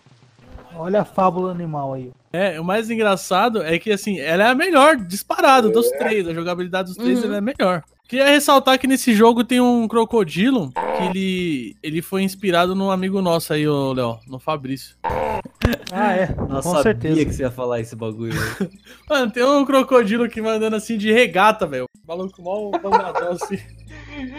Olha 0.76 1.02
a 1.02 1.04
fábula 1.04 1.50
animal 1.50 1.94
aí. 1.94 2.10
É, 2.32 2.58
o 2.60 2.64
mais 2.64 2.90
engraçado 2.90 3.62
é 3.62 3.78
que, 3.78 3.90
assim, 3.92 4.18
ela 4.18 4.44
é 4.44 4.46
a 4.48 4.54
melhor 4.54 4.96
disparado 4.96 5.70
dos 5.70 5.88
três. 5.90 6.26
A 6.26 6.32
jogabilidade 6.34 6.88
dos 6.88 6.96
três 6.96 7.18
Uhum. 7.20 7.26
ela 7.26 7.34
é 7.36 7.38
a 7.38 7.42
melhor. 7.42 7.82
Queria 8.08 8.26
ressaltar 8.28 8.78
que 8.78 8.86
nesse 8.86 9.14
jogo 9.14 9.42
tem 9.44 9.60
um 9.60 9.86
crocodilo 9.88 10.70
que 10.72 11.02
ele, 11.04 11.76
ele 11.82 12.02
foi 12.02 12.22
inspirado 12.22 12.74
num 12.74 12.90
amigo 12.90 13.22
nosso 13.22 13.52
aí, 13.54 13.66
ô 13.66 13.92
Léo, 13.92 14.18
no 14.26 14.38
Fabrício. 14.38 14.96
Ah, 15.94 16.12
é. 16.16 16.34
Nossa, 16.34 16.68
com 16.68 16.74
sabia 16.76 16.82
certeza. 16.82 17.24
que 17.24 17.32
você 17.32 17.42
ia 17.42 17.50
falar 17.50 17.78
esse 17.80 17.94
bagulho. 17.94 18.32
Mano, 19.08 19.30
tem 19.30 19.44
um 19.44 19.64
crocodilo 19.64 20.28
que 20.28 20.40
vai 20.42 20.56
andando 20.56 20.74
assim 20.74 20.96
de 20.98 21.12
regata, 21.12 21.66
velho. 21.66 21.84
Maluco 22.08 22.42
mal 22.42 22.70
bombadão 22.70 23.32
assim. 23.32 23.58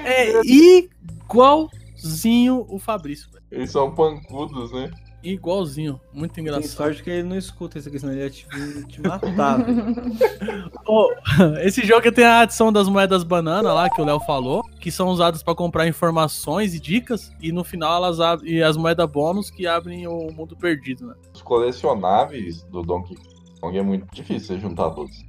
É 0.04 0.42
igualzinho 0.44 2.66
o 2.68 2.80
Fabrício, 2.80 3.30
velho. 3.32 3.44
Eles 3.52 3.72
são 3.72 3.94
pancudos, 3.94 4.72
né? 4.74 4.90
Igualzinho. 5.24 6.00
Muito 6.12 6.34
Tem 6.34 6.44
engraçado. 6.44 6.70
sorte 6.70 7.02
que 7.02 7.10
ele 7.10 7.24
não 7.24 7.38
escuta 7.38 7.80
isso 7.80 7.88
aqui, 7.88 7.98
senão 7.98 8.14
ele 8.14 8.24
ia 8.24 8.30
te, 8.30 8.46
te 8.88 9.02
matar. 9.02 9.60
Ô, 10.86 11.10
esse 11.64 11.86
jogo 11.86 12.12
tem 12.12 12.26
a 12.26 12.42
adição 12.42 12.72
das 12.72 12.90
moedas 12.90 13.24
banana 13.24 13.72
lá 13.72 13.90
que 13.90 14.02
o 14.02 14.06
Léo 14.06 14.20
falou, 14.22 14.64
que 14.80 14.92
são 14.92 15.08
usadas 15.08 15.42
pra 15.42 15.56
comprar 15.56 15.88
informações 15.88 16.74
e 16.74 16.80
dicas, 16.80 17.32
e 17.42 17.52
no 17.52 17.64
final 17.64 17.96
elas 17.96 18.20
abrem 18.20 18.54
e 18.54 18.62
as 18.62 18.76
moedas 18.76 19.10
bônus 19.10 19.50
que 19.50 19.66
abrem 19.66 20.06
o 20.08 20.32
mundo 20.32 20.56
perdido, 20.56 21.08
né? 21.08 21.14
Os 21.34 21.42
colecionáveis 21.42 22.64
do 22.64 22.82
Donkey 22.82 23.16
Kong 23.62 23.78
é 23.78 23.82
muito 23.82 24.06
difícil 24.14 24.56
você 24.56 24.60
juntar 24.60 24.90
todos. 24.90 25.24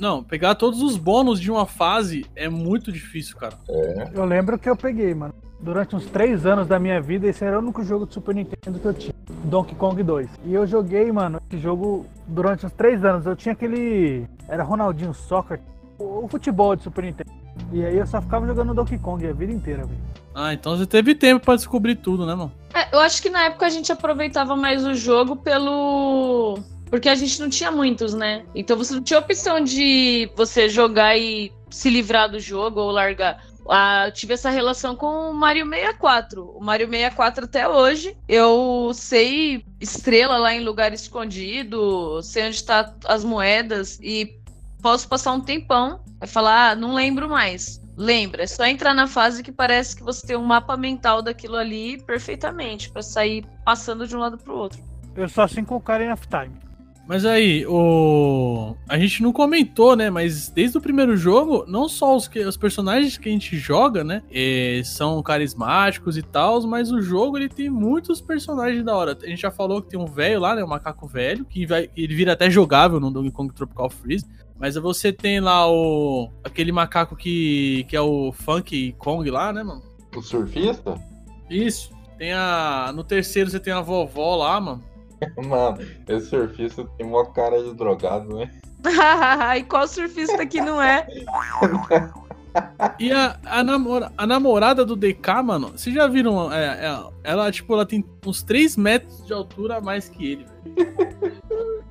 Não, 0.00 0.24
pegar 0.24 0.54
todos 0.54 0.80
os 0.80 0.96
bônus 0.96 1.38
de 1.38 1.50
uma 1.50 1.66
fase 1.66 2.24
é 2.34 2.48
muito 2.48 2.90
difícil, 2.90 3.36
cara. 3.36 3.58
É. 3.68 4.10
Eu 4.14 4.24
lembro 4.24 4.58
que 4.58 4.68
eu 4.68 4.74
peguei, 4.74 5.14
mano. 5.14 5.34
Durante 5.60 5.94
uns 5.94 6.06
três 6.06 6.46
anos 6.46 6.66
da 6.66 6.78
minha 6.78 7.02
vida, 7.02 7.28
esse 7.28 7.44
era 7.44 7.58
o 7.58 7.62
único 7.62 7.84
jogo 7.84 8.06
de 8.06 8.14
Super 8.14 8.34
Nintendo 8.34 8.78
que 8.78 8.86
eu 8.86 8.94
tinha. 8.94 9.14
Donkey 9.44 9.74
Kong 9.74 10.02
2. 10.02 10.30
E 10.46 10.54
eu 10.54 10.66
joguei, 10.66 11.12
mano, 11.12 11.38
esse 11.50 11.60
jogo 11.60 12.06
durante 12.26 12.64
uns 12.64 12.72
três 12.72 13.04
anos. 13.04 13.26
Eu 13.26 13.36
tinha 13.36 13.52
aquele. 13.52 14.26
Era 14.48 14.64
Ronaldinho 14.64 15.12
Soccer. 15.12 15.60
O 15.98 16.26
futebol 16.28 16.74
de 16.74 16.82
Super 16.82 17.04
Nintendo. 17.04 17.30
E 17.70 17.84
aí 17.84 17.98
eu 17.98 18.06
só 18.06 18.22
ficava 18.22 18.46
jogando 18.46 18.72
Donkey 18.72 18.96
Kong 18.96 19.26
a 19.26 19.34
vida 19.34 19.52
inteira, 19.52 19.84
velho. 19.84 20.00
Ah, 20.34 20.54
então 20.54 20.78
você 20.78 20.86
teve 20.86 21.14
tempo 21.14 21.44
pra 21.44 21.56
descobrir 21.56 21.96
tudo, 21.96 22.24
né, 22.24 22.34
mano? 22.34 22.52
É, 22.72 22.94
eu 22.94 23.00
acho 23.00 23.20
que 23.20 23.28
na 23.28 23.44
época 23.44 23.66
a 23.66 23.68
gente 23.68 23.92
aproveitava 23.92 24.56
mais 24.56 24.86
o 24.86 24.94
jogo 24.94 25.36
pelo 25.36 26.58
Porque 26.90 27.08
a 27.08 27.14
gente 27.14 27.40
não 27.40 27.48
tinha 27.48 27.70
muitos, 27.70 28.12
né? 28.12 28.44
Então 28.54 28.76
você 28.76 28.94
não 28.94 29.02
tinha 29.02 29.20
opção 29.20 29.60
de 29.60 30.30
você 30.36 30.68
jogar 30.68 31.16
e 31.16 31.52
se 31.70 31.88
livrar 31.88 32.28
do 32.28 32.40
jogo 32.40 32.80
ou 32.80 32.90
largar. 32.90 33.44
Ah, 33.68 34.10
tive 34.12 34.34
essa 34.34 34.50
relação 34.50 34.96
com 34.96 35.30
o 35.30 35.34
Mario 35.34 35.68
64. 35.68 36.44
O 36.44 36.62
Mario 36.62 36.88
64 36.88 37.44
até 37.44 37.68
hoje, 37.68 38.16
eu 38.28 38.90
sei 38.92 39.64
estrela 39.80 40.36
lá 40.36 40.52
em 40.52 40.64
lugar 40.64 40.92
escondido, 40.92 42.20
sei 42.22 42.48
onde 42.48 42.64
tá 42.64 42.92
as 43.04 43.22
moedas 43.22 43.98
e 44.02 44.40
posso 44.82 45.08
passar 45.08 45.32
um 45.32 45.40
tempão 45.40 46.02
e 46.20 46.26
falar, 46.26 46.70
ah, 46.70 46.74
não 46.74 46.94
lembro 46.94 47.28
mais. 47.28 47.80
Lembra, 47.96 48.42
é 48.42 48.46
só 48.46 48.64
entrar 48.64 48.94
na 48.94 49.06
fase 49.06 49.42
que 49.42 49.52
parece 49.52 49.94
que 49.94 50.02
você 50.02 50.26
tem 50.26 50.36
um 50.36 50.44
mapa 50.44 50.76
mental 50.76 51.22
daquilo 51.22 51.56
ali 51.56 52.02
perfeitamente, 52.04 52.90
pra 52.90 53.02
sair 53.02 53.44
passando 53.64 54.06
de 54.06 54.16
um 54.16 54.20
lado 54.20 54.38
pro 54.38 54.56
outro. 54.56 54.82
Eu 55.14 55.28
sou 55.28 55.44
assim 55.44 55.62
com 55.62 55.76
o 55.76 55.80
Karen 55.80 56.12
of 56.12 56.26
Time. 56.26 56.69
Mas 57.10 57.26
aí, 57.26 57.66
o. 57.66 58.76
A 58.88 58.96
gente 58.96 59.20
não 59.20 59.32
comentou, 59.32 59.96
né? 59.96 60.08
Mas 60.10 60.48
desde 60.48 60.78
o 60.78 60.80
primeiro 60.80 61.16
jogo, 61.16 61.64
não 61.66 61.88
só 61.88 62.14
os, 62.14 62.28
que, 62.28 62.38
os 62.38 62.56
personagens 62.56 63.18
que 63.18 63.28
a 63.28 63.32
gente 63.32 63.58
joga, 63.58 64.04
né? 64.04 64.22
eh, 64.30 64.80
são 64.84 65.20
carismáticos 65.20 66.16
e 66.16 66.22
tal, 66.22 66.62
mas 66.68 66.92
o 66.92 67.02
jogo 67.02 67.36
ele 67.36 67.48
tem 67.48 67.68
muitos 67.68 68.20
personagens 68.20 68.84
da 68.84 68.94
hora. 68.94 69.18
A 69.20 69.26
gente 69.26 69.40
já 69.40 69.50
falou 69.50 69.82
que 69.82 69.88
tem 69.88 69.98
um 69.98 70.06
velho 70.06 70.38
lá, 70.38 70.54
né? 70.54 70.62
Um 70.62 70.68
macaco 70.68 71.08
velho, 71.08 71.44
que 71.44 71.66
vai, 71.66 71.90
ele 71.96 72.14
vira 72.14 72.34
até 72.34 72.48
jogável 72.48 73.00
no 73.00 73.10
Donkey 73.10 73.32
Kong 73.32 73.52
Tropical 73.52 73.90
Freeze. 73.90 74.24
Mas 74.56 74.76
você 74.76 75.12
tem 75.12 75.40
lá 75.40 75.68
o. 75.68 76.30
aquele 76.44 76.70
macaco 76.70 77.16
que, 77.16 77.86
que 77.88 77.96
é 77.96 78.00
o 78.00 78.30
Funk 78.30 78.94
Kong 78.98 79.28
lá, 79.28 79.52
né, 79.52 79.64
mano? 79.64 79.82
O 80.14 80.22
surfista? 80.22 80.94
Isso. 81.50 81.90
Tem 82.16 82.32
a. 82.32 82.92
No 82.94 83.02
terceiro 83.02 83.50
você 83.50 83.58
tem 83.58 83.72
a 83.72 83.80
vovó 83.80 84.36
lá, 84.36 84.60
mano. 84.60 84.89
Mano, 85.36 85.78
esse 86.08 86.26
surfista 86.26 86.84
tem 86.96 87.06
uma 87.06 87.26
cara 87.32 87.62
de 87.62 87.74
drogado, 87.74 88.34
né? 88.36 88.50
e 89.58 89.62
qual 89.64 89.86
surfista 89.86 90.44
que 90.46 90.60
não 90.60 90.80
é? 90.82 91.06
E 92.98 93.12
a, 93.12 93.38
a, 93.44 93.62
namora- 93.62 94.10
a 94.16 94.26
namorada 94.26 94.84
do 94.84 94.96
DK, 94.96 95.42
mano, 95.44 95.68
vocês 95.68 95.94
já 95.94 96.06
viram? 96.06 96.52
é, 96.52 96.86
é, 96.86 96.98
ela, 97.22 97.52
tipo, 97.52 97.72
ela 97.74 97.86
tem 97.86 98.04
uns 98.26 98.42
3 98.42 98.76
metros 98.76 99.24
de 99.26 99.32
altura 99.32 99.76
a 99.76 99.80
mais 99.80 100.08
que 100.08 100.32
ele. 100.32 100.46
velho. 100.64 101.40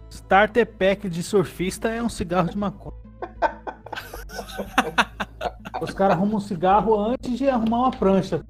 Starter 0.10 0.66
Pack 0.66 1.08
de 1.10 1.24
surfista 1.24 1.88
é 1.90 2.02
um 2.04 2.10
cigarro 2.10 2.50
de 2.50 2.58
maconha. 2.58 2.98
Os 5.82 5.94
caras 5.94 6.18
arrumam 6.18 6.38
um 6.38 6.42
cigarro 6.42 7.00
antes 7.00 7.38
de 7.38 7.48
arrumar 7.48 7.78
uma 7.80 7.92
prancha. 7.92 8.44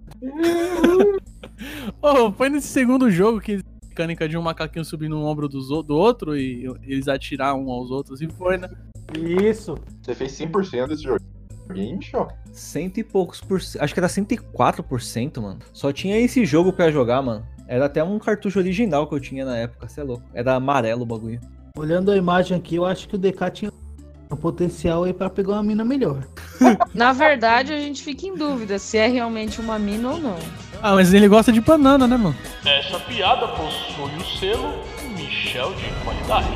Ô, 2.01 2.31
foi 2.31 2.49
nesse 2.49 2.67
segundo 2.69 3.11
jogo 3.11 3.39
que 3.39 3.61
mecânica 3.99 4.29
de 4.29 4.37
um 4.37 4.41
macaquinho 4.41 4.85
subir 4.85 5.09
no 5.09 5.23
ombro 5.25 5.49
dos 5.49 5.69
o- 5.71 5.83
do 5.83 5.95
outro 5.95 6.37
e 6.37 6.65
eles 6.83 7.07
atirar 7.09 7.53
um 7.55 7.69
aos 7.69 7.91
outros 7.91 8.21
e 8.21 8.27
foi, 8.29 8.57
né? 8.57 8.69
Isso. 9.17 9.75
Você 10.01 10.15
fez 10.15 10.31
100% 10.31 10.87
desse 10.87 11.03
joguinho, 11.03 12.01
show? 12.01 12.27
Cento 12.51 12.99
e 12.99 13.03
poucos 13.03 13.41
por 13.41 13.61
cento. 13.61 13.83
Acho 13.83 13.93
que 13.93 13.99
era 13.99 14.07
104%, 14.07 15.41
mano. 15.41 15.59
Só 15.73 15.91
tinha 15.91 16.17
esse 16.17 16.45
jogo 16.45 16.71
pra 16.71 16.91
jogar, 16.91 17.21
mano. 17.21 17.45
Era 17.67 17.85
até 17.85 18.03
um 18.03 18.17
cartucho 18.17 18.57
original 18.59 19.05
que 19.07 19.13
eu 19.15 19.19
tinha 19.19 19.43
na 19.45 19.57
época, 19.57 19.87
cê 19.89 19.99
é 20.01 20.03
louco. 20.03 20.23
Era 20.33 20.55
amarelo 20.55 21.03
o 21.03 21.05
bagulho. 21.05 21.39
Olhando 21.77 22.11
a 22.11 22.17
imagem 22.17 22.57
aqui, 22.57 22.75
eu 22.75 22.85
acho 22.85 23.07
que 23.07 23.15
o 23.15 23.17
DK 23.17 23.51
tinha 23.51 23.71
um 24.31 24.35
potencial 24.35 25.03
aí 25.05 25.13
pra 25.13 25.27
pegar 25.29 25.53
uma 25.53 25.63
mina 25.63 25.83
melhor. 25.83 26.23
Na 26.93 27.11
verdade, 27.11 27.73
a 27.73 27.79
gente 27.79 28.03
fica 28.03 28.27
em 28.27 28.35
dúvida 28.35 28.77
se 28.77 28.95
é 28.97 29.07
realmente 29.07 29.59
uma 29.59 29.79
mina 29.79 30.11
ou 30.11 30.19
não. 30.19 30.35
Ah, 30.81 30.93
mas 30.93 31.13
ele 31.13 31.27
gosta 31.27 31.51
de 31.51 31.59
banana, 31.59 32.07
né, 32.07 32.15
mano? 32.15 32.35
Essa 32.63 32.99
piada 32.99 33.47
possui 33.47 34.05
o 34.17 34.39
selo 34.39 34.83
Michel 35.17 35.73
de 35.73 35.85
qualidade. 36.03 36.47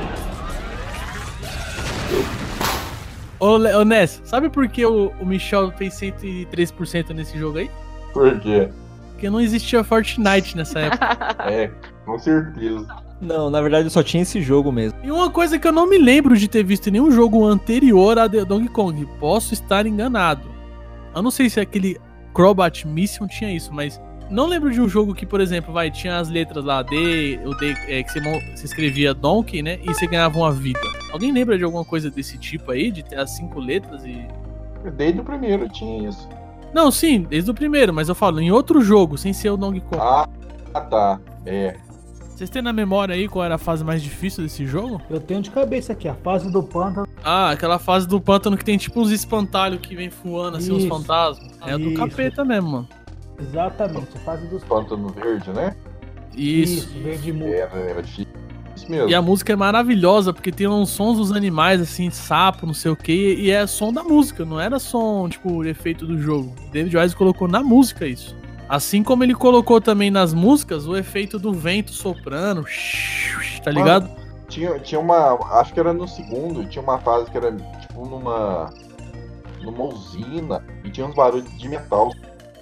Ô, 3.39 3.57
Le- 3.57 3.73
ô 3.75 3.83
Ness, 3.83 4.21
sabe 4.23 4.49
por 4.49 4.67
que 4.67 4.85
o, 4.85 5.11
o 5.19 5.25
Michel 5.25 5.71
fez 5.71 5.95
103% 5.95 7.09
nesse 7.09 7.37
jogo 7.39 7.57
aí? 7.57 7.71
Por 8.13 8.39
quê? 8.39 8.69
Porque 9.13 9.29
não 9.31 9.41
existia 9.41 9.83
Fortnite 9.83 10.55
nessa 10.55 10.79
época. 10.79 11.17
É, 11.49 11.71
com 12.05 12.17
certeza. 12.19 12.87
Não, 13.23 13.49
na 13.49 13.61
verdade 13.61 13.89
só 13.89 14.03
tinha 14.03 14.23
esse 14.23 14.41
jogo 14.41 14.71
mesmo. 14.71 14.99
E 15.03 15.09
uma 15.09 15.29
coisa 15.29 15.57
que 15.57 15.67
eu 15.67 15.71
não 15.71 15.87
me 15.87 15.97
lembro 15.97 16.35
de 16.35 16.47
ter 16.47 16.63
visto 16.63 16.87
em 16.87 16.91
nenhum 16.91 17.09
jogo 17.09 17.45
anterior 17.45 18.19
a 18.19 18.27
The 18.27 18.43
Donkey 18.43 18.69
Kong. 18.69 19.07
Posso 19.19 19.53
estar 19.53 19.85
enganado. 19.85 20.51
Eu 21.15 21.21
não 21.21 21.31
sei 21.31 21.49
se 21.49 21.59
aquele 21.59 21.97
Crobat 22.33 22.85
Mission 22.87 23.27
tinha 23.27 23.55
isso, 23.55 23.73
mas 23.73 24.01
não 24.29 24.47
lembro 24.47 24.71
de 24.71 24.81
um 24.81 24.89
jogo 24.89 25.13
que, 25.13 25.25
por 25.25 25.39
exemplo, 25.39 25.73
vai, 25.73 25.91
tinha 25.91 26.17
as 26.17 26.27
letras 26.27 26.63
lá, 26.65 26.81
D, 26.81 27.39
o 27.45 27.55
D, 27.55 27.71
é, 27.87 28.03
que 28.03 28.11
você, 28.11 28.19
você 28.19 28.65
escrevia 28.65 29.13
Donkey, 29.13 29.61
né? 29.61 29.79
E 29.83 29.93
você 29.93 30.07
ganhava 30.07 30.37
uma 30.37 30.51
vida. 30.51 30.79
Alguém 31.11 31.31
lembra 31.31 31.57
de 31.57 31.63
alguma 31.63 31.85
coisa 31.85 32.09
desse 32.09 32.37
tipo 32.37 32.71
aí? 32.71 32.91
De 32.91 33.03
ter 33.03 33.19
as 33.19 33.31
cinco 33.31 33.59
letras 33.59 34.03
e. 34.03 34.27
Desde 34.95 35.19
o 35.21 35.23
primeiro 35.23 35.69
tinha 35.69 36.09
isso. 36.09 36.27
Não, 36.73 36.91
sim, 36.91 37.21
desde 37.21 37.51
o 37.51 37.53
primeiro, 37.53 37.93
mas 37.93 38.09
eu 38.09 38.15
falo, 38.15 38.39
em 38.39 38.51
outro 38.51 38.81
jogo, 38.81 39.17
sem 39.17 39.31
ser 39.31 39.51
o 39.51 39.57
Donkey 39.57 39.81
Kong. 39.81 40.01
Ah, 40.01 40.27
tá. 40.81 41.19
É. 41.45 41.77
Vocês 42.43 42.49
têm 42.49 42.61
na 42.61 42.73
memória 42.73 43.15
aí 43.15 43.25
qual 43.29 43.45
era 43.45 43.55
a 43.55 43.57
fase 43.57 43.85
mais 43.85 44.03
difícil 44.03 44.43
desse 44.43 44.65
jogo? 44.65 45.01
Eu 45.09 45.21
tenho 45.21 45.41
de 45.41 45.49
cabeça 45.49 45.93
aqui, 45.93 46.09
a 46.09 46.13
fase 46.13 46.51
do 46.51 46.61
pântano. 46.61 47.07
Ah, 47.23 47.51
aquela 47.51 47.79
fase 47.79 48.05
do 48.05 48.19
pântano 48.19 48.57
que 48.57 48.65
tem 48.65 48.77
tipo 48.77 48.99
uns 48.99 49.11
espantalhos 49.11 49.79
que 49.79 49.95
vem 49.95 50.09
voando, 50.09 50.57
assim, 50.57 50.73
uns 50.73 50.79
Isso. 50.79 50.89
fantasmas. 50.89 51.51
É 51.65 51.71
a 51.71 51.77
do 51.77 51.91
Isso. 51.91 51.95
capeta 51.97 52.43
mesmo, 52.43 52.69
mano. 52.69 52.89
Exatamente, 53.39 54.09
a 54.17 54.19
fase 54.19 54.45
dos 54.49 54.61
Pântano 54.65 55.07
verde, 55.07 55.51
né? 55.51 55.73
Isso. 56.35 56.89
verde 57.01 57.31
mu- 57.31 57.47
Era, 57.47 57.77
era 57.79 58.01
difícil 58.03 58.27
mesmo. 58.89 59.09
E 59.09 59.15
a 59.15 59.21
música 59.21 59.53
é 59.53 59.55
maravilhosa, 59.55 60.33
porque 60.33 60.51
tem 60.51 60.67
uns 60.67 60.89
sons 60.89 61.17
dos 61.19 61.31
animais, 61.31 61.79
assim, 61.79 62.09
sapo, 62.09 62.65
não 62.67 62.73
sei 62.73 62.91
o 62.91 62.95
que, 62.97 63.35
e 63.35 63.51
é 63.51 63.65
som 63.65 63.93
da 63.93 64.03
música, 64.03 64.43
não 64.43 64.59
era 64.59 64.79
som, 64.79 65.29
tipo, 65.29 65.63
efeito 65.63 66.05
do 66.05 66.19
jogo. 66.19 66.53
David 66.73 66.97
Wise 66.97 67.15
colocou 67.15 67.47
na 67.47 67.63
música 67.63 68.05
isso. 68.05 68.35
Assim 68.73 69.03
como 69.03 69.23
ele 69.23 69.35
colocou 69.35 69.79
também 69.79 70.09
nas 70.09 70.33
músicas 70.33 70.87
o 70.87 70.97
efeito 70.97 71.37
do 71.37 71.53
vento 71.53 71.91
soprando, 71.91 72.65
tá 73.63 73.69
ligado? 73.69 74.09
Tinha, 74.49 74.79
tinha 74.79 74.99
uma. 74.99 75.35
Acho 75.59 75.71
que 75.75 75.79
era 75.79 75.93
no 75.93 76.07
segundo, 76.07 76.65
tinha 76.65 76.81
uma 76.81 76.97
fase 76.97 77.29
que 77.29 77.37
era 77.37 77.51
tipo 77.51 78.03
numa. 78.03 78.73
numa 79.61 79.83
usina 79.83 80.65
e 80.83 80.89
tinha 80.89 81.05
uns 81.05 81.13
barulhos 81.13 81.55
de 81.55 81.69
metal 81.69 82.11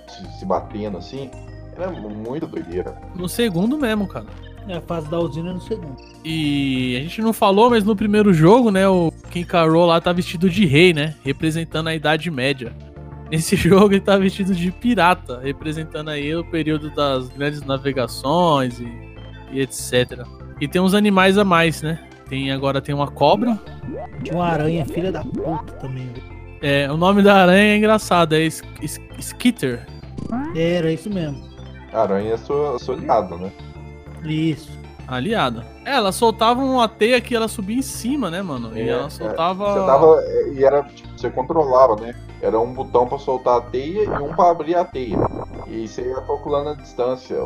se, 0.09 0.37
se 0.37 0.45
batendo 0.45 0.97
assim. 0.97 1.31
Era 1.77 1.89
muito 1.89 2.45
doideira. 2.45 2.93
No 3.15 3.29
segundo 3.29 3.77
mesmo, 3.77 4.05
cara. 4.05 4.27
É 4.67 4.75
a 4.75 4.81
fase 4.81 5.09
da 5.09 5.17
usina 5.17 5.53
no 5.53 5.61
segundo. 5.61 5.95
E 6.25 6.97
a 6.97 7.03
gente 7.03 7.21
não 7.21 7.31
falou, 7.31 7.69
mas 7.69 7.85
no 7.85 7.95
primeiro 7.95 8.33
jogo, 8.33 8.69
né, 8.69 8.85
o 8.85 9.13
King 9.29 9.45
Carol 9.45 9.85
lá 9.85 10.01
tá 10.01 10.11
vestido 10.11 10.49
de 10.49 10.65
rei, 10.65 10.93
né, 10.93 11.15
representando 11.23 11.87
a 11.87 11.95
Idade 11.95 12.29
Média. 12.29 12.73
Nesse 13.31 13.55
jogo 13.57 13.93
ele 13.93 14.01
tá 14.01 14.17
vestido 14.17 14.53
de 14.53 14.69
pirata, 14.71 15.39
representando 15.41 16.09
aí 16.09 16.35
o 16.35 16.43
período 16.43 16.89
das 16.91 17.29
grandes 17.29 17.61
navegações 17.63 18.79
e, 18.79 18.87
e 19.51 19.61
etc. 19.61 20.25
E 20.59 20.67
tem 20.67 20.81
uns 20.81 20.93
animais 20.93 21.37
a 21.37 21.43
mais, 21.45 21.81
né? 21.81 21.99
Tem 22.29 22.51
agora 22.51 22.81
tem 22.81 22.93
uma 22.93 23.09
cobra. 23.09 23.59
Tinha 24.23 24.35
uma 24.35 24.45
aranha, 24.47 24.85
filha 24.85 25.11
da 25.11 25.23
puta 25.23 25.73
também, 25.79 26.07
velho. 26.07 26.41
É, 26.61 26.91
o 26.91 26.95
nome 26.97 27.23
da 27.23 27.35
aranha 27.41 27.73
é 27.73 27.77
engraçado, 27.77 28.33
é 28.35 28.45
Sk- 28.45 28.67
Sk- 28.85 29.01
Skitter. 29.19 29.87
Era 30.55 30.91
isso 30.93 31.09
mesmo. 31.09 31.41
Aranha 31.91 32.33
é 32.35 32.37
sua, 32.37 32.77
sua 32.79 32.95
aliada, 32.95 33.35
né? 33.35 33.51
Isso. 34.23 34.69
Aliada. 35.07 35.65
É, 35.83 35.95
ela 35.95 36.11
soltava 36.11 36.61
uma 36.61 36.87
teia 36.87 37.19
que 37.19 37.35
ela 37.35 37.47
subia 37.47 37.75
em 37.77 37.81
cima, 37.81 38.29
né, 38.29 38.41
mano? 38.41 38.77
E 38.77 38.81
É, 38.81 38.89
ela 38.89 39.07
é. 39.07 39.09
soltava. 39.09 39.73
Você 39.73 39.85
tava. 39.85 40.23
E 40.55 40.63
era. 40.63 40.83
Tipo, 40.83 41.09
você 41.17 41.29
controlava, 41.31 41.95
né? 41.99 42.15
Era 42.41 42.59
um 42.59 42.73
botão 42.73 43.07
pra 43.07 43.19
soltar 43.19 43.59
a 43.59 43.61
teia 43.61 44.03
e 44.03 44.09
um 44.09 44.33
pra 44.35 44.49
abrir 44.49 44.75
a 44.75 44.83
teia. 44.83 45.17
E 45.67 45.87
você 45.87 46.01
ia 46.01 46.21
calculando 46.21 46.69
a 46.69 46.73
distância. 46.73 47.37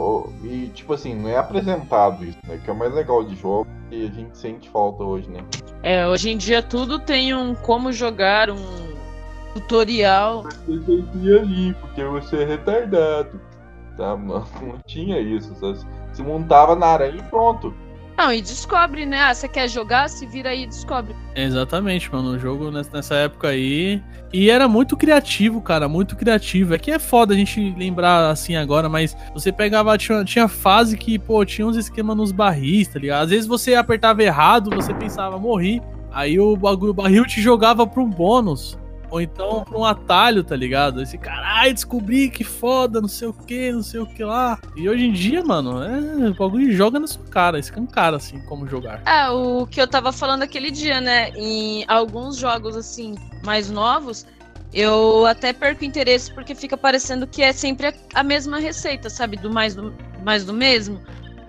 E 0.44 0.72
tipo 0.74 0.94
assim, 0.94 1.14
não 1.14 1.30
é 1.30 1.38
apresentado 1.38 2.24
isso, 2.24 2.40
né? 2.48 2.60
Que 2.64 2.70
é 2.70 2.74
o 2.74 2.76
mais 2.76 2.94
legal 2.94 3.24
de 3.24 3.36
jogo 3.36 3.68
e 3.92 4.08
a 4.08 4.12
gente 4.12 4.38
sente 4.38 4.70
falta 4.70 5.04
hoje, 5.04 5.30
né? 5.30 5.44
É, 5.84 6.08
hoje 6.08 6.32
em 6.32 6.38
dia 6.38 6.64
tudo 6.64 6.98
tem 6.98 7.36
um 7.36 7.54
como 7.54 7.92
jogar, 7.92 8.50
um 8.50 8.96
tutorial. 9.54 10.44
Você 10.44 11.04
ir 11.22 11.40
ali, 11.40 11.74
porque 11.74 12.04
você 12.04 12.44
é 12.44 12.46
retardado. 12.46 13.40
Tá, 13.98 14.16
mano? 14.16 14.46
Não 14.62 14.80
tinha 14.86 15.20
isso. 15.20 15.54
Você 15.56 15.86
se 16.14 16.24
montava 16.24 16.76
na 16.76 16.88
aranha 16.88 17.18
e 17.18 17.24
pronto. 17.24 17.74
Não, 18.18 18.32
e 18.32 18.42
descobre, 18.42 19.06
né? 19.06 19.22
Ah, 19.24 19.34
você 19.34 19.48
quer 19.48 19.68
jogar? 19.70 20.10
Se 20.10 20.26
vira 20.26 20.50
aí 20.52 20.64
e 20.64 20.68
descobre. 20.68 21.14
Exatamente, 21.36 22.10
mano. 22.12 22.30
O 22.32 22.40
jogo 22.40 22.72
ness- 22.72 22.90
nessa 22.90 23.16
época 23.16 23.50
aí. 23.50 24.02
E 24.32 24.50
era 24.50 24.68
muito 24.68 24.96
criativo, 24.96 25.62
cara. 25.62 25.88
Muito 25.90 26.16
criativo. 26.16 26.74
É 26.74 26.78
que 26.78 26.92
é 26.92 27.00
foda 27.00 27.34
a 27.34 27.38
gente 27.38 27.74
lembrar 27.78 28.30
assim 28.30 28.56
agora, 28.56 28.88
mas 28.88 29.16
você 29.34 29.52
pegava. 29.52 29.98
Tinha, 29.98 30.24
tinha 30.24 30.48
fase 30.48 30.98
que, 30.98 31.20
pô, 31.20 31.44
tinha 31.46 31.68
uns 31.68 31.76
esquemas 31.76 32.16
nos 32.16 32.32
barris, 32.32 32.88
tá 32.88 33.00
ligado? 33.00 33.24
Às 33.26 33.30
vezes 33.32 33.48
você 33.48 33.76
apertava 33.76 34.24
errado, 34.24 34.70
você 34.74 34.94
pensava, 34.94 35.38
morri. 35.38 35.82
Aí 36.12 36.40
o 36.40 36.54
o 36.54 36.94
barril 36.94 37.26
te 37.26 37.42
jogava 37.42 37.86
pra 37.86 38.02
um 38.02 38.10
bônus. 38.10 38.78
Ou 39.10 39.22
então 39.22 39.64
pra 39.64 39.78
um 39.78 39.86
atalho, 39.86 40.44
tá 40.44 40.56
ligado? 40.56 41.02
Esse 41.02 41.18
caralho, 41.18 41.74
descobri 41.74 42.30
que 42.30 42.44
foda, 42.44 43.00
não 43.02 43.08
sei 43.08 43.28
o 43.28 43.34
que, 43.34 43.72
não 43.72 43.84
sei 43.84 44.00
o 44.00 44.06
que 44.06 44.24
lá. 44.24 44.60
E 44.76 44.90
hoje 44.90 45.06
em 45.06 45.14
dia, 45.14 45.44
mano, 45.44 45.82
é, 45.84 46.30
o 46.30 46.34
bagulho 46.34 46.72
joga 46.72 47.00
na 47.00 47.08
sua 47.08 47.24
cara, 47.26 47.60
escancara 47.60 48.18
assim 48.18 48.40
como 48.42 48.68
jogar. 48.68 49.02
É, 49.06 49.30
o 49.30 49.66
que 49.68 49.82
eu 49.82 49.88
tava 49.88 50.12
falando 50.12 50.44
aquele 50.44 50.72
dia, 50.72 51.00
né? 51.00 51.30
Em 51.32 51.86
alguns 51.88 52.38
jogos, 52.38 52.76
assim, 52.76 53.16
mais 53.44 53.70
novos, 53.70 54.26
eu 54.74 55.26
até 55.26 55.54
perco 55.54 55.86
interesse 55.86 56.34
porque 56.34 56.54
fica 56.54 56.76
parecendo 56.76 57.26
que 57.26 57.42
é 57.42 57.54
sempre 57.54 57.88
a, 57.88 57.94
a 58.14 58.24
mesma 58.24 58.60
receita, 58.60 59.10
sabe? 59.10 59.38
Do 59.38 59.50
mais 59.50 59.76
do, 59.76 59.94
mais 60.24 60.44
do 60.44 60.54
mesmo. 60.54 61.00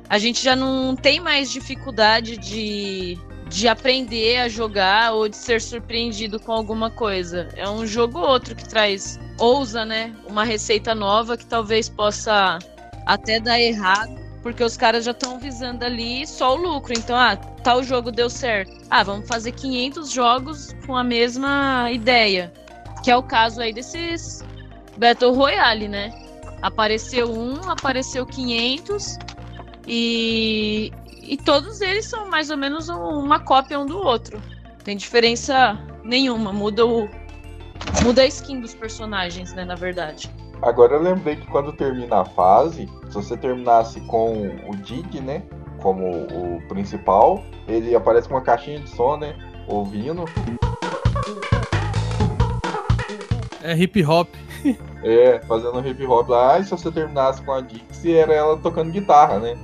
A 0.08 0.18
gente 0.18 0.42
já 0.42 0.54
não 0.54 0.94
tem 0.94 1.18
mais 1.18 1.50
dificuldade 1.50 2.36
de, 2.36 3.18
de 3.48 3.68
aprender 3.68 4.38
a 4.38 4.48
jogar 4.48 5.12
ou 5.12 5.28
de 5.28 5.36
ser 5.36 5.60
surpreendido 5.60 6.40
com 6.40 6.52
alguma 6.52 6.90
coisa. 6.90 7.48
É 7.56 7.68
um 7.68 7.86
jogo 7.86 8.18
ou 8.18 8.28
outro 8.28 8.54
que 8.54 8.68
traz, 8.68 9.18
ousa, 9.38 9.84
né? 9.84 10.14
Uma 10.28 10.44
receita 10.44 10.94
nova 10.94 11.36
que 11.36 11.46
talvez 11.46 11.88
possa 11.88 12.58
até 13.06 13.38
dar 13.38 13.60
errado, 13.60 14.12
porque 14.42 14.64
os 14.64 14.76
caras 14.76 15.04
já 15.04 15.12
estão 15.12 15.38
visando 15.38 15.84
ali 15.84 16.26
só 16.26 16.54
o 16.54 16.56
lucro. 16.56 16.92
Então, 16.92 17.16
ah, 17.16 17.36
tal 17.36 17.82
jogo 17.82 18.10
deu 18.10 18.28
certo. 18.28 18.76
Ah, 18.90 19.04
vamos 19.04 19.28
fazer 19.28 19.52
500 19.52 20.10
jogos 20.10 20.74
com 20.84 20.96
a 20.96 21.04
mesma 21.04 21.88
ideia. 21.92 22.52
Que 23.04 23.10
é 23.10 23.16
o 23.16 23.22
caso 23.22 23.60
aí 23.60 23.72
desses 23.72 24.42
Battle 24.96 25.32
Royale, 25.32 25.86
né? 25.86 26.12
Apareceu 26.62 27.30
um, 27.30 27.70
apareceu 27.70 28.26
500 28.26 29.18
e, 29.86 30.92
e 31.28 31.36
todos 31.36 31.80
eles 31.80 32.06
são 32.06 32.28
mais 32.28 32.50
ou 32.50 32.56
menos 32.56 32.88
um- 32.88 33.20
uma 33.20 33.38
cópia 33.40 33.78
um 33.78 33.86
do 33.86 33.98
outro. 33.98 34.40
Tem 34.84 34.96
diferença 34.96 35.78
nenhuma, 36.04 36.52
muda 36.52 36.86
o 36.86 37.08
muda 38.02 38.22
a 38.22 38.26
skin 38.26 38.60
dos 38.60 38.74
personagens, 38.74 39.52
né, 39.54 39.64
na 39.64 39.74
verdade. 39.74 40.30
Agora 40.62 40.94
eu 40.94 41.02
lembrei 41.02 41.36
que 41.36 41.46
quando 41.46 41.72
termina 41.72 42.20
a 42.20 42.24
fase, 42.24 42.88
se 43.08 43.14
você 43.14 43.36
terminasse 43.36 44.00
com 44.02 44.48
o 44.68 44.76
Didi, 44.76 45.20
né? 45.20 45.42
Como 45.82 46.06
o 46.08 46.62
principal, 46.68 47.42
ele 47.68 47.94
aparece 47.94 48.28
com 48.28 48.34
uma 48.34 48.40
caixinha 48.40 48.80
de 48.80 48.88
som, 48.88 49.16
né? 49.18 49.36
Ouvindo. 49.68 50.24
É 53.62 53.76
hip 53.76 54.02
hop. 54.04 54.28
É, 55.02 55.40
fazendo 55.46 55.86
hip 55.86 56.04
hop 56.06 56.28
lá. 56.28 56.58
E 56.58 56.64
se 56.64 56.70
você 56.70 56.90
terminasse 56.90 57.42
com 57.42 57.52
a 57.52 57.60
Dixie, 57.60 58.16
era 58.16 58.32
ela 58.32 58.56
tocando 58.56 58.90
guitarra, 58.90 59.38
né? 59.38 59.56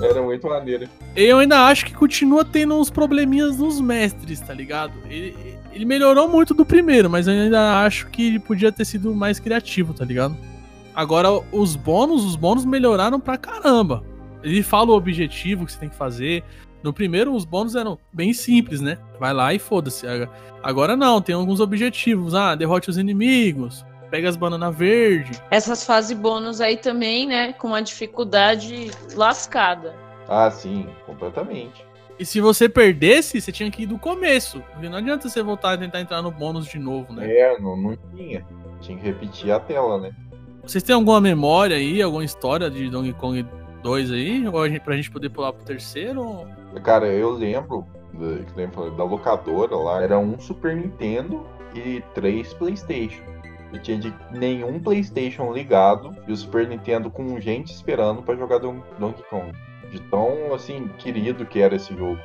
Era 0.00 0.22
muito 0.22 0.46
maneiro. 0.48 0.88
Eu 1.14 1.38
ainda 1.38 1.66
acho 1.66 1.86
que 1.86 1.94
continua 1.94 2.44
tendo 2.44 2.74
uns 2.74 2.90
probleminhas 2.90 3.58
nos 3.58 3.80
mestres, 3.80 4.40
tá 4.40 4.52
ligado? 4.52 4.92
Ele, 5.08 5.56
ele 5.72 5.84
melhorou 5.84 6.28
muito 6.28 6.52
do 6.54 6.64
primeiro, 6.64 7.08
mas 7.08 7.26
eu 7.26 7.34
ainda 7.34 7.82
acho 7.84 8.08
que 8.08 8.26
ele 8.26 8.38
podia 8.38 8.70
ter 8.70 8.84
sido 8.84 9.14
mais 9.14 9.38
criativo, 9.40 9.94
tá 9.94 10.04
ligado? 10.04 10.36
Agora, 10.94 11.28
os 11.52 11.76
bônus, 11.76 12.24
os 12.24 12.36
bônus 12.36 12.64
melhoraram 12.64 13.20
pra 13.20 13.36
caramba. 13.36 14.02
Ele 14.42 14.62
fala 14.62 14.90
o 14.90 14.96
objetivo 14.96 15.66
que 15.66 15.72
você 15.72 15.78
tem 15.78 15.88
que 15.88 15.96
fazer. 15.96 16.42
No 16.82 16.92
primeiro, 16.92 17.34
os 17.34 17.44
bônus 17.44 17.74
eram 17.74 17.98
bem 18.12 18.32
simples, 18.32 18.80
né? 18.80 18.96
Vai 19.18 19.34
lá 19.34 19.52
e 19.52 19.58
foda-se. 19.58 20.06
Agora 20.62 20.96
não, 20.96 21.20
tem 21.20 21.34
alguns 21.34 21.60
objetivos. 21.60 22.34
Ah, 22.34 22.54
derrote 22.54 22.88
os 22.88 22.96
inimigos, 22.96 23.84
pega 24.10 24.28
as 24.28 24.36
bananas 24.36 24.76
verdes. 24.76 25.42
Essas 25.50 25.84
fases 25.84 26.16
bônus 26.16 26.60
aí 26.60 26.76
também, 26.76 27.26
né, 27.26 27.52
com 27.52 27.68
uma 27.68 27.82
dificuldade 27.82 28.90
lascada. 29.14 29.94
Ah, 30.28 30.50
sim, 30.50 30.88
completamente. 31.04 31.84
E 32.18 32.24
se 32.24 32.40
você 32.40 32.68
perdesse, 32.68 33.40
você 33.40 33.52
tinha 33.52 33.70
que 33.70 33.82
ir 33.82 33.86
do 33.86 33.98
começo. 33.98 34.62
Porque 34.72 34.88
não 34.88 34.98
adianta 34.98 35.28
você 35.28 35.42
voltar 35.42 35.74
e 35.74 35.78
tentar 35.78 36.00
entrar 36.00 36.22
no 36.22 36.30
bônus 36.30 36.66
de 36.66 36.78
novo, 36.78 37.12
né? 37.12 37.30
É, 37.30 37.60
não, 37.60 37.76
não 37.76 37.96
tinha. 38.14 38.44
Tinha 38.80 38.98
que 38.98 39.04
repetir 39.04 39.50
a 39.50 39.60
tela, 39.60 40.00
né? 40.00 40.12
Vocês 40.62 40.82
têm 40.82 40.94
alguma 40.94 41.20
memória 41.20 41.76
aí, 41.76 42.00
alguma 42.00 42.24
história 42.24 42.70
de 42.70 42.88
Donkey 42.90 43.12
Kong 43.12 43.46
2 43.82 44.12
aí? 44.12 44.48
Ou 44.48 44.62
a 44.62 44.68
gente, 44.68 44.80
pra 44.80 44.96
gente 44.96 45.10
poder 45.10 45.28
pular 45.28 45.52
pro 45.52 45.64
terceiro? 45.64 46.46
Cara, 46.82 47.06
eu 47.06 47.30
lembro, 47.30 47.86
falei, 48.72 48.90
da 48.96 49.04
locadora 49.04 49.76
lá, 49.76 50.02
era 50.02 50.18
um 50.18 50.38
Super 50.40 50.74
Nintendo 50.74 51.46
e 51.74 52.02
três 52.14 52.52
Playstation. 52.54 53.22
E 53.72 53.78
tinha 53.78 53.98
de 53.98 54.14
nenhum 54.30 54.78
Playstation 54.80 55.52
ligado 55.52 56.14
e 56.26 56.32
o 56.32 56.36
Super 56.36 56.66
Nintendo 56.68 57.10
com 57.10 57.38
gente 57.40 57.72
esperando 57.72 58.22
pra 58.22 58.36
jogar 58.36 58.58
Don- 58.58 58.82
Donkey 58.98 59.22
Kong. 59.28 59.52
De 59.90 60.00
tão, 60.02 60.54
assim, 60.54 60.88
querido 60.98 61.44
que 61.46 61.60
era 61.60 61.76
esse 61.76 61.94
jogo. 61.96 62.18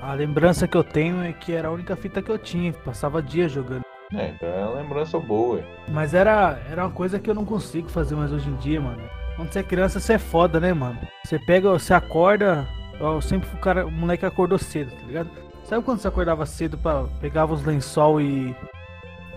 A 0.00 0.14
lembrança 0.14 0.66
que 0.66 0.76
eu 0.76 0.82
tenho 0.84 1.22
é 1.22 1.32
que 1.32 1.52
era 1.52 1.68
a 1.68 1.70
única 1.70 1.94
fita 1.96 2.20
que 2.20 2.30
eu 2.30 2.38
tinha, 2.38 2.72
passava 2.72 3.22
dias 3.22 3.52
jogando. 3.52 3.82
É, 4.14 4.28
então 4.28 4.48
é 4.48 4.64
uma 4.66 4.80
lembrança 4.82 5.18
boa. 5.18 5.62
Mas 5.88 6.12
era, 6.12 6.60
era 6.70 6.84
uma 6.84 6.90
coisa 6.92 7.18
que 7.18 7.30
eu 7.30 7.34
não 7.34 7.44
consigo 7.44 7.88
fazer 7.88 8.14
mais 8.14 8.32
hoje 8.32 8.48
em 8.50 8.56
dia, 8.56 8.80
mano. 8.80 9.02
Quando 9.36 9.50
você 9.52 9.60
é 9.60 9.62
criança, 9.62 9.98
você 10.00 10.14
é 10.14 10.18
foda, 10.18 10.60
né, 10.60 10.72
mano? 10.74 10.98
Você 11.24 11.38
pega, 11.38 11.70
você 11.70 11.94
acorda. 11.94 12.68
Eu 13.00 13.20
sempre 13.22 13.48
o 13.54 13.58
cara, 13.58 13.86
o 13.86 13.90
moleque 13.90 14.26
acordou 14.26 14.58
cedo, 14.58 14.90
tá 14.90 15.06
ligado? 15.06 15.30
Sabe 15.64 15.82
quando 15.82 16.00
você 16.00 16.08
acordava 16.08 16.44
cedo, 16.44 16.76
pra, 16.76 17.04
pegava 17.20 17.54
os 17.54 17.64
lençol 17.64 18.20
e 18.20 18.54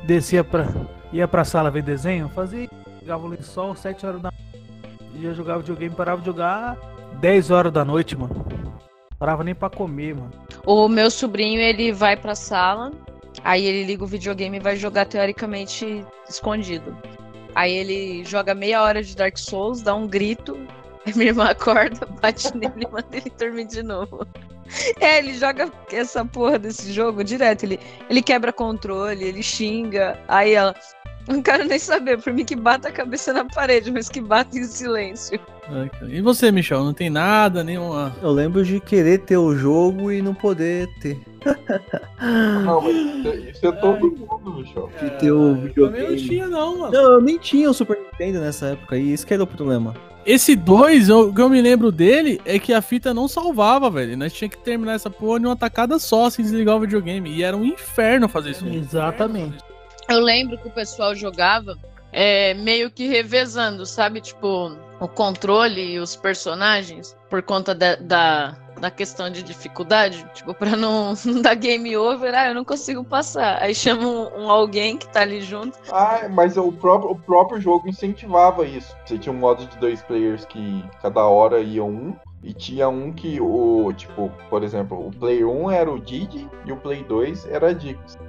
descia 0.03 0.43
pra. 0.43 0.65
Ia 1.11 1.27
pra 1.27 1.43
sala 1.43 1.71
ver 1.71 1.83
desenho? 1.83 2.29
Fazia, 2.29 2.69
pegava 2.99 3.25
o 3.25 3.27
lençol, 3.27 3.75
7 3.75 4.05
horas 4.05 4.21
da 4.21 4.31
ia 5.13 5.33
jogar 5.33 5.57
videogame, 5.57 5.95
parava 5.95 6.19
de 6.19 6.25
jogar 6.25 6.77
10 7.19 7.51
horas 7.51 7.71
da 7.71 7.85
noite, 7.85 8.15
mano. 8.15 8.45
Parava 9.17 9.43
nem 9.43 9.55
pra 9.55 9.69
comer, 9.69 10.15
mano. 10.15 10.31
O 10.65 10.87
meu 10.87 11.09
sobrinho, 11.09 11.59
ele 11.61 11.91
vai 11.91 12.17
pra 12.17 12.35
sala, 12.35 12.91
aí 13.43 13.65
ele 13.65 13.85
liga 13.85 14.03
o 14.03 14.07
videogame 14.07 14.57
e 14.57 14.59
vai 14.59 14.75
jogar 14.75 15.05
teoricamente 15.05 16.05
escondido. 16.29 16.95
Aí 17.53 17.71
ele 17.71 18.25
joga 18.25 18.53
meia 18.53 18.83
hora 18.83 19.01
de 19.01 19.15
Dark 19.15 19.37
Souls, 19.37 19.81
dá 19.81 19.95
um 19.95 20.07
grito, 20.07 20.57
minha 21.15 21.29
irmã 21.29 21.45
acorda, 21.45 22.05
bate 22.21 22.55
nele 22.55 22.85
e 22.85 22.91
manda 22.91 23.07
ele 23.11 23.31
dormir 23.39 23.67
de 23.67 23.81
novo. 23.81 24.27
É, 24.99 25.19
ele 25.19 25.33
joga 25.35 25.71
essa 25.91 26.25
porra 26.25 26.57
desse 26.57 26.91
jogo 26.91 27.23
direto. 27.23 27.63
Ele, 27.63 27.79
ele 28.09 28.21
quebra 28.21 28.51
controle, 28.51 29.23
ele 29.23 29.43
xinga. 29.43 30.19
Aí 30.27 30.53
ela. 30.53 30.75
Não 31.27 31.41
quero 31.41 31.65
nem 31.65 31.79
saber, 31.79 32.21
por 32.21 32.31
mim 32.31 32.45
que 32.45 32.55
bata 32.55 32.89
a 32.89 32.91
cabeça 32.91 33.33
na 33.33 33.45
parede, 33.45 33.91
mas 33.91 34.07
que 34.07 34.21
bata 34.21 34.57
em 34.57 34.63
silêncio. 34.63 35.39
E 36.07 36.21
você, 36.21 36.51
Michel? 36.51 36.83
Não 36.83 36.93
tem 36.93 37.09
nada, 37.09 37.63
nenhuma. 37.63 38.15
Eu 38.21 38.31
lembro 38.31 38.63
de 38.63 38.79
querer 38.79 39.19
ter 39.19 39.37
o 39.37 39.55
jogo 39.55 40.11
e 40.11 40.21
não 40.21 40.35
poder 40.35 40.87
ter. 41.01 41.19
Não, 42.63 42.79
mas 42.79 42.95
isso 43.55 43.65
é, 43.65 43.69
é 43.69 43.71
todo 43.71 44.11
mundo, 44.11 44.53
Michel. 44.53 44.89
De 45.01 45.09
ter 45.17 45.31
o 45.31 45.35
Eu 45.41 45.55
também 45.55 45.57
não 45.57 45.67
videogame. 45.67 46.17
tinha, 46.17 46.47
não, 46.47 46.77
mano. 46.77 46.93
Não, 46.93 47.11
eu 47.13 47.21
nem 47.21 47.39
tinha 47.39 47.71
o 47.71 47.73
Super 47.73 47.97
Nintendo 47.99 48.39
nessa 48.41 48.67
época 48.67 48.95
aí, 48.95 49.11
isso 49.11 49.25
que 49.25 49.33
era 49.33 49.43
o 49.43 49.47
problema. 49.47 49.95
Esse 50.25 50.55
2, 50.55 51.09
o 51.11 51.31
que 51.31 51.39
eu 51.39 51.49
me 51.49 51.61
lembro 51.61 51.91
dele 51.91 52.41
é 52.45 52.57
que 52.57 52.73
a 52.73 52.81
fita 52.81 53.13
não 53.13 53.27
salvava, 53.27 53.91
velho. 53.91 54.17
Nós 54.17 54.33
tinha 54.33 54.49
que 54.49 54.57
terminar 54.57 54.93
essa 54.93 55.09
porra 55.09 55.39
em 55.39 55.45
uma 55.45 55.55
tacada 55.55 55.99
só, 55.99 56.29
sem 56.31 56.43
desligar 56.43 56.75
o 56.75 56.79
videogame. 56.79 57.29
E 57.29 57.43
era 57.43 57.55
um 57.55 57.63
inferno 57.63 58.27
fazer 58.27 58.51
isso. 58.51 58.67
Exatamente. 58.67 59.57
Eu 60.09 60.19
lembro 60.19 60.57
que 60.57 60.67
o 60.67 60.71
pessoal 60.71 61.15
jogava 61.15 61.77
é, 62.11 62.55
meio 62.55 62.89
que 62.89 63.07
revezando, 63.07 63.85
sabe? 63.85 64.19
Tipo, 64.19 64.75
o 64.99 65.07
controle 65.07 65.93
e 65.93 65.99
os 65.99 66.15
personagens, 66.15 67.15
por 67.29 67.41
conta 67.41 67.75
da, 67.75 67.95
da, 67.95 68.55
da 68.79 68.91
questão 68.91 69.29
de 69.29 69.43
dificuldade. 69.43 70.25
Tipo, 70.33 70.53
pra 70.53 70.75
não, 70.75 71.13
não 71.25 71.41
dar 71.41 71.55
game 71.55 71.95
over, 71.97 72.33
ah, 72.33 72.49
eu 72.49 72.55
não 72.55 72.65
consigo 72.65 73.03
passar. 73.03 73.61
Aí 73.61 73.73
chama 73.73 74.07
um, 74.07 74.43
um 74.43 74.49
alguém 74.49 74.97
que 74.97 75.07
tá 75.07 75.21
ali 75.21 75.41
junto. 75.41 75.77
Ah, 75.91 76.27
mas 76.29 76.57
o 76.57 76.71
próprio, 76.71 77.11
o 77.11 77.15
próprio 77.19 77.59
jogo 77.59 77.89
incentivava 77.89 78.65
isso. 78.65 78.95
Você 79.05 79.17
tinha 79.17 79.33
um 79.33 79.37
modo 79.37 79.65
de 79.65 79.77
dois 79.77 80.01
players 80.03 80.45
que 80.45 80.83
cada 81.01 81.25
hora 81.25 81.59
ia 81.59 81.83
um. 81.83 82.15
E 82.43 82.53
tinha 82.53 82.87
um 82.87 83.11
que 83.11 83.41
o, 83.41 83.91
tipo, 83.93 84.31
por 84.51 84.63
exemplo, 84.63 85.07
o 85.07 85.09
Play 85.09 85.43
1 85.43 85.71
era 85.71 85.91
o 85.91 85.99
Didi 85.99 86.47
e 86.63 86.71
o 86.71 86.77
Play 86.77 87.03
2 87.03 87.47
era 87.47 87.69
a 87.69 87.73
Dix. 87.73 88.19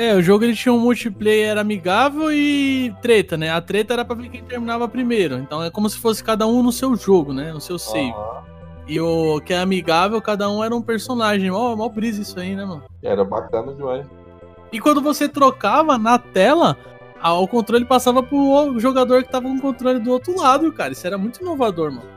É, 0.00 0.14
o 0.14 0.22
jogo 0.22 0.44
ele 0.44 0.54
tinha 0.54 0.72
um 0.72 0.78
multiplayer 0.78 1.58
amigável 1.58 2.30
e 2.30 2.94
treta, 3.02 3.36
né? 3.36 3.50
A 3.50 3.60
treta 3.60 3.94
era 3.94 4.04
pra 4.04 4.14
ver 4.14 4.28
quem 4.28 4.44
terminava 4.44 4.86
primeiro. 4.86 5.38
Então 5.38 5.60
é 5.60 5.70
como 5.72 5.90
se 5.90 5.98
fosse 5.98 6.22
cada 6.22 6.46
um 6.46 6.62
no 6.62 6.70
seu 6.70 6.94
jogo, 6.94 7.32
né? 7.32 7.52
No 7.52 7.60
seu 7.60 7.78
save. 7.80 8.12
Aham. 8.12 8.38
E 8.86 9.00
o 9.00 9.40
que 9.40 9.52
é 9.52 9.58
amigável, 9.58 10.22
cada 10.22 10.48
um 10.48 10.62
era 10.62 10.74
um 10.74 10.80
personagem. 10.80 11.50
Mó, 11.50 11.74
mó 11.74 11.88
brisa 11.88 12.22
isso 12.22 12.38
aí, 12.38 12.54
né, 12.54 12.64
mano? 12.64 12.84
Era 13.02 13.24
bacana 13.24 13.74
demais. 13.74 14.06
E 14.72 14.78
quando 14.80 15.00
você 15.02 15.28
trocava 15.28 15.98
na 15.98 16.16
tela, 16.16 16.76
a- 17.20 17.34
o 17.34 17.48
controle 17.48 17.84
passava 17.84 18.22
pro 18.22 18.78
jogador 18.78 19.24
que 19.24 19.32
tava 19.32 19.48
com 19.48 19.56
o 19.56 19.60
controle 19.60 19.98
do 19.98 20.12
outro 20.12 20.38
lado, 20.40 20.72
cara. 20.72 20.92
Isso 20.92 21.06
era 21.06 21.18
muito 21.18 21.40
inovador, 21.42 21.90
mano. 21.90 22.08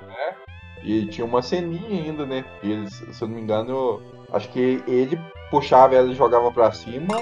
E 0.84 1.06
tinha 1.08 1.26
uma 1.26 1.42
ceninha 1.42 2.04
ainda, 2.04 2.26
né? 2.26 2.46
Eles, 2.64 2.94
se 3.12 3.22
eu 3.24 3.28
não 3.28 3.36
me 3.36 3.42
engano, 3.42 3.72
eu 3.72 4.02
acho 4.34 4.50
que 4.50 4.84
ele 4.88 5.20
puxava 5.52 5.93
ela 5.95 6.10
e 6.10 6.16
jogava 6.16 6.49
pra 6.52 6.72
cima. 6.72 7.22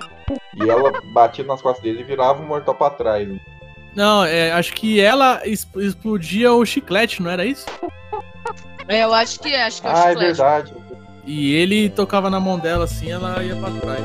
E 0.56 0.70
ela 0.70 0.92
batia 1.14 1.44
nas 1.44 1.62
costas 1.62 1.84
dele 1.84 2.02
e 2.02 2.04
virava 2.04 2.42
o 2.42 2.46
mortal 2.46 2.76
pra 2.76 2.92
trás. 2.92 3.28
né? 3.28 3.40
Não, 3.96 4.24
é, 4.24 4.52
acho 4.52 4.72
que 4.74 5.02
ela 5.02 5.42
explodia 5.46 6.54
o 6.54 6.64
chiclete, 6.66 7.22
não 7.22 7.32
era 7.32 7.44
isso? 7.44 7.66
É, 8.88 9.04
eu 9.04 9.14
acho 9.14 9.40
que 9.40 9.50
é, 9.54 9.64
acho 9.64 9.82
que 9.82 9.88
é 9.88 9.92
o 9.92 9.94
Ah, 9.94 9.98
é 10.00 10.10
chiclete. 10.10 10.26
verdade. 10.38 10.74
E 11.26 11.54
ele 11.56 11.90
tocava 11.90 12.30
na 12.30 12.40
mão 12.40 12.58
dela 12.58 12.86
assim, 12.86 13.12
ela 13.12 13.44
ia 13.44 13.56
pra 13.56 13.70
trás. 13.72 14.02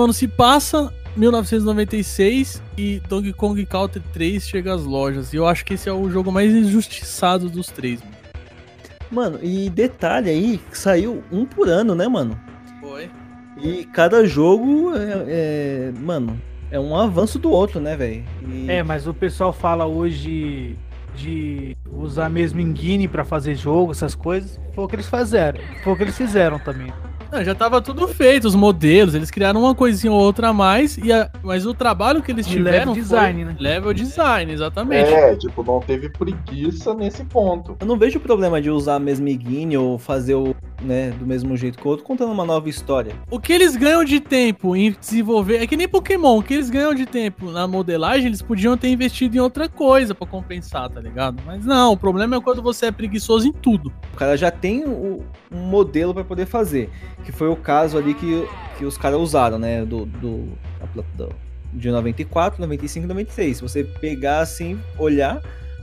Um 0.00 0.04
ano 0.04 0.12
se 0.12 0.26
passa, 0.28 0.92
1996, 1.16 2.62
e 2.76 3.00
Donkey 3.08 3.32
Kong 3.32 3.64
Country 3.66 4.02
3 4.12 4.46
chega 4.48 4.74
às 4.74 4.82
lojas. 4.84 5.32
E 5.32 5.36
eu 5.36 5.46
acho 5.46 5.64
que 5.64 5.74
esse 5.74 5.88
é 5.88 5.92
o 5.92 6.10
jogo 6.10 6.30
mais 6.32 6.52
injustiçado 6.52 7.48
dos 7.48 7.66
três. 7.68 8.00
mano. 8.00 8.14
Mano, 9.10 9.38
e 9.42 9.68
detalhe 9.68 10.30
aí, 10.30 10.60
que 10.70 10.78
saiu 10.78 11.22
um 11.32 11.44
por 11.44 11.68
ano, 11.68 11.94
né, 11.96 12.06
mano? 12.06 12.38
Foi. 12.80 13.10
E 13.60 13.84
cada 13.86 14.24
jogo 14.24 14.92
é, 14.94 15.24
é- 15.28 15.92
mano, 16.00 16.40
é 16.70 16.78
um 16.78 16.96
avanço 16.96 17.36
do 17.38 17.50
outro, 17.50 17.80
né, 17.80 17.96
velho? 17.96 18.24
E- 18.48 18.70
É, 18.70 18.82
mas 18.84 19.06
o 19.08 19.12
pessoal 19.12 19.52
fala 19.52 19.84
hoje 19.84 20.78
de 21.16 21.76
usar 21.92 22.30
mesmo 22.30 22.60
engine 22.60 23.08
pra 23.08 23.24
fazer 23.24 23.56
jogo, 23.56 23.90
essas 23.90 24.14
coisas. 24.14 24.60
Foi 24.74 24.84
o 24.84 24.88
que 24.88 24.94
eles 24.94 25.08
fizeram. 25.08 25.60
Foi 25.82 25.92
o 25.92 25.96
que 25.96 26.02
eles 26.04 26.16
fizeram 26.16 26.58
também. 26.60 26.92
Não, 27.32 27.44
já 27.44 27.54
tava 27.54 27.80
tudo 27.80 28.08
feito, 28.08 28.46
os 28.48 28.54
modelos, 28.54 29.14
eles 29.14 29.30
criaram 29.30 29.60
uma 29.60 29.74
coisinha 29.74 30.12
ou 30.12 30.18
outra 30.20 30.48
a 30.48 30.52
mais, 30.52 30.96
e 30.98 31.12
a- 31.12 31.30
mas 31.42 31.64
o 31.64 31.72
trabalho 31.72 32.22
que 32.22 32.32
eles 32.32 32.46
De 32.46 32.56
tiveram 32.56 32.92
level 32.92 32.94
design, 32.94 33.44
foi 33.44 33.52
né? 33.52 33.56
level 33.60 33.94
design, 33.94 34.52
exatamente. 34.52 35.10
É, 35.12 35.36
tipo, 35.36 35.62
não 35.62 35.80
teve 35.80 36.08
preguiça 36.08 36.92
nesse 36.94 37.24
ponto. 37.24 37.76
Eu 37.80 37.86
não 37.86 37.96
vejo 37.96 38.18
problema 38.18 38.60
de 38.60 38.70
usar 38.70 38.96
a 38.96 38.98
mesma 38.98 39.30
engine 39.30 39.76
ou 39.76 39.98
fazer 39.98 40.34
o, 40.34 40.54
né, 40.82 41.10
do 41.18 41.26
mesmo 41.26 41.56
jeito 41.56 41.78
que 41.78 41.86
o 41.86 41.90
outro, 41.90 42.04
contando 42.04 42.32
uma 42.32 42.44
nova 42.44 42.68
história. 42.68 43.12
O 43.30 43.38
que 43.38 43.52
eles 43.52 43.76
ganham 43.76 44.04
de 44.04 44.18
tempo 44.18 44.74
em 44.74 44.90
desenvolver, 44.98 45.58
é 45.62 45.66
que 45.66 45.76
nem 45.76 45.88
Pokémon, 45.88 46.38
o 46.38 46.42
que 46.42 46.54
eles 46.54 46.68
ganham 46.70 46.94
de 46.94 47.06
tempo 47.06 47.50
na 47.52 47.66
modelagem, 47.66 48.26
eles 48.26 48.42
podiam 48.42 48.76
ter 48.76 48.88
investido 48.88 49.36
em 49.36 49.40
outra 49.40 49.68
coisa 49.68 50.14
pra 50.14 50.26
compensar, 50.26 50.88
tá 50.90 51.00
ligado? 51.00 51.40
Mas 51.46 51.64
não, 51.64 51.92
o 51.92 51.96
problema 51.96 52.36
é 52.36 52.40
quando 52.40 52.60
você 52.62 52.86
é 52.86 52.90
preguiçoso 52.92 53.46
em 53.46 53.52
tudo. 53.52 53.92
O 54.12 54.16
cara 54.16 54.36
já 54.36 54.50
tem 54.50 54.84
o- 54.84 55.22
um 55.52 55.58
modelo 55.58 56.12
pra 56.14 56.24
poder 56.24 56.46
fazer, 56.46 56.90
que 57.24 57.32
foi 57.32 57.48
o 57.48 57.56
caso 57.56 57.98
ali 57.98 58.14
que, 58.14 58.48
que 58.78 58.84
os 58.84 58.96
caras 58.96 59.18
usaram, 59.18 59.58
né, 59.58 59.84
do, 59.84 60.06
do, 60.06 60.48
de 61.72 61.90
94, 61.90 62.60
95 62.60 63.04
e 63.04 63.08
96. 63.08 63.56
Se 63.56 63.62
você 63.62 63.84
pegar 63.84 64.40
assim, 64.40 64.78
olhar, 64.98 65.40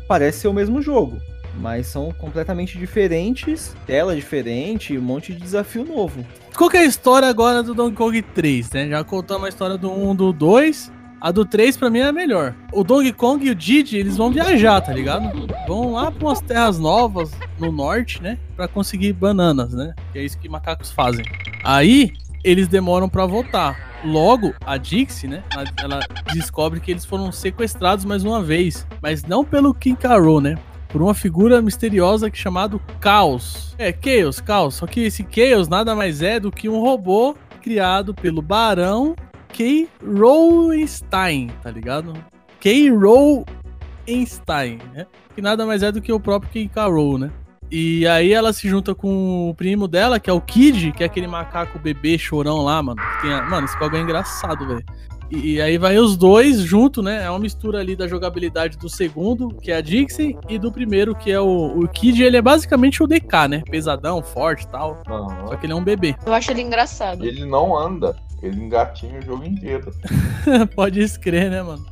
parece 0.07 0.39
ser 0.39 0.47
o 0.47 0.53
mesmo 0.53 0.81
jogo. 0.81 1.17
Mas 1.59 1.87
são 1.87 2.11
completamente 2.11 2.77
diferentes, 2.77 3.75
tela 3.85 4.15
diferente, 4.15 4.97
um 4.97 5.01
monte 5.01 5.33
de 5.33 5.41
desafio 5.41 5.83
novo. 5.83 6.23
Qual 6.55 6.69
que 6.69 6.77
é 6.77 6.81
a 6.81 6.85
história 6.85 7.27
agora 7.27 7.63
do 7.63 7.73
Donkey 7.73 7.95
Kong 7.95 8.21
3, 8.21 8.71
né? 8.71 8.89
Já 8.89 9.03
contamos 9.03 9.45
a 9.45 9.49
história 9.49 9.77
do 9.77 9.91
1, 9.91 10.15
do 10.15 10.33
2. 10.33 10.91
A 11.19 11.31
do 11.31 11.43
3 11.43 11.75
pra 11.77 11.89
mim 11.89 11.99
é 11.99 12.07
a 12.07 12.11
melhor. 12.11 12.53
O 12.71 12.83
Donkey 12.83 13.11
Kong 13.11 13.45
e 13.45 13.49
o 13.49 13.55
Didi, 13.55 13.97
eles 13.97 14.17
vão 14.17 14.31
viajar, 14.31 14.81
tá 14.81 14.93
ligado? 14.93 15.47
Vão 15.67 15.93
lá 15.93 16.11
pra 16.11 16.27
umas 16.27 16.41
terras 16.41 16.77
novas 16.77 17.31
no 17.57 17.71
norte, 17.71 18.21
né? 18.21 18.37
Pra 18.55 18.67
conseguir 18.67 19.13
bananas, 19.13 19.73
né? 19.73 19.93
Que 20.13 20.19
é 20.19 20.23
isso 20.23 20.37
que 20.37 20.47
macacos 20.47 20.91
fazem. 20.91 21.25
Aí, 21.63 22.13
eles 22.43 22.67
demoram 22.67 23.09
pra 23.09 23.25
voltar. 23.25 23.99
Logo, 24.05 24.53
a 24.63 24.77
Dixie, 24.77 25.27
né? 25.27 25.43
Ela, 25.81 25.99
descobre 26.31 26.79
que 26.79 26.91
eles 26.91 27.03
foram 27.03 27.31
sequestrados 27.31 28.05
mais 28.05 28.23
uma 28.23 28.43
vez. 28.43 28.85
Mas 29.01 29.23
não 29.23 29.43
pelo 29.43 29.73
King 29.73 29.97
Carol, 29.99 30.39
né? 30.39 30.55
Por 30.87 31.01
uma 31.01 31.15
figura 31.15 31.61
misteriosa 31.63 32.29
que 32.29 32.37
chamado 32.37 32.79
Chaos. 33.03 33.75
É, 33.79 33.91
Chaos, 33.91 34.41
Chaos. 34.45 34.75
Só 34.75 34.85
que 34.85 35.01
esse 35.01 35.25
Chaos 35.29 35.67
nada 35.67 35.95
mais 35.95 36.21
é 36.21 36.39
do 36.39 36.51
que 36.51 36.69
um 36.69 36.79
robô 36.79 37.35
criado 37.61 38.13
pelo 38.13 38.41
Barão 38.41 39.15
K. 39.51 39.87
Rowenstein, 40.03 41.49
tá 41.63 41.71
ligado? 41.71 42.13
K. 42.59 42.89
Rowenstein, 42.91 44.79
né? 44.93 45.05
Que 45.35 45.41
nada 45.41 45.65
mais 45.65 45.83
é 45.83 45.91
do 45.91 46.01
que 46.01 46.11
o 46.11 46.19
próprio 46.19 46.51
K. 46.51 46.67
Carol, 46.73 47.17
né? 47.17 47.31
E 47.69 48.07
aí 48.07 48.31
ela 48.31 48.53
se 48.53 48.67
junta 48.69 48.95
com 48.95 49.49
o 49.49 49.53
primo 49.53 49.87
dela, 49.89 50.19
que 50.21 50.29
é 50.29 50.33
o 50.33 50.39
Kid, 50.39 50.93
que 50.93 51.03
é 51.03 51.05
aquele 51.05 51.27
macaco 51.27 51.77
bebê 51.77 52.17
chorão 52.17 52.59
lá, 52.63 52.81
mano. 52.81 53.01
que 53.17 53.21
tem 53.23 53.33
a- 53.33 53.41
Mano, 53.43 53.65
esse 53.65 53.77
bagulho 53.77 53.99
é 53.99 54.03
engraçado, 54.03 54.65
velho. 54.65 54.83
E, 55.29 55.55
e 55.55 55.61
aí 55.61 55.77
vai 55.77 55.97
os 55.97 56.15
dois 56.15 56.59
junto, 56.61 57.03
né? 57.03 57.25
É 57.25 57.29
uma 57.29 57.39
mistura 57.39 57.79
ali 57.79 57.93
da 57.97 58.07
jogabilidade 58.07 58.77
do 58.77 58.87
segundo, 58.87 59.49
que 59.61 59.69
é 59.69 59.75
a 59.75 59.81
Dixie, 59.81 60.37
e 60.47 60.57
do 60.57 60.71
primeiro, 60.71 61.13
que 61.13 61.29
é 61.29 61.41
o, 61.41 61.81
o 61.83 61.85
Kid. 61.89 62.23
Ele 62.23 62.37
é 62.37 62.41
basicamente 62.41 63.03
o 63.03 63.07
DK, 63.07 63.47
né? 63.49 63.61
Pesadão, 63.69 64.23
forte 64.23 64.63
e 64.63 64.67
tal. 64.69 65.01
Aham. 65.05 65.47
Só 65.47 65.55
que 65.57 65.65
ele 65.65 65.73
é 65.73 65.75
um 65.75 65.83
bebê. 65.83 66.15
Eu 66.25 66.33
acho 66.33 66.49
ele 66.51 66.61
engraçado. 66.61 67.25
Ele 67.25 67.43
não 67.43 67.77
anda, 67.77 68.15
ele 68.41 68.63
engatinha 68.63 69.19
o 69.19 69.21
jogo 69.21 69.43
inteiro. 69.43 69.91
Pode 70.75 71.01
escrever, 71.01 71.49
né, 71.49 71.61
mano? 71.61 71.85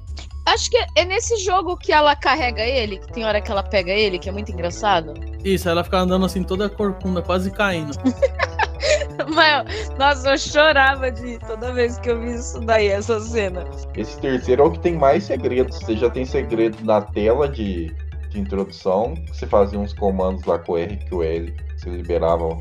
Acho 0.46 0.70
que 0.70 0.78
é 0.96 1.06
nesse 1.06 1.38
jogo 1.38 1.76
que 1.76 1.92
ela 1.92 2.16
carrega 2.16 2.62
ele, 2.62 3.00
que 3.00 3.12
tem 3.14 3.26
hora 3.26 3.42
que 3.42 3.52
ela 3.52 3.64
pega 3.64 3.92
ele, 3.92 4.20
que 4.20 4.30
é 4.30 4.32
muito 4.32 4.52
engraçado. 4.52 5.14
Isso, 5.44 5.68
aí 5.68 5.72
ela 5.72 5.84
fica 5.84 5.98
andando 5.98 6.26
assim, 6.26 6.44
toda 6.44 6.70
corcunda, 6.70 7.22
quase 7.22 7.50
caindo. 7.50 7.92
Mas, 9.34 9.90
nossa, 9.98 10.32
eu 10.32 10.38
chorava 10.38 11.12
de 11.12 11.40
toda 11.40 11.74
vez 11.74 11.98
que 11.98 12.10
eu 12.10 12.22
vi 12.22 12.36
isso 12.36 12.60
daí, 12.62 12.88
essa 12.88 13.20
cena. 13.20 13.66
Esse 13.96 14.20
terceiro 14.20 14.62
é 14.62 14.66
o 14.66 14.72
que 14.72 14.80
tem 14.80 14.96
mais 14.96 15.24
segredos. 15.24 15.80
Você 15.80 15.98
já 15.98 16.10
tem 16.10 16.26
segredo 16.26 16.78
na 16.84 17.02
tela 17.02 17.50
de, 17.50 17.88
de 18.30 18.40
introdução. 18.40 19.16
Você 19.30 19.48
fazia 19.48 19.80
uns 19.80 19.94
comandos 19.94 20.44
lá 20.46 20.60
com 20.60 20.74
o 20.74 20.78
R 20.78 20.94
e 20.94 21.10
com 21.10 21.18
o 21.18 21.24
L. 21.24 21.56
Você 21.76 21.90
liberava 21.90 22.60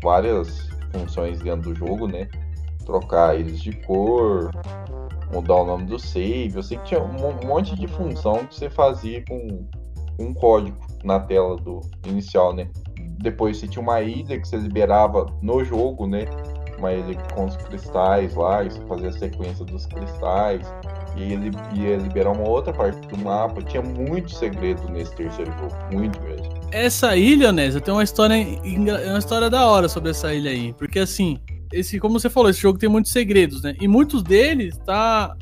várias 0.00 0.68
funções 0.92 1.40
dentro 1.40 1.72
do 1.72 1.74
jogo, 1.74 2.06
né? 2.06 2.28
Trocar 2.86 3.38
eles 3.38 3.60
de 3.60 3.72
cor, 3.72 4.50
mudar 5.32 5.56
o 5.56 5.66
nome 5.66 5.84
do 5.84 5.98
save. 5.98 6.52
Eu 6.54 6.62
sei 6.62 6.78
que 6.78 6.84
tinha 6.84 7.02
um 7.02 7.12
mon- 7.12 7.44
monte 7.44 7.74
de 7.74 7.86
função 7.88 8.46
que 8.46 8.54
você 8.54 8.70
fazia 8.70 9.22
com 9.28 9.66
um 10.18 10.32
código 10.32 10.78
na 11.04 11.20
tela 11.20 11.56
do 11.56 11.80
inicial, 12.06 12.54
né? 12.54 12.68
Depois 13.18 13.58
você 13.58 13.66
tinha 13.68 13.82
uma 13.82 14.00
ilha 14.00 14.40
que 14.40 14.46
você 14.48 14.56
liberava 14.56 15.26
no 15.42 15.62
jogo, 15.64 16.06
né? 16.06 16.26
Uma 16.78 16.92
ilha 16.92 17.16
com 17.34 17.46
os 17.46 17.56
cristais 17.56 18.34
lá, 18.34 18.62
e 18.62 18.70
você 18.70 18.80
fazia 18.86 19.08
a 19.08 19.12
sequência 19.12 19.64
dos 19.64 19.86
cristais. 19.86 20.60
E 21.16 21.32
ele 21.32 21.50
ia 21.74 21.96
liberar 21.96 22.32
uma 22.32 22.46
outra 22.48 22.72
parte 22.72 23.00
do 23.08 23.16
mapa. 23.18 23.62
Tinha 23.62 23.82
muito 23.82 24.30
segredo 24.34 24.86
nesse 24.90 25.14
terceiro 25.16 25.50
jogo, 25.52 25.74
muito 25.90 26.20
mesmo. 26.22 26.46
Essa 26.70 27.16
ilha, 27.16 27.50
Nézia, 27.50 27.80
tem 27.80 27.92
uma 27.94 28.04
história, 28.04 28.34
engra- 28.36 29.00
uma 29.08 29.18
história 29.18 29.48
da 29.48 29.66
hora 29.66 29.88
sobre 29.88 30.10
essa 30.10 30.32
ilha 30.34 30.50
aí. 30.50 30.74
Porque 30.74 30.98
assim, 30.98 31.38
esse, 31.72 31.98
como 31.98 32.18
você 32.18 32.28
falou, 32.30 32.50
esse 32.50 32.60
jogo 32.60 32.78
tem 32.78 32.88
muitos 32.88 33.12
segredos, 33.12 33.62
né? 33.62 33.74
E 33.80 33.86
muitos 33.88 34.22
deles 34.22 34.76
tá. 34.84 35.34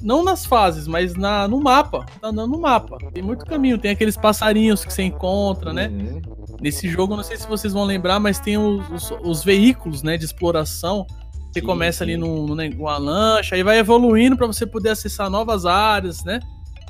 Não 0.00 0.22
nas 0.22 0.46
fases, 0.46 0.86
mas 0.86 1.14
na, 1.14 1.48
no 1.48 1.60
mapa. 1.60 2.06
Tá 2.20 2.28
andando 2.28 2.52
no 2.52 2.60
mapa. 2.60 2.98
Tem 3.12 3.20
muito 3.22 3.44
caminho. 3.44 3.76
Tem 3.78 3.90
aqueles 3.90 4.16
passarinhos 4.16 4.84
que 4.84 4.92
você 4.92 5.02
encontra, 5.02 5.72
né? 5.72 5.88
Uhum. 5.88 6.22
Nesse 6.60 6.88
jogo, 6.88 7.16
não 7.16 7.24
sei 7.24 7.36
se 7.36 7.48
vocês 7.48 7.72
vão 7.72 7.82
lembrar, 7.84 8.20
mas 8.20 8.38
tem 8.38 8.56
os, 8.56 8.88
os- 8.90 9.12
os 9.24 9.44
veículos, 9.44 10.04
né, 10.04 10.16
de 10.16 10.24
exploração. 10.24 11.04
Você 11.52 11.58
Sim, 11.60 11.66
começa 11.66 12.04
ali 12.04 12.12
sim. 12.12 12.18
num- 12.20 12.46
num 12.46 12.54
ne- 12.54 12.68
numa 12.68 12.96
lancha, 12.96 13.56
aí 13.56 13.62
vai 13.64 13.78
evoluindo 13.78 14.36
pra 14.36 14.46
você 14.46 14.64
poder 14.64 14.90
acessar 14.90 15.28
novas 15.28 15.66
áreas, 15.66 16.22
né? 16.22 16.38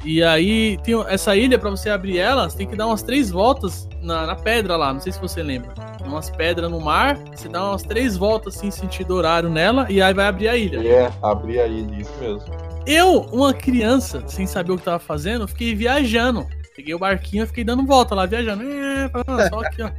E 0.04 0.22
aí 0.22 0.76
tem 0.82 0.94
essa 1.08 1.34
ilha, 1.34 1.58
pra 1.58 1.70
você 1.70 1.88
abrir 1.88 2.18
ela, 2.18 2.48
você 2.50 2.58
tem 2.58 2.66
que 2.66 2.76
dar 2.76 2.86
umas 2.86 3.02
três 3.02 3.30
voltas 3.30 3.88
na, 4.02 4.26
na 4.26 4.36
pedra 4.36 4.76
lá. 4.76 4.92
Não 4.92 5.00
sei 5.00 5.12
se 5.12 5.20
você 5.20 5.42
lembra. 5.42 5.72
Umas 6.08 6.30
pedras 6.30 6.70
no 6.70 6.80
mar, 6.80 7.16
você 7.34 7.48
dá 7.48 7.64
umas 7.70 7.82
três 7.82 8.16
voltas 8.16 8.56
assim, 8.56 8.70
sentido 8.70 9.14
horário 9.14 9.48
nela, 9.48 9.86
e 9.90 10.00
aí 10.00 10.14
vai 10.14 10.26
abrir 10.26 10.48
a 10.48 10.56
ilha. 10.56 10.80
É, 10.80 11.12
abrir 11.22 11.60
a 11.60 11.66
ilha, 11.66 12.00
isso 12.00 12.12
mesmo. 12.18 12.44
Eu, 12.86 13.20
uma 13.32 13.52
criança, 13.52 14.24
sem 14.26 14.46
saber 14.46 14.72
o 14.72 14.78
que 14.78 14.84
tava 14.84 14.98
fazendo, 14.98 15.46
fiquei 15.46 15.74
viajando. 15.74 16.46
Peguei 16.74 16.94
o 16.94 16.98
barquinho 16.98 17.44
e 17.44 17.46
fiquei 17.46 17.64
dando 17.64 17.84
volta 17.84 18.14
lá, 18.14 18.24
viajando. 18.24 18.62
É, 18.62 19.10
só 19.50 19.60
aqui, 19.60 19.82
ó. 19.82 19.90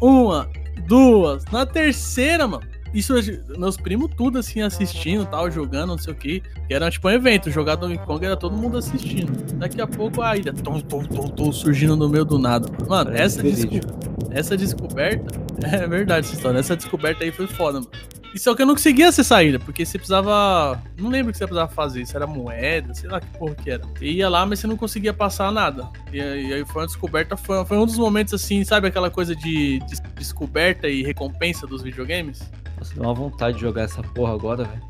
Uma, 0.00 0.48
duas. 0.86 1.44
Na 1.46 1.66
terceira, 1.66 2.46
mano, 2.46 2.66
isso, 2.98 3.14
meus 3.58 3.76
primos 3.76 4.10
tudo 4.16 4.38
assim, 4.38 4.62
assistindo, 4.62 5.26
tal, 5.26 5.50
jogando, 5.50 5.90
não 5.90 5.98
sei 5.98 6.12
o 6.12 6.16
que. 6.16 6.42
Era 6.70 6.90
tipo 6.90 7.08
um 7.08 7.10
evento, 7.10 7.50
jogar 7.50 7.76
Donkey 7.76 7.98
Kong 8.04 8.24
era 8.24 8.36
todo 8.36 8.56
mundo 8.56 8.78
assistindo. 8.78 9.32
Daqui 9.54 9.80
a 9.80 9.86
pouco 9.86 10.22
a 10.22 10.36
ilha, 10.36 10.52
tom, 10.52 10.80
tom, 10.80 11.02
tom, 11.04 11.28
tom, 11.28 11.52
surgindo 11.52 11.96
no 11.96 12.08
meio 12.08 12.24
do 12.24 12.38
nada. 12.38 12.68
Mano, 12.88 13.10
É, 13.16 13.22
essa, 13.22 13.42
desco- 13.42 13.80
essa 14.30 14.56
descoberta, 14.56 15.40
é 15.62 15.86
verdade 15.86 16.26
essa 16.26 16.34
história, 16.36 16.58
essa 16.58 16.76
descoberta 16.76 17.24
aí 17.24 17.30
foi 17.30 17.46
foda, 17.46 17.80
mano. 17.80 17.90
E 18.34 18.38
só 18.38 18.54
que 18.54 18.60
eu 18.60 18.66
não 18.66 18.74
conseguia 18.74 19.08
acessar 19.08 19.38
a 19.38 19.44
ilha, 19.44 19.58
porque 19.58 19.84
você 19.86 19.96
precisava. 19.96 20.78
Não 20.98 21.08
lembro 21.08 21.30
o 21.30 21.32
que 21.32 21.38
você 21.38 21.46
precisava 21.46 21.72
fazer, 21.72 22.04
se 22.04 22.14
era 22.14 22.26
moeda, 22.26 22.92
sei 22.92 23.08
lá 23.08 23.18
que 23.18 23.26
porra 23.38 23.54
que 23.54 23.70
era. 23.70 23.82
Você 23.98 24.04
ia 24.04 24.28
lá, 24.28 24.44
mas 24.44 24.58
você 24.58 24.66
não 24.66 24.76
conseguia 24.76 25.14
passar 25.14 25.50
nada. 25.50 25.88
E 26.12 26.20
aí, 26.20 26.48
e 26.48 26.52
aí 26.52 26.64
foi 26.66 26.82
uma 26.82 26.86
descoberta, 26.86 27.34
foi, 27.34 27.64
foi 27.64 27.78
um 27.78 27.86
dos 27.86 27.96
momentos 27.96 28.34
assim, 28.34 28.62
sabe 28.62 28.88
aquela 28.88 29.10
coisa 29.10 29.34
de, 29.34 29.78
de 29.80 29.96
descoberta 30.16 30.86
e 30.86 31.02
recompensa 31.02 31.66
dos 31.66 31.82
videogames? 31.82 32.42
Deu 32.96 33.04
uma 33.04 33.12
vontade 33.14 33.56
de 33.56 33.60
jogar 33.62 33.82
essa 33.82 34.02
porra 34.02 34.32
agora, 34.32 34.64
velho. 34.64 34.82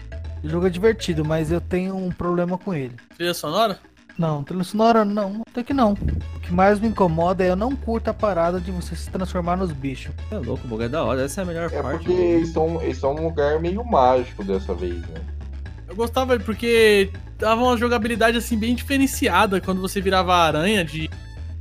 O 0.44 0.48
jogo 0.48 0.66
é 0.68 0.70
divertido, 0.70 1.24
mas 1.24 1.50
eu 1.50 1.60
tenho 1.60 1.96
um 1.96 2.08
problema 2.10 2.56
com 2.56 2.72
ele. 2.72 2.94
Trilha 3.16 3.34
sonora? 3.34 3.78
Não, 4.16 4.44
trilha 4.44 4.62
sonora 4.64 5.04
não, 5.04 5.42
até 5.50 5.62
que 5.64 5.74
não. 5.74 5.92
O 6.36 6.40
que 6.40 6.52
mais 6.54 6.78
me 6.78 6.86
incomoda 6.88 7.42
é 7.44 7.50
eu 7.50 7.56
não 7.56 7.74
curto 7.74 8.08
a 8.08 8.14
parada 8.14 8.60
de 8.60 8.70
você 8.70 8.94
se 8.94 9.10
transformar 9.10 9.56
nos 9.56 9.72
bichos. 9.72 10.14
É 10.30 10.36
louco, 10.36 10.64
o 10.64 10.68
bagulho 10.68 10.84
é 10.84 10.88
da 10.88 11.02
hora. 11.04 11.22
Essa 11.24 11.40
é 11.40 11.42
a 11.42 11.46
melhor 11.46 11.70
É 11.72 11.82
parte. 11.82 11.98
porque 12.04 12.12
eles 12.12 12.48
estão, 12.48 12.80
eles 12.80 12.96
estão 12.96 13.12
num 13.12 13.24
lugar 13.24 13.58
meio 13.60 13.84
mágico 13.84 14.44
dessa 14.44 14.72
vez, 14.72 15.00
né? 15.08 15.20
Eu 15.88 15.96
gostava 15.96 16.38
porque 16.38 17.10
dava 17.38 17.60
uma 17.62 17.76
jogabilidade 17.76 18.38
assim 18.38 18.56
bem 18.56 18.74
diferenciada 18.74 19.60
quando 19.60 19.80
você 19.80 20.00
virava 20.00 20.32
aranha 20.34 20.84
de 20.84 21.10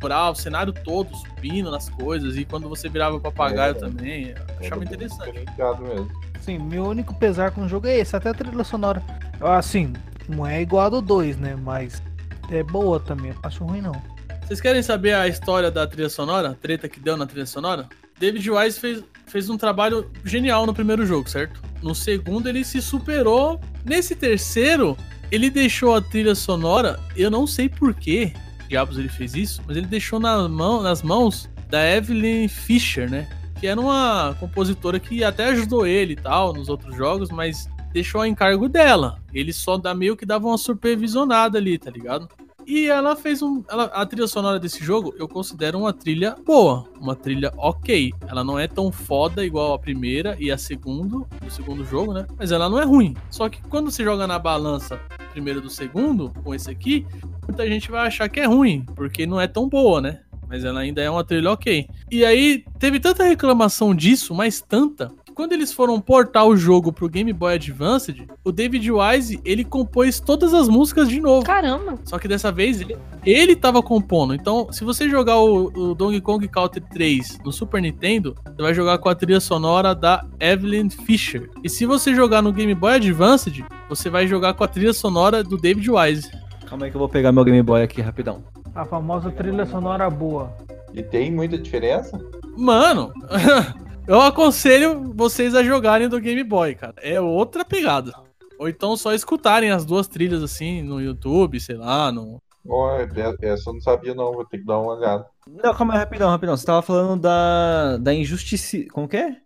moral, 0.02 0.34
o 0.34 0.36
cenário 0.36 0.72
todo 0.72 1.10
subindo 1.16 1.72
nas 1.72 1.89
coisas 1.89 2.38
e 2.38 2.46
quando 2.46 2.70
você 2.70 2.88
virava 2.88 3.20
papagaio 3.20 3.72
É. 3.72 3.74
também. 3.74 4.30
Eu 4.30 4.36
achava 4.60 4.84
interessante. 4.84 5.26
diferenciado 5.32 5.82
mesmo. 5.84 6.12
Sim, 6.46 6.60
meu 6.60 6.86
único 6.86 7.12
pesar 7.16 7.50
com 7.50 7.62
o 7.62 7.68
jogo 7.68 7.88
é 7.88 7.98
esse, 7.98 8.16
até 8.16 8.30
a 8.30 8.34
trilha 8.34 8.64
sonora. 8.64 9.02
Assim, 9.41 9.93
não 10.30 10.46
é 10.46 10.62
igual 10.62 10.86
a 10.86 10.89
do 10.89 11.02
2, 11.02 11.38
né? 11.38 11.56
Mas 11.56 12.04
é 12.52 12.62
boa 12.62 13.00
também, 13.00 13.34
não 13.34 13.39
acho 13.41 13.64
ruim 13.64 13.82
não. 13.82 14.00
Vocês 14.43 14.62
querem 14.62 14.84
saber 14.84 15.16
a 15.16 15.28
história 15.28 15.72
da 15.72 15.88
trilha 15.88 16.08
sonora? 16.08 16.52
A 16.52 16.54
treta 16.54 16.88
que 16.88 17.00
deu 17.00 17.18
na 17.18 17.26
trilha 17.26 17.48
sonora? 17.48 17.89
David 18.20 18.48
Wise 18.52 18.80
fez, 18.80 19.04
fez 19.26 19.50
um 19.50 19.58
trabalho 19.58 20.12
genial 20.24 20.68
no 20.68 20.74
primeiro 20.74 21.04
jogo, 21.04 21.28
certo? 21.28 21.60
No 21.82 21.96
segundo 21.96 22.48
ele 22.48 22.64
se 22.64 22.80
superou. 22.80 23.60
Nesse 23.84 24.16
terceiro, 24.16 24.96
ele 25.32 25.50
deixou 25.50 25.96
a 25.96 26.02
trilha 26.02 26.36
sonora, 26.36 27.00
eu 27.18 27.32
não 27.32 27.48
sei 27.48 27.68
por 27.68 27.91
que 27.96 28.32
diabos 28.70 29.00
ele 29.00 29.10
fez 29.10 29.34
isso, 29.34 29.64
mas 29.66 29.78
ele 29.78 29.88
deixou 29.88 30.20
na 30.20 30.48
mão, 30.48 30.84
nas 30.84 31.02
mãos 31.02 31.50
da 31.70 31.84
Evelyn 31.89 32.48
Fisher, 32.48 33.10
né? 33.10 33.28
Que 33.60 33.68
era 33.68 33.80
uma 33.80 34.36
compositora 34.39 34.99
que 34.99 35.24
até 35.24 35.45
ajudou 35.49 35.86
ele 35.88 36.14
e 36.14 36.18
tal 36.18 36.53
nos 36.53 36.70
outros 36.70 36.95
jogos, 36.95 37.30
mas 37.30 37.70
deixou 37.93 38.22
a 38.22 38.28
encargo 38.28 38.68
dela. 38.68 39.18
Ele 39.34 39.53
só 39.53 39.78
dá 39.78 39.93
meio 39.93 40.18
que 40.18 40.26
dava 40.26 40.47
uma 40.47 40.58
supervisionada 40.58 41.58
ali, 41.58 41.78
tá 41.78 41.89
ligado? 41.89 42.28
E 42.68 42.88
ela 42.88 43.16
fez 43.16 43.43
um. 43.43 43.64
ela- 43.70 43.86
a 43.93 44.03
trilha 44.08 44.28
sonora 44.28 44.60
desse 44.60 44.84
jogo 44.84 45.14
eu 45.20 45.28
considero 45.28 45.78
uma 45.78 45.93
trilha 45.93 46.36
boa. 46.45 46.86
Uma 46.99 47.16
trilha 47.16 47.51
ok. 47.58 48.12
Ela 48.28 48.43
não 48.43 48.58
é 48.58 48.68
tão 48.68 48.91
foda 48.91 49.45
igual 49.45 49.74
a 49.74 49.80
primeira 49.80 50.36
e 50.39 50.51
a 50.51 50.58
segunda, 50.58 51.20
do 51.43 51.49
segundo 51.51 51.86
jogo, 51.86 52.12
né? 52.12 52.26
Mas 52.39 52.51
ela 52.51 52.68
não 52.68 52.80
é 52.80 52.84
ruim. 52.84 53.16
Só 53.30 53.47
que 53.49 53.62
quando 53.70 53.91
você 53.91 54.03
joga 54.03 54.26
na 54.26 54.39
balança 54.39 54.99
primeiro 55.32 55.62
do 55.62 55.70
segundo, 55.70 56.34
com 56.43 56.56
esse 56.56 56.70
aqui, 56.72 57.06
muita 57.47 57.68
gente 57.68 57.91
vai 57.91 58.08
achar 58.08 58.28
que 58.30 58.39
é 58.39 58.45
ruim, 58.45 58.84
porque 58.95 59.28
não 59.28 59.39
é 59.39 59.47
tão 59.47 59.70
boa, 59.70 60.01
né? 60.01 60.22
Mas 60.48 60.64
ela 60.64 60.80
ainda 60.80 61.02
é 61.02 61.10
uma 61.10 61.24
trilha 61.24 61.52
ok. 61.52 61.88
E 62.12 62.24
aí, 62.24 62.64
teve 62.80 63.00
tanta 63.00 63.24
reclamação 63.24 63.93
disso, 63.96 64.34
mas 64.34 64.62
tanta, 64.62 65.12
que 65.26 65.32
quando 65.32 65.54
eles 65.54 65.74
foram 65.74 66.00
portar 66.00 66.46
o 66.46 66.56
jogo 66.56 66.93
pro 66.93 67.10
Game 67.10 67.32
Boy 67.34 67.56
Advanced, 67.56 68.28
o 68.43 68.52
David 68.52 68.89
Wise, 68.91 69.39
ele 69.43 69.64
compôs 69.64 70.20
todas 70.20 70.54
as 70.54 70.68
músicas 70.68 71.10
de 71.10 71.20
novo. 71.20 71.46
Caramba! 71.46 72.00
Só 72.04 72.20
que 72.20 72.28
dessa 72.28 72.52
vez 72.52 72.82
ele, 72.82 72.98
ele 73.26 73.56
tava 73.56 73.82
compondo. 73.82 74.34
Então, 74.34 74.72
se 74.72 74.84
você 74.84 75.10
jogar 75.10 75.38
o, 75.39 75.68
o 75.68 75.96
Donkey 75.96 76.22
Kong 76.22 76.48
Country 76.48 76.82
3 76.82 77.39
no 77.43 77.52
Super 77.52 77.82
Nintendo, 77.82 78.36
você 78.46 78.62
vai 78.62 78.74
jogar 78.74 78.98
com 78.98 79.10
a 79.10 79.16
trilha 79.16 79.39
sonora 79.39 79.96
da 79.96 80.26
Evelyn 80.39 80.89
Fisher. 80.89 81.50
E 81.64 81.70
se 81.70 81.86
você 81.86 82.14
jogar 82.14 82.41
no 82.41 82.54
Game 82.54 82.74
Boy 82.76 82.96
Advanced, 82.96 83.64
você 83.89 84.10
vai 84.10 84.28
jogar 84.28 84.54
com 84.54 84.64
a 84.64 84.68
trilha 84.68 84.93
sonora 84.93 85.43
do 85.43 85.58
David 85.58 85.89
Wise. 85.89 86.32
Calma 86.66 86.86
aí 86.86 86.91
que 86.91 86.98
eu 86.98 87.00
vou 87.00 87.10
pegar 87.10 87.32
meu 87.32 87.43
Game 87.43 87.62
Boy 87.62 87.84
aqui 87.84 88.02
rapidão. 88.02 88.55
A 88.76 88.84
famosa 88.86 89.32
trilha 89.32 89.65
sonora 89.65 90.09
boa. 90.09 90.53
E 90.93 91.01
tem 91.01 91.32
muita 91.32 91.57
diferença? 91.57 92.19
Mano, 92.57 93.13
eu 94.05 94.21
aconselho 94.21 95.13
vocês 95.15 95.55
a 95.55 95.63
jogarem 95.63 96.09
do 96.09 96.19
Game 96.19 96.43
Boy, 96.43 96.76
cara. 96.76 96.95
É 96.97 97.19
outra 97.19 97.63
pegada. 97.63 98.13
Ou 98.59 98.67
então 98.67 98.95
só 98.97 99.13
escutarem 99.13 99.71
as 99.71 99.86
duas 99.86 100.07
trilhas 100.07 100.43
assim 100.43 100.82
no 100.82 101.01
YouTube, 101.01 101.59
sei 101.59 101.76
lá, 101.76 102.11
no, 102.11 102.41
Ó, 102.67 102.97
é- 102.99 103.07
essa 103.41 103.69
eu 103.69 103.73
não 103.73 103.82
sabia 103.82 104.13
não, 104.15 104.34
vou 104.34 104.45
ter 104.45 104.57
que 104.57 104.65
dar 104.65 104.80
uma 104.80 104.95
olhada. 104.95 105.26
Não, 105.47 105.73
calma 105.73 105.93
aí, 105.93 105.99
rapidão, 105.99 106.30
rapidão. 106.30 106.57
Você 106.57 106.65
tava 106.65 106.82
falando 106.82 107.21
da. 107.21 107.97
da 107.97 108.13
injustiça. 108.13 108.78
Como 108.91 109.07
que 109.07 109.17
é? 109.17 109.38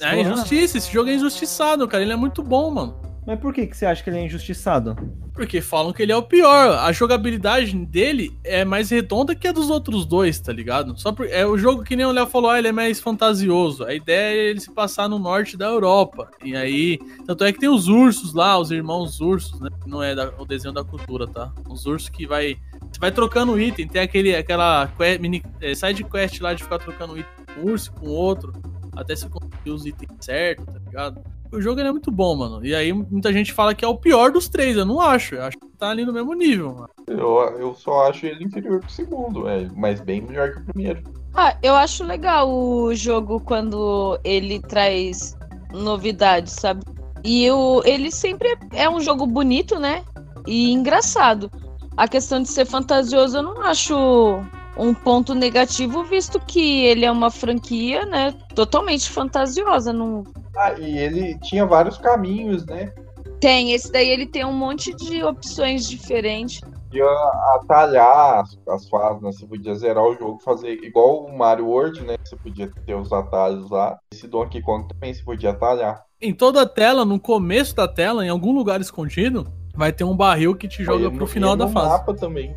É 0.00 0.18
injustiça, 0.18 0.78
esse 0.78 0.90
jogo 0.90 1.10
é 1.10 1.14
injustiçado, 1.14 1.86
cara. 1.86 2.02
Ele 2.02 2.12
é 2.12 2.16
muito 2.16 2.42
bom, 2.42 2.70
mano. 2.70 2.96
"Ah, 3.30 3.34
Mas 3.34 3.40
por 3.40 3.54
que, 3.54 3.66
que 3.66 3.76
você 3.76 3.86
acha 3.86 4.02
que 4.02 4.10
ele 4.10 4.18
é 4.18 4.24
injustiçado? 4.24 4.96
Porque 5.32 5.60
falam 5.60 5.92
que 5.92 6.02
ele 6.02 6.12
é 6.12 6.16
o 6.16 6.22
pior. 6.22 6.76
A 6.78 6.90
jogabilidade 6.92 7.74
dele 7.86 8.36
é 8.44 8.64
mais 8.64 8.90
redonda 8.90 9.34
que 9.34 9.46
a 9.48 9.52
dos 9.52 9.70
outros 9.70 10.04
dois, 10.04 10.38
tá 10.40 10.52
ligado? 10.52 10.98
Só 11.00 11.12
por, 11.12 11.26
é 11.28 11.46
o 11.46 11.56
jogo 11.56 11.82
que 11.84 11.94
nem 11.96 12.04
o 12.04 12.10
Léo 12.12 12.26
falou, 12.26 12.50
ah, 12.50 12.58
ele 12.58 12.68
é 12.68 12.72
mais 12.72 13.00
fantasioso. 13.00 13.84
A 13.84 13.94
ideia 13.94 14.34
é 14.36 14.50
ele 14.50 14.60
se 14.60 14.70
passar 14.70 15.08
no 15.08 15.18
norte 15.18 15.56
da 15.56 15.66
Europa. 15.66 16.28
E 16.44 16.54
aí, 16.56 16.98
tanto 17.26 17.44
é 17.44 17.52
que 17.52 17.58
tem 17.60 17.68
os 17.68 17.88
ursos 17.88 18.34
lá, 18.34 18.58
os 18.58 18.70
irmãos 18.70 19.20
ursos, 19.20 19.60
né? 19.60 19.68
Não 19.86 20.02
é 20.02 20.14
da- 20.14 20.32
o 20.38 20.44
desenho 20.44 20.74
da 20.74 20.82
cultura, 20.84 21.26
tá? 21.26 21.52
Os 21.68 21.86
ursos 21.86 22.08
que 22.08 22.26
vai 22.26 22.56
você 22.92 22.98
vai 22.98 23.12
trocando 23.12 23.58
item, 23.60 23.86
tem 23.86 24.02
aquele 24.02 24.34
aquela 24.34 24.88
que- 24.88 25.18
mini 25.18 25.42
é, 25.60 25.74
side 25.74 26.02
quest 26.04 26.40
lá 26.40 26.52
de 26.54 26.64
ficar 26.64 26.78
trocando 26.80 27.16
item 27.16 27.32
com 27.54 27.60
um 27.60 27.72
urso 27.72 27.92
com 27.92 28.08
outro, 28.08 28.52
até 28.96 29.14
você 29.14 29.28
conseguir 29.28 29.70
os 29.70 29.86
itens 29.86 30.10
certos, 30.20 30.66
tá 30.66 30.80
ligado? 30.84 31.20
O 31.52 31.60
jogo 31.60 31.80
ele 31.80 31.88
é 31.88 31.92
muito 31.92 32.10
bom, 32.10 32.36
mano. 32.36 32.64
E 32.64 32.74
aí 32.74 32.92
muita 32.92 33.32
gente 33.32 33.52
fala 33.52 33.74
que 33.74 33.84
é 33.84 33.88
o 33.88 33.96
pior 33.96 34.30
dos 34.30 34.48
três. 34.48 34.76
Eu 34.76 34.84
não 34.84 35.00
acho. 35.00 35.34
Eu 35.34 35.44
acho 35.44 35.58
que 35.58 35.66
tá 35.78 35.90
ali 35.90 36.04
no 36.04 36.12
mesmo 36.12 36.32
nível, 36.34 36.74
mano. 36.74 36.90
Eu, 37.06 37.38
eu 37.58 37.74
só 37.74 38.08
acho 38.08 38.26
ele 38.26 38.44
inferior 38.44 38.80
que 38.80 38.86
o 38.86 38.90
segundo, 38.90 39.48
é, 39.48 39.68
mas 39.74 40.00
bem 40.00 40.20
melhor 40.20 40.52
que 40.52 40.60
o 40.60 40.64
primeiro. 40.64 41.02
Ah, 41.34 41.56
eu 41.62 41.74
acho 41.74 42.04
legal 42.04 42.50
o 42.50 42.94
jogo 42.94 43.40
quando 43.40 44.18
ele 44.24 44.60
traz 44.60 45.36
novidades, 45.72 46.52
sabe? 46.52 46.82
E 47.24 47.50
o, 47.50 47.82
ele 47.84 48.10
sempre 48.10 48.56
é 48.72 48.88
um 48.88 49.00
jogo 49.00 49.26
bonito, 49.26 49.78
né? 49.78 50.04
E 50.46 50.72
engraçado. 50.72 51.50
A 51.96 52.08
questão 52.08 52.40
de 52.40 52.48
ser 52.48 52.64
fantasioso 52.64 53.36
eu 53.38 53.42
não 53.42 53.62
acho 53.62 54.42
um 54.76 54.94
ponto 54.94 55.34
negativo, 55.34 56.04
visto 56.04 56.40
que 56.40 56.84
ele 56.84 57.04
é 57.04 57.10
uma 57.10 57.30
franquia, 57.30 58.04
né? 58.06 58.32
Totalmente 58.54 59.10
fantasiosa. 59.10 59.92
Não... 59.92 60.24
Ah, 60.56 60.72
e 60.78 60.98
ele 60.98 61.38
tinha 61.40 61.66
vários 61.66 61.98
caminhos, 61.98 62.64
né? 62.66 62.92
Tem, 63.40 63.72
esse 63.72 63.90
daí 63.90 64.08
ele 64.08 64.26
tem 64.26 64.44
um 64.44 64.52
monte 64.52 64.94
de 64.96 65.22
opções 65.24 65.88
diferentes. 65.88 66.60
Podia 66.90 67.06
atalhar 67.54 68.40
as, 68.40 68.58
as 68.68 68.88
fases, 68.88 69.22
né? 69.22 69.32
Você 69.32 69.46
podia 69.46 69.74
zerar 69.74 70.04
o 70.04 70.14
jogo, 70.16 70.40
fazer 70.44 70.72
igual 70.82 71.24
o 71.24 71.38
Mario 71.38 71.66
World, 71.66 72.02
né? 72.02 72.16
Você 72.24 72.36
podia 72.36 72.68
ter 72.84 72.94
os 72.94 73.12
atalhos 73.12 73.70
lá. 73.70 73.98
Esse 74.12 74.26
Donkey 74.26 74.60
Kong 74.60 74.86
também 74.88 75.14
você 75.14 75.22
podia 75.22 75.50
atalhar. 75.50 76.02
Em 76.20 76.34
toda 76.34 76.62
a 76.62 76.66
tela, 76.66 77.04
no 77.04 77.18
começo 77.18 77.74
da 77.74 77.86
tela, 77.88 78.26
em 78.26 78.28
algum 78.28 78.52
lugar 78.52 78.80
escondido, 78.80 79.46
vai 79.74 79.92
ter 79.92 80.04
um 80.04 80.16
barril 80.16 80.54
que 80.54 80.68
te 80.68 80.82
joga 80.84 81.04
Aí 81.06 81.10
pro 81.10 81.20
no- 81.20 81.26
final 81.26 81.56
da 81.56 81.66
no 81.66 81.72
fase. 81.72 81.88
mapa 81.88 82.12
também. 82.14 82.54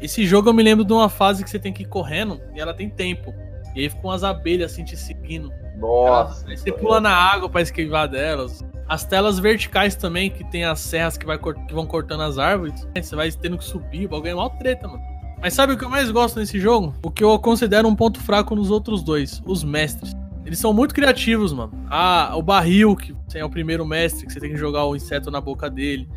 Esse 0.00 0.26
jogo 0.26 0.48
eu 0.48 0.54
me 0.54 0.62
lembro 0.62 0.84
de 0.84 0.92
uma 0.92 1.08
fase 1.08 1.42
que 1.42 1.50
você 1.50 1.58
tem 1.58 1.72
que 1.72 1.82
ir 1.82 1.86
correndo 1.86 2.40
e 2.54 2.60
ela 2.60 2.74
tem 2.74 2.88
tempo. 2.88 3.34
E 3.74 3.80
aí 3.80 3.88
ficam 3.90 4.10
umas 4.10 4.24
abelhas 4.24 4.72
assim 4.72 4.84
te 4.84 4.96
seguindo. 4.96 5.52
Nossa. 5.78 6.48
Aí 6.48 6.56
você 6.56 6.72
pula 6.72 7.00
na 7.00 7.14
água 7.14 7.48
pra 7.48 7.60
esquivar 7.60 8.08
delas. 8.08 8.64
As 8.88 9.04
telas 9.04 9.38
verticais 9.38 9.96
também, 9.96 10.30
que 10.30 10.44
tem 10.44 10.64
as 10.64 10.80
serras 10.80 11.18
que, 11.18 11.26
vai 11.26 11.38
que 11.38 11.74
vão 11.74 11.86
cortando 11.86 12.22
as 12.22 12.38
árvores. 12.38 12.86
Você 12.94 13.16
vai 13.16 13.30
tendo 13.30 13.58
que 13.58 13.64
subir, 13.64 14.06
o 14.06 14.08
bagulho 14.08 14.30
é 14.30 14.34
mal 14.34 14.50
treta, 14.50 14.86
mano. 14.86 15.02
Mas 15.40 15.54
sabe 15.54 15.74
o 15.74 15.78
que 15.78 15.84
eu 15.84 15.90
mais 15.90 16.10
gosto 16.10 16.38
nesse 16.38 16.58
jogo? 16.58 16.94
O 17.02 17.10
que 17.10 17.22
eu 17.22 17.38
considero 17.38 17.86
um 17.86 17.94
ponto 17.94 18.20
fraco 18.20 18.54
nos 18.54 18.70
outros 18.70 19.02
dois, 19.02 19.42
os 19.44 19.62
mestres. 19.62 20.12
Eles 20.44 20.58
são 20.58 20.72
muito 20.72 20.94
criativos, 20.94 21.52
mano. 21.52 21.72
Ah, 21.90 22.32
o 22.36 22.42
barril, 22.42 22.94
que 22.96 23.14
você 23.26 23.40
é 23.40 23.44
o 23.44 23.50
primeiro 23.50 23.84
mestre, 23.84 24.26
que 24.26 24.32
você 24.32 24.40
tem 24.40 24.50
que 24.50 24.56
jogar 24.56 24.84
o 24.86 24.94
inseto 24.94 25.30
na 25.30 25.40
boca 25.40 25.68
dele. 25.68 26.08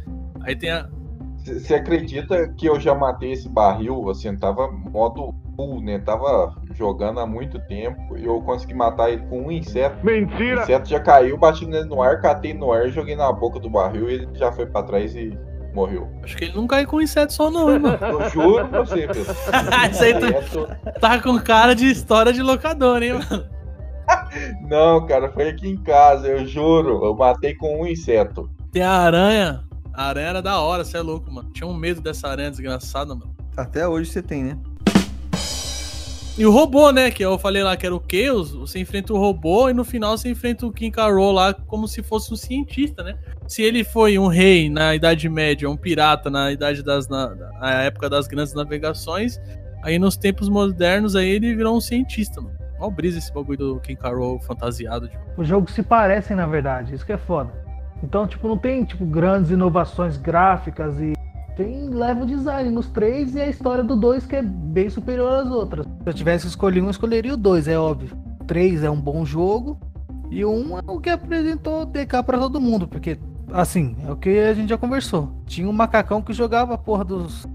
Aí 0.42 0.56
tem 0.56 0.70
a, 0.70 0.88
Você 1.44 1.76
acredita 1.76 2.48
que 2.50 2.66
eu 2.68 2.80
já 2.80 2.94
matei 2.94 3.32
esse 3.32 3.48
barril? 3.50 4.10
Assim, 4.10 4.36
tava 4.38 4.70
modo 4.72 5.34
full, 5.56 5.82
né? 5.82 6.00
Tava 6.00 6.54
jogando 6.74 7.20
há 7.20 7.26
muito 7.26 7.60
tempo 7.68 8.18
e 8.18 8.26
eu 8.26 8.42
consegui 8.42 8.74
matar 8.74 9.10
ele 9.12 9.24
com 9.28 9.42
um 9.48 9.52
inseto. 9.52 9.98
O 10.02 10.06
Mentira! 10.06 10.62
inseto 10.62 10.88
já 10.90 11.00
caiu, 11.00 11.38
bati 11.38 11.66
nele 11.66 11.88
no 11.88 12.02
ar, 12.02 12.22
catei 12.22 12.54
no 12.54 12.72
ar, 12.72 12.88
joguei 12.90 13.16
na 13.16 13.32
boca 13.32 13.60
do 13.60 13.70
barril 13.70 14.10
e 14.10 14.14
ele 14.16 14.30
já 14.34 14.52
foi 14.52 14.66
pra 14.66 14.84
trás 14.84 15.16
e 15.16 15.38
morreu. 15.74 16.08
Acho 16.24 16.36
que 16.38 16.46
ele 16.46 16.56
não 16.56 16.68
cai 16.68 16.86
com 16.86 17.02
inseto 17.02 17.34
só, 17.34 17.50
não, 17.50 17.72
hein, 17.72 17.80
mano. 17.80 17.98
Eu 18.06 18.30
juro 18.30 18.68
pra 18.68 18.80
você, 18.82 19.08
Pedro. 19.08 19.22
Isso 19.92 20.04
aí 20.04 20.14
tá, 20.20 20.28
Inseto- 20.30 20.68
tá 21.00 21.22
com 21.22 21.40
cara 21.40 21.74
de 21.76 21.86
história 21.90 22.32
de 22.34 22.42
locador, 22.42 23.02
hein, 23.04 23.14
mano. 23.14 23.46
Não, 24.68 25.06
cara, 25.06 25.32
foi 25.32 25.50
aqui 25.50 25.68
em 25.70 25.78
casa, 25.78 26.28
eu 26.28 26.46
juro. 26.46 27.04
Eu 27.06 27.16
matei 27.16 27.54
com 27.56 27.82
um 27.82 27.88
inseto. 27.88 28.50
Tem 28.72 28.82
a 28.84 28.92
aranha. 28.92 29.64
A 30.00 30.06
aranha 30.06 30.28
era 30.28 30.42
da 30.42 30.58
hora, 30.62 30.86
você 30.86 30.96
é 30.96 31.02
louco, 31.02 31.30
mano. 31.30 31.52
Tinha 31.52 31.68
um 31.68 31.74
medo 31.74 32.00
dessa 32.00 32.30
aranha 32.30 32.50
desgraçada, 32.50 33.14
mano. 33.14 33.36
Até 33.58 33.86
hoje 33.86 34.10
você 34.10 34.22
tem, 34.22 34.46
né? 34.46 34.58
E 36.38 36.46
o 36.46 36.52
robô, 36.54 36.90
né? 36.90 37.12
Que 37.12 37.22
eu 37.22 37.38
falei 37.38 37.62
lá 37.64 37.76
que 37.76 37.86
era 37.86 37.94
o 37.94 38.02
Chaos. 38.10 38.54
Você 38.54 38.80
enfrenta 38.80 39.12
o 39.12 39.18
robô 39.18 39.70
e 39.70 39.74
no 39.74 39.84
final 39.84 40.18
você 40.18 40.30
enfrenta 40.30 40.66
o 40.66 40.72
King 40.72 40.90
Carol 40.90 41.34
lá 41.34 41.54
como 41.54 41.86
se 41.86 42.02
fosse 42.02 42.34
um 42.34 42.38
cientista, 42.38 43.04
né? 43.04 43.18
Se 43.46 43.62
ele 43.62 43.84
foi 43.84 44.18
um 44.18 44.28
rei 44.28 44.70
na 44.70 44.96
Idade 44.96 45.28
Média, 45.28 45.70
um 45.70 45.76
pirata 45.76 46.30
na 46.30 46.50
idade 46.50 46.82
das 46.82 47.10
na, 47.10 47.36
na 47.36 47.84
época 47.84 48.10
das 48.10 48.26
grandes 48.26 48.54
navegações, 48.54 49.38
aí 49.84 50.00
nos 50.00 50.16
tempos 50.16 50.48
modernos 50.48 51.14
aí 51.14 51.28
ele 51.28 51.54
virou 51.54 51.76
um 51.76 51.82
cientista, 51.82 52.40
mano. 52.40 52.58
Olha 52.80 52.88
o 52.88 52.92
brisa 52.92 53.18
esse 53.18 53.34
bagulho 53.34 53.58
do 53.58 53.80
King 53.82 54.00
Carol 54.00 54.40
fantasiado. 54.40 55.10
Tipo. 55.10 55.22
Os 55.36 55.46
jogos 55.46 55.74
se 55.74 55.84
parecem, 55.84 56.38
na 56.38 56.48
verdade, 56.48 56.96
isso 56.96 57.06
que 57.06 57.12
é 57.12 57.18
foda. 57.18 57.68
Então, 58.04 58.26
tipo, 58.28 58.48
não 58.48 58.58
tem 58.58 58.84
tipo 58.84 59.06
grandes 59.06 59.52
inovações 59.52 60.18
gráficas 60.18 61.00
e 61.00 61.14
tem 61.56 61.90
level 61.90 62.26
design 62.26 62.70
nos 62.72 62.88
três 62.90 63.36
e 63.36 63.42
a 63.42 63.48
história 63.48 63.84
do 63.84 63.96
dois 63.96 64.26
que 64.26 64.36
é 64.36 64.42
bem 64.42 64.90
superior 64.90 65.34
às 65.34 65.52
outras. 65.52 65.86
Se 65.86 65.92
eu 66.10 66.14
tivesse 66.14 66.48
escolhido 66.48 66.86
um, 66.86 66.88
eu 66.88 66.92
escolheria 66.92 67.34
o 67.34 67.38
dois, 67.38 67.68
é 67.68 67.78
óbvio. 67.78 68.18
O 68.40 68.46
três 68.46 68.84
é 68.84 68.90
um 68.90 69.00
bom 69.00 69.26
jogo 69.26 69.78
e 70.32 70.46
um 70.46 70.78
é 70.78 70.82
o 70.88 71.00
que 71.00 71.10
apresentou 71.10 71.86
DK 71.86 72.24
pra 72.24 72.38
todo 72.38 72.62
mundo, 72.62 72.88
porque 72.88 73.20
assim, 73.52 73.98
é 74.08 74.12
o 74.12 74.16
que 74.16 74.40
a 74.40 74.54
gente 74.54 74.70
já 74.70 74.78
conversou. 74.78 75.32
Tinha 75.46 75.68
um 75.68 75.74
macacão 75.74 76.22
que 76.22 76.32
jogava 76.32 76.76
a 76.76 76.78
porra 76.78 77.04
dos 77.04 77.46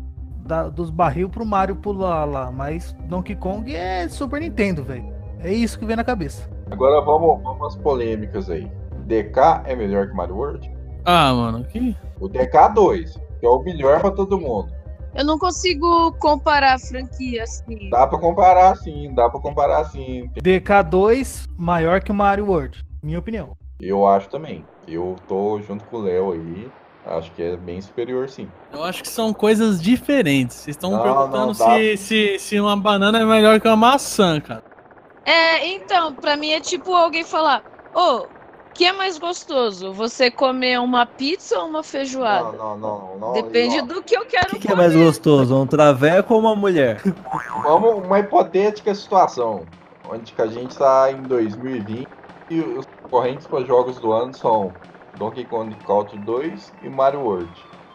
da- 0.44 0.68
dos 0.68 0.90
barril 0.90 1.30
pro 1.30 1.46
Mario 1.46 1.76
pular 1.76 2.26
lá, 2.26 2.52
mas 2.52 2.94
Donkey 3.08 3.34
Kong 3.34 3.74
é 3.74 4.06
Super 4.08 4.40
Nintendo, 4.42 4.82
velho. 4.84 5.06
É 5.40 5.50
isso 5.50 5.78
que 5.78 5.86
vem 5.86 5.96
na 5.96 6.04
cabeça. 6.04 6.46
Agora 6.70 7.00
vamos, 7.00 7.42
vamos 7.42 7.66
às 7.68 7.76
polêmicas 7.76 8.50
aí. 8.50 8.70
DK 9.04 9.62
é 9.66 9.76
melhor 9.76 10.08
que 10.08 10.14
Mario 10.14 10.36
World? 10.36 10.70
Ah, 11.04 11.32
mano, 11.32 11.64
que. 11.64 11.96
O 12.20 12.28
DK2, 12.28 13.20
que 13.38 13.46
é 13.46 13.48
o 13.48 13.62
melhor 13.62 14.00
pra 14.00 14.10
todo 14.10 14.38
mundo. 14.38 14.72
Eu 15.14 15.24
não 15.24 15.38
consigo 15.38 16.12
comparar 16.18 16.74
a 16.74 16.78
franquia 16.78 17.44
assim. 17.44 17.88
Dá 17.88 18.06
pra 18.06 18.18
comparar 18.18 18.76
sim, 18.76 19.14
dá 19.14 19.30
pra 19.30 19.40
comparar 19.40 19.84
sim. 19.84 20.28
DK2 20.42 21.46
maior 21.56 22.02
que 22.02 22.10
o 22.10 22.14
Mario 22.14 22.46
World, 22.46 22.84
minha 23.02 23.18
opinião. 23.18 23.56
Eu 23.80 24.06
acho 24.06 24.28
também. 24.28 24.64
Eu 24.88 25.16
tô 25.28 25.60
junto 25.60 25.84
com 25.84 25.98
o 25.98 26.02
Léo 26.02 26.32
aí. 26.32 26.68
Acho 27.06 27.30
que 27.32 27.42
é 27.42 27.56
bem 27.56 27.80
superior 27.80 28.28
sim. 28.28 28.48
Eu 28.72 28.82
acho 28.82 29.02
que 29.02 29.08
são 29.08 29.32
coisas 29.32 29.80
diferentes. 29.80 30.56
Vocês 30.56 30.74
estão 30.74 30.90
perguntando 31.02 31.46
não, 31.48 31.54
se, 31.54 31.96
se, 31.98 32.38
se 32.38 32.58
uma 32.58 32.76
banana 32.76 33.20
é 33.20 33.24
melhor 33.24 33.60
que 33.60 33.68
uma 33.68 33.76
maçã, 33.76 34.40
cara. 34.40 34.64
É, 35.24 35.66
então, 35.68 36.14
pra 36.14 36.36
mim 36.36 36.50
é 36.50 36.60
tipo 36.60 36.92
alguém 36.92 37.22
falar: 37.22 37.62
Ô, 37.94 38.26
que 38.74 38.84
é 38.84 38.92
mais 38.92 39.16
gostoso? 39.18 39.92
Você 39.92 40.30
comer 40.30 40.80
uma 40.80 41.06
pizza 41.06 41.58
ou 41.58 41.68
uma 41.68 41.82
feijoada? 41.82 42.56
Não, 42.56 42.76
não, 42.76 42.78
não. 42.78 43.18
não 43.18 43.32
Depende 43.32 43.78
ó, 43.78 43.82
do 43.82 44.02
que 44.02 44.16
eu 44.16 44.26
quero 44.26 44.48
O 44.48 44.50
que, 44.50 44.58
que 44.58 44.72
é 44.72 44.74
mais 44.74 44.94
gostoso? 44.94 45.56
Um 45.56 45.66
traveco 45.66 46.34
ou 46.34 46.40
uma 46.40 46.56
mulher? 46.56 47.00
Vamos 47.62 48.04
uma 48.04 48.18
hipotética 48.18 48.94
situação. 48.94 49.62
Onde 50.10 50.32
que 50.32 50.42
a 50.42 50.46
gente 50.46 50.76
tá 50.76 51.10
em 51.10 51.22
2020 51.22 52.06
e 52.50 52.60
os 52.60 52.86
correntes 53.10 53.46
para 53.46 53.64
jogos 53.64 53.98
do 53.98 54.12
ano 54.12 54.34
são 54.34 54.72
Donkey 55.16 55.44
Kong 55.44 55.74
Country 55.86 56.18
2 56.18 56.72
e 56.82 56.88
Mario 56.88 57.20
World. 57.20 57.50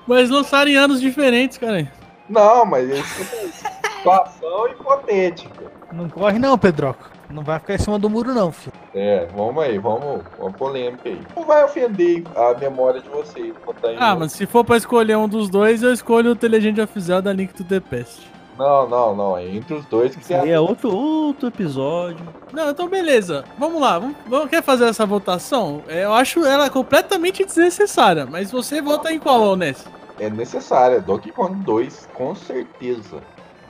Mas 0.08 0.30
lançaram 0.30 0.72
em 0.72 0.76
anos 0.76 1.00
diferentes, 1.02 1.58
cara. 1.58 1.92
Não, 2.28 2.66
mas 2.66 2.90
isso 2.90 3.22
é 3.22 3.70
situação 3.98 4.68
hipotética. 4.70 5.72
Não 5.92 6.10
corre 6.10 6.40
não, 6.40 6.58
Pedroco. 6.58 7.19
Não 7.30 7.44
vai 7.44 7.60
ficar 7.60 7.76
em 7.76 7.78
cima 7.78 8.00
do 8.00 8.10
muro 8.10 8.34
não, 8.34 8.52
filho. 8.52 8.74
É, 8.94 9.28
vamos 9.36 9.64
aí, 9.64 9.78
vamos, 9.78 10.22
uma 10.40 10.52
polêmica 10.52 11.08
aí. 11.10 11.22
Não 11.36 11.46
vai 11.46 11.64
ofender 11.64 12.24
a 12.36 12.54
memória 12.58 13.00
de 13.02 13.10
vocês. 13.10 13.54
botar 13.64 13.92
em 13.94 13.98
Ah, 14.00 14.16
mas 14.16 14.32
se 14.32 14.46
for 14.48 14.66
pra 14.66 14.78
escolher 14.78 15.16
um 15.16 15.28
dos 15.28 15.48
dois, 15.48 15.84
eu 15.84 15.94
escolho 15.94 16.32
o 16.32 16.36
The 16.36 16.48
Legend 16.48 16.82
of 16.82 17.00
Zelda 17.00 17.32
Link 17.32 17.54
to 17.54 17.64
the 17.64 17.80
Past. 17.80 18.28
Não, 18.58 18.90
não, 18.90 19.16
não. 19.16 19.38
É 19.38 19.46
entre 19.48 19.76
os 19.76 19.86
dois 19.86 20.14
que 20.16 20.22
Isso 20.22 20.34
aí 20.34 20.50
é 20.50 20.60
outro, 20.60 20.94
outro 20.94 21.48
episódio. 21.48 22.20
Não, 22.52 22.72
então 22.72 22.90
beleza. 22.90 23.46
Vamos 23.58 23.80
lá. 23.80 24.00
Vamos, 24.00 24.16
vamos- 24.28 24.50
quer 24.50 24.62
fazer 24.64 24.86
essa 24.86 25.06
votação? 25.06 25.82
É, 25.88 26.04
Eu 26.06 26.14
acho 26.14 26.44
ela 26.46 26.70
completamente 26.70 27.46
desnecessária. 27.46 28.26
Mas 28.26 28.52
você 28.52 28.82
vota 28.82 29.14
em 29.14 29.20
qual, 29.20 29.56
Ness? 29.56 29.86
É 30.20 30.30
necessária. 30.30 31.00
Donkey 31.00 31.32
Kong 31.32 31.64
2, 31.64 32.10
com 32.14 32.36
certeza. 32.36 33.22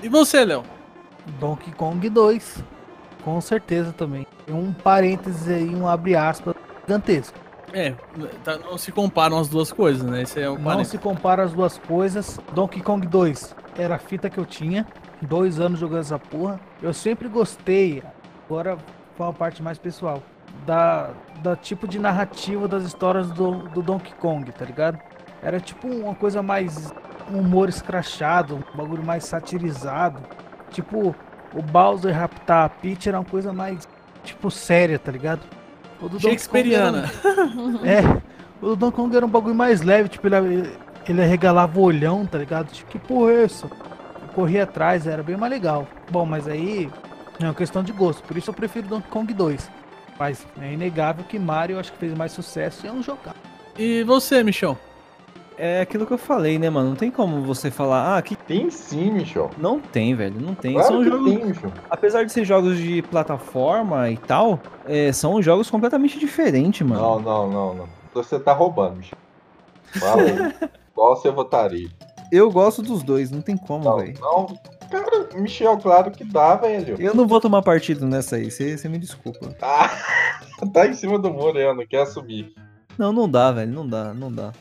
E 0.01 0.09
você, 0.09 0.43
Léo? 0.45 0.63
Donkey 1.39 1.71
Kong 1.73 2.09
2. 2.09 2.63
Com 3.29 3.41
certeza 3.41 3.93
também. 3.93 4.25
Tem 4.43 4.55
um 4.55 4.73
parênteses 4.73 5.47
aí, 5.47 5.75
um 5.75 5.87
abre 5.87 6.15
aspas 6.15 6.55
gigantesco. 6.81 7.37
É, 7.71 7.93
tá- 8.43 8.57
não 8.57 8.75
se 8.75 8.91
comparam 8.91 9.37
as 9.37 9.47
duas 9.47 9.71
coisas, 9.71 10.01
né? 10.01 10.23
Esse 10.23 10.41
é 10.41 10.49
o 10.49 10.57
Não 10.57 10.83
se 10.83 10.97
compara 10.97 11.43
as 11.43 11.53
duas 11.53 11.77
coisas. 11.77 12.39
Donkey 12.55 12.81
Kong 12.81 13.05
2 13.05 13.55
era 13.77 13.95
a 13.95 13.99
fita 13.99 14.31
que 14.31 14.39
eu 14.39 14.47
tinha. 14.47 14.87
Dois 15.21 15.59
anos 15.59 15.79
jogando 15.79 15.99
essa 15.99 16.17
porra. 16.17 16.59
Eu 16.81 16.91
sempre 16.91 17.27
gostei. 17.27 18.01
Agora 18.47 18.79
foi 19.15 19.27
uma 19.27 19.33
parte 19.33 19.61
mais 19.61 19.77
pessoal. 19.77 20.23
Da, 20.65 21.11
da 21.43 21.55
tipo 21.55 21.87
de 21.87 21.99
narrativa 21.99 22.67
das 22.67 22.83
histórias 22.83 23.29
do, 23.29 23.69
do 23.69 23.83
Donkey 23.83 24.13
Kong, 24.15 24.51
tá 24.51 24.65
ligado? 24.65 24.97
Era 25.43 25.59
tipo 25.59 25.87
uma 25.87 26.15
coisa 26.15 26.41
mais. 26.41 26.91
Um 27.31 27.41
humor 27.41 27.69
escrachado, 27.69 28.55
um 28.55 28.77
bagulho 28.77 29.05
mais 29.05 29.23
satirizado. 29.25 30.19
Tipo, 30.71 31.15
o 31.53 31.61
Bowser 31.61 32.13
raptar 32.15 32.65
a 32.65 32.69
Peach 32.69 33.07
era 33.07 33.19
uma 33.19 33.25
coisa 33.25 33.51
mais. 33.53 33.87
Tipo, 34.23 34.51
séria, 34.51 34.99
tá 34.99 35.11
ligado? 35.11 35.41
O 36.01 36.07
do 36.07 36.19
Shakespeareana. 36.19 37.09
é, 37.83 38.21
o 38.61 38.75
Donkey 38.75 38.95
Kong 38.95 39.15
era 39.15 39.25
um 39.25 39.29
bagulho 39.29 39.55
mais 39.55 39.81
leve, 39.81 40.09
tipo, 40.09 40.27
ele, 40.27 40.69
ele 41.07 41.21
arregalava 41.21 41.79
o 41.79 41.83
olhão, 41.83 42.25
tá 42.25 42.37
ligado? 42.37 42.71
Tipo, 42.71 42.91
que 42.91 42.99
porra 42.99 43.31
é? 43.31 43.43
Eu 43.45 44.27
corria 44.33 44.63
atrás, 44.63 45.07
era 45.07 45.23
bem 45.23 45.37
mais 45.37 45.51
legal. 45.51 45.87
Bom, 46.11 46.25
mas 46.25 46.47
aí 46.47 46.89
é 47.39 47.45
uma 47.45 47.53
questão 47.53 47.83
de 47.83 47.91
gosto, 47.91 48.23
por 48.23 48.37
isso 48.37 48.49
eu 48.49 48.53
prefiro 48.53 48.87
Donkey 48.87 49.09
Kong 49.09 49.33
2. 49.33 49.71
Mas 50.17 50.45
é 50.61 50.73
inegável 50.73 51.23
que 51.23 51.39
Mario 51.39 51.79
acho 51.79 51.93
que 51.93 51.97
fez 51.97 52.13
mais 52.13 52.33
sucesso 52.33 52.85
e 52.85 52.89
é 52.89 52.91
um 52.91 53.01
jogar. 53.01 53.35
E 53.77 54.03
você, 54.03 54.43
Michel? 54.43 54.77
É 55.61 55.81
aquilo 55.81 56.07
que 56.07 56.13
eu 56.13 56.17
falei, 56.17 56.57
né, 56.57 56.69
mano? 56.69 56.87
Não 56.87 56.95
tem 56.95 57.11
como 57.11 57.41
você 57.41 57.69
falar, 57.69 58.17
ah, 58.17 58.21
que. 58.21 58.33
Tem 58.33 58.69
sim, 58.69 59.11
Michel. 59.11 59.51
Não 59.57 59.77
tem, 59.77 60.15
velho. 60.15 60.39
Não 60.39 60.55
tem. 60.55 60.71
Claro 60.71 60.87
são 60.87 61.03
jogos. 61.03 61.33
tem, 61.33 61.45
Michel. 61.45 61.73
Apesar 61.89 62.23
de 62.23 62.31
ser 62.31 62.45
jogos 62.45 62.77
de 62.77 63.01
plataforma 63.01 64.09
e 64.09 64.15
tal, 64.15 64.57
é, 64.85 65.11
são 65.11 65.41
jogos 65.41 65.69
completamente 65.69 66.17
diferentes, 66.17 66.87
mano. 66.87 67.01
Não, 67.01 67.19
não, 67.19 67.51
não, 67.51 67.73
não. 67.75 67.89
Você 68.13 68.39
tá 68.39 68.53
roubando, 68.53 68.95
Michel. 68.95 69.17
Fala 69.99 70.21
aí. 70.21 70.69
Qual 70.95 71.17
você 71.17 71.29
votaria? 71.29 71.89
Eu 72.31 72.49
gosto 72.49 72.81
dos 72.81 73.03
dois, 73.03 73.29
não 73.29 73.41
tem 73.41 73.57
como, 73.57 73.97
velho. 73.97 74.13
não. 74.21 74.47
Cara, 74.89 75.27
Michel, 75.35 75.77
claro 75.77 76.09
que 76.09 76.23
dá, 76.23 76.55
velho. 76.55 76.95
Eu 76.99 77.13
não 77.13 77.27
vou 77.27 77.41
tomar 77.41 77.61
partido 77.61 78.07
nessa 78.07 78.37
aí, 78.37 78.49
você 78.49 78.87
me 78.87 78.97
desculpa. 78.97 79.53
Ah, 79.61 79.91
tá 80.73 80.87
em 80.87 80.93
cima 80.93 81.19
do 81.19 81.29
muro, 81.31 81.59
eu 81.59 81.75
não 81.75 81.85
quer 81.85 82.03
assumir. 82.03 82.53
Não, 82.97 83.11
não 83.11 83.29
dá, 83.29 83.51
velho, 83.51 83.71
não 83.71 83.87
dá, 83.87 84.13
não 84.13 84.31
dá. 84.31 84.51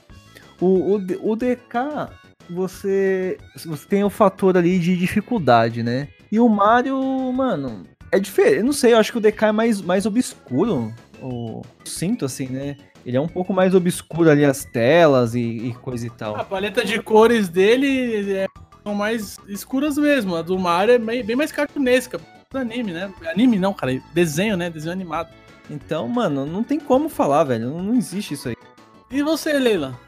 O, 0.61 0.97
o, 0.97 1.31
o 1.33 1.37
DK, 1.37 2.11
você, 2.51 3.39
você 3.65 3.87
tem 3.87 4.05
o 4.05 4.11
fator 4.11 4.57
ali 4.57 4.79
de 4.79 4.97
dificuldade, 4.97 5.83
né? 5.83 6.09
E 6.31 6.41
o 6.41 6.49
Mario, 6.49 7.01
mano, 7.33 7.85
é 8.11 8.19
diferente. 8.19 8.59
Eu 8.59 8.65
não 8.65 8.73
sei, 8.73 8.93
eu 8.93 8.99
acho 8.99 9.13
que 9.13 9.19
o 9.19 9.21
DK 9.21 9.47
é 9.47 9.53
mais, 9.53 9.81
mais 9.81 10.07
obscuro. 10.07 10.93
O, 11.23 11.63
sinto 11.85 12.25
assim, 12.25 12.47
né? 12.49 12.77
Ele 13.07 13.17
é 13.17 13.21
um 13.21 13.29
pouco 13.29 13.53
mais 13.53 13.75
obscuro 13.75 14.31
ali 14.31 14.45
as 14.45 14.65
telas 14.65 15.35
e, 15.35 15.41
e 15.41 15.75
coisa 15.75 16.07
e 16.07 16.11
A 16.11 16.13
tal. 16.13 16.45
paleta 16.45 16.85
de 16.85 17.01
cores 17.03 17.49
dele 17.49 18.33
é- 18.33 18.47
são 18.83 18.95
mais 18.95 19.39
escuras 19.49 19.97
mesmo. 19.97 20.35
A 20.37 20.43
do 20.43 20.59
Mario 20.59 20.95
é 20.95 20.99
bem, 20.99 21.25
bem 21.25 21.37
mais 21.37 21.53
cartunesca. 21.53 22.21
Anime, 22.53 22.93
né? 22.93 23.13
Anime 23.27 23.59
não, 23.59 23.73
cara. 23.73 24.01
Desenho, 24.13 24.57
né? 24.57 24.69
Desenho 24.71 24.93
animado. 24.93 25.29
Então, 25.71 26.09
mano, 26.09 26.47
não 26.47 26.63
tem 26.63 26.81
como 26.81 27.09
falar, 27.09 27.45
velho. 27.45 27.69
Não, 27.71 27.83
não 27.83 27.95
existe 27.95 28.35
isso 28.35 28.49
aí. 28.49 28.57
E 29.11 29.23
você, 29.23 29.53
Leila? 29.55 29.99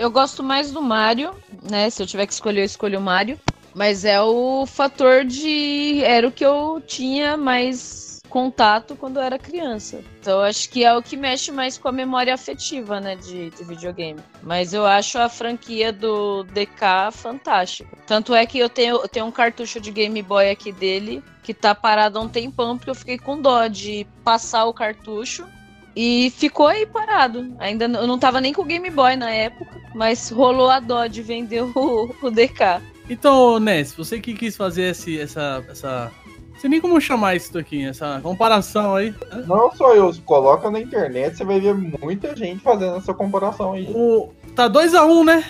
Eu 0.00 0.10
gosto 0.10 0.42
mais 0.42 0.72
do 0.72 0.80
Mario, 0.80 1.34
né? 1.62 1.90
Se 1.90 2.02
eu 2.02 2.06
tiver 2.06 2.24
que 2.24 2.32
escolher, 2.32 2.62
eu 2.62 2.64
escolho 2.64 2.98
o 2.98 3.02
Mario. 3.02 3.38
Mas 3.74 4.02
é 4.02 4.18
o 4.18 4.64
fator 4.64 5.26
de. 5.26 6.02
Era 6.02 6.26
o 6.26 6.32
que 6.32 6.42
eu 6.42 6.82
tinha 6.86 7.36
mais 7.36 8.18
contato 8.26 8.96
quando 8.96 9.18
eu 9.18 9.22
era 9.22 9.38
criança. 9.38 10.00
Então 10.18 10.40
acho 10.40 10.70
que 10.70 10.86
é 10.86 10.96
o 10.96 11.02
que 11.02 11.18
mexe 11.18 11.52
mais 11.52 11.76
com 11.76 11.86
a 11.86 11.92
memória 11.92 12.32
afetiva, 12.32 12.98
né? 12.98 13.14
De, 13.14 13.50
de 13.50 13.62
videogame. 13.62 14.20
Mas 14.42 14.72
eu 14.72 14.86
acho 14.86 15.18
a 15.18 15.28
franquia 15.28 15.92
do 15.92 16.44
DK 16.44 17.12
fantástica. 17.12 17.94
Tanto 18.06 18.34
é 18.34 18.46
que 18.46 18.58
eu 18.58 18.70
tenho, 18.70 18.96
eu 18.96 19.08
tenho 19.08 19.26
um 19.26 19.30
cartucho 19.30 19.78
de 19.78 19.90
Game 19.90 20.22
Boy 20.22 20.48
aqui 20.48 20.72
dele 20.72 21.22
que 21.42 21.52
tá 21.52 21.74
parado 21.74 22.18
há 22.18 22.22
um 22.22 22.28
tempão, 22.28 22.78
porque 22.78 22.90
eu 22.90 22.94
fiquei 22.94 23.18
com 23.18 23.38
dó 23.38 23.66
de 23.66 24.06
passar 24.24 24.64
o 24.64 24.72
cartucho 24.72 25.46
e 25.94 26.32
ficou 26.36 26.66
aí 26.66 26.86
parado. 26.86 27.54
Ainda 27.58 27.84
eu 27.84 28.06
não 28.06 28.18
tava 28.18 28.40
nem 28.40 28.52
com 28.52 28.62
o 28.62 28.64
Game 28.64 28.88
Boy 28.90 29.16
na 29.16 29.30
época, 29.30 29.79
mas 29.94 30.30
rolou 30.30 30.70
a 30.70 30.80
dó 30.80 31.06
de 31.06 31.22
vender 31.22 31.62
o, 31.62 32.14
o 32.22 32.30
DK. 32.30 32.80
Então, 33.08 33.58
Ness, 33.58 33.92
você 33.94 34.20
que 34.20 34.34
quis 34.34 34.56
fazer 34.56 34.82
esse, 34.90 35.18
essa, 35.18 35.64
essa 35.68 36.12
Não 36.52 36.60
sei 36.60 36.70
nem 36.70 36.80
como 36.80 37.00
chamar 37.00 37.34
isso 37.34 37.56
aqui, 37.58 37.84
essa 37.84 38.20
comparação 38.22 38.94
aí. 38.94 39.12
Não 39.46 39.70
só 39.74 39.94
eu, 39.94 40.14
coloca 40.24 40.70
na 40.70 40.78
internet, 40.80 41.36
você 41.36 41.44
vai 41.44 41.58
ver 41.60 41.74
muita 41.74 42.36
gente 42.36 42.60
fazendo 42.62 42.96
essa 42.96 43.12
comparação 43.12 43.72
aí. 43.72 43.90
O, 43.92 44.28
tá 44.54 44.68
2x1, 44.70 45.24
né? 45.24 45.44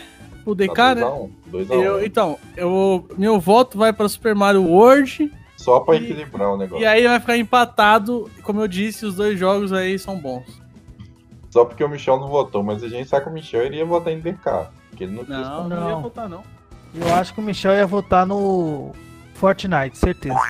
O 0.46 0.54
DK, 0.54 0.74
Tá 0.74 0.94
né? 0.94 1.02
2 1.02 1.04
a 1.04 1.14
1, 1.14 1.30
2 1.46 1.70
a 1.70 1.74
1. 1.74 1.82
Eu- 1.82 2.04
então, 2.06 2.38
eu, 2.56 3.06
meu 3.18 3.38
voto 3.38 3.76
vai 3.76 3.92
pra 3.92 4.08
Super 4.08 4.34
Mario 4.34 4.64
World. 4.64 5.30
Só 5.58 5.80
pra 5.80 5.96
e- 5.96 5.98
equilibrar 6.04 6.54
o 6.54 6.56
negócio. 6.56 6.82
E 6.82 6.86
aí 6.86 7.06
vai 7.06 7.20
ficar 7.20 7.36
empatado. 7.36 8.30
Como 8.42 8.62
eu 8.62 8.66
disse, 8.66 9.04
os 9.04 9.16
dois 9.16 9.38
jogos 9.38 9.70
aí 9.74 9.98
são 9.98 10.16
bons. 10.16 10.44
Só 11.50 11.64
porque 11.64 11.82
o 11.84 11.88
Michel 11.88 12.18
não 12.20 12.28
votou, 12.28 12.62
mas 12.62 12.82
a 12.82 12.88
gente 12.88 13.08
sabe 13.08 13.24
que 13.24 13.30
o 13.30 13.34
Michel 13.34 13.66
iria 13.66 13.84
votar 13.84 14.12
em 14.12 14.20
DK. 14.20 14.68
Porque 14.88 15.04
ele 15.04 15.16
não, 15.16 15.24
Não, 15.24 15.68
não, 15.68 15.88
ia 15.88 15.94
Não. 15.96 16.02
votar, 16.02 16.28
não. 16.28 16.42
Eu 16.94 17.12
acho 17.14 17.34
que 17.34 17.40
o 17.40 17.42
Michel 17.42 17.72
ia 17.74 17.86
votar 17.86 18.24
no 18.26 18.92
Fortnite, 19.34 19.98
certeza. 19.98 20.38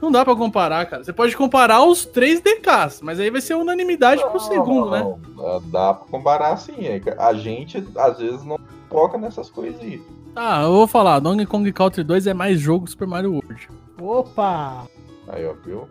Não 0.00 0.12
dá 0.12 0.24
pra 0.24 0.36
comparar, 0.36 0.86
cara. 0.86 1.02
Você 1.02 1.12
pode 1.12 1.36
comparar 1.36 1.82
os 1.82 2.04
três 2.06 2.40
DKs, 2.40 3.00
mas 3.02 3.18
aí 3.18 3.30
vai 3.30 3.40
ser 3.40 3.54
unanimidade 3.54 4.22
pro 4.30 4.38
segundo, 4.38 4.90
né? 4.92 5.00
Não, 5.36 5.60
dá- 5.70 5.94
pra 5.94 6.06
comparar 6.08 6.52
assim. 6.52 6.86
é 6.86 7.00
A 7.18 7.34
gente, 7.34 7.84
às 7.96 8.18
vezes, 8.18 8.44
não 8.44 8.58
foca 8.88 9.18
nessas 9.18 9.50
coisas 9.50 9.80
aí. 9.80 10.00
Tá, 10.34 10.62
eu 10.62 10.72
vou 10.72 10.86
falar. 10.86 11.18
Donkey 11.18 11.46
Kong 11.46 11.72
Country 11.72 12.04
2 12.04 12.28
é 12.28 12.34
mais 12.34 12.60
jogo 12.60 12.84
que 12.84 12.92
Super 12.92 13.08
Mario 13.08 13.32
World. 13.32 13.68
Opa! 14.00 14.86
Aí, 15.26 15.44
ó, 15.44 15.52
viu? 15.64 15.88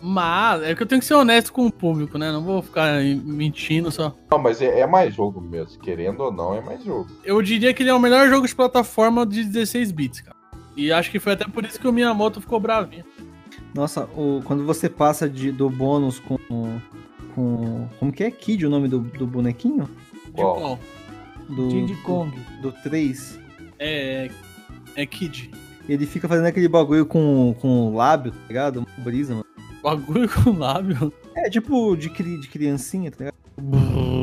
Mas 0.00 0.62
é 0.62 0.74
que 0.74 0.82
eu 0.82 0.86
tenho 0.86 1.00
que 1.00 1.06
ser 1.06 1.14
honesto 1.14 1.52
com 1.52 1.66
o 1.66 1.72
público, 1.72 2.18
né? 2.18 2.30
Não 2.30 2.42
vou 2.42 2.62
ficar 2.62 3.00
mentindo 3.02 3.90
só. 3.90 4.14
Não, 4.30 4.38
mas 4.38 4.62
é, 4.62 4.80
é 4.80 4.86
mais 4.86 5.14
jogo 5.14 5.40
mesmo. 5.40 5.78
Querendo 5.80 6.20
ou 6.20 6.32
não, 6.32 6.54
é 6.54 6.60
mais 6.60 6.84
jogo. 6.84 7.08
Eu 7.24 7.42
diria 7.42 7.74
que 7.74 7.82
ele 7.82 7.90
é 7.90 7.94
o 7.94 7.98
melhor 7.98 8.28
jogo 8.28 8.46
de 8.46 8.54
plataforma 8.54 9.26
de 9.26 9.44
16 9.44 9.90
bits, 9.92 10.20
cara. 10.20 10.36
E 10.76 10.92
acho 10.92 11.10
que 11.10 11.18
foi 11.18 11.32
até 11.32 11.44
por 11.44 11.64
isso 11.64 11.80
que 11.80 11.88
o 11.88 11.92
Miyamoto 11.92 12.40
ficou 12.40 12.60
bravinho. 12.60 13.04
Nossa, 13.74 14.04
o, 14.16 14.40
quando 14.44 14.64
você 14.64 14.88
passa 14.88 15.28
de, 15.28 15.50
do 15.50 15.68
bônus 15.68 16.20
com. 16.20 16.38
com 17.34 17.88
como 17.98 18.12
que 18.12 18.22
é? 18.22 18.30
Kid 18.30 18.64
o 18.64 18.70
nome 18.70 18.88
do, 18.88 19.00
do 19.00 19.26
bonequinho? 19.26 19.88
De 20.26 20.32
Qual? 20.32 20.56
qual? 20.56 20.78
Do, 21.48 21.68
Diddy 21.68 21.96
Kong. 22.02 22.30
Do, 22.62 22.70
do 22.70 22.82
3. 22.82 23.40
É. 23.78 24.30
É 24.94 25.06
Kid. 25.06 25.50
Ele 25.88 26.06
fica 26.06 26.28
fazendo 26.28 26.46
aquele 26.46 26.68
bagulho 26.68 27.06
com, 27.06 27.56
com 27.60 27.88
o 27.88 27.96
lábio, 27.96 28.32
tá 28.32 28.38
ligado? 28.46 28.76
Uma 28.78 29.04
brisa, 29.04 29.34
mano. 29.34 29.46
Bagulho 29.82 30.28
com 30.28 30.58
lábio. 30.58 31.12
É 31.34 31.48
tipo 31.48 31.96
de, 31.96 32.10
cri, 32.10 32.40
de 32.40 32.48
criancinha, 32.48 33.10
tá 33.10 33.16
ligado? 33.18 33.34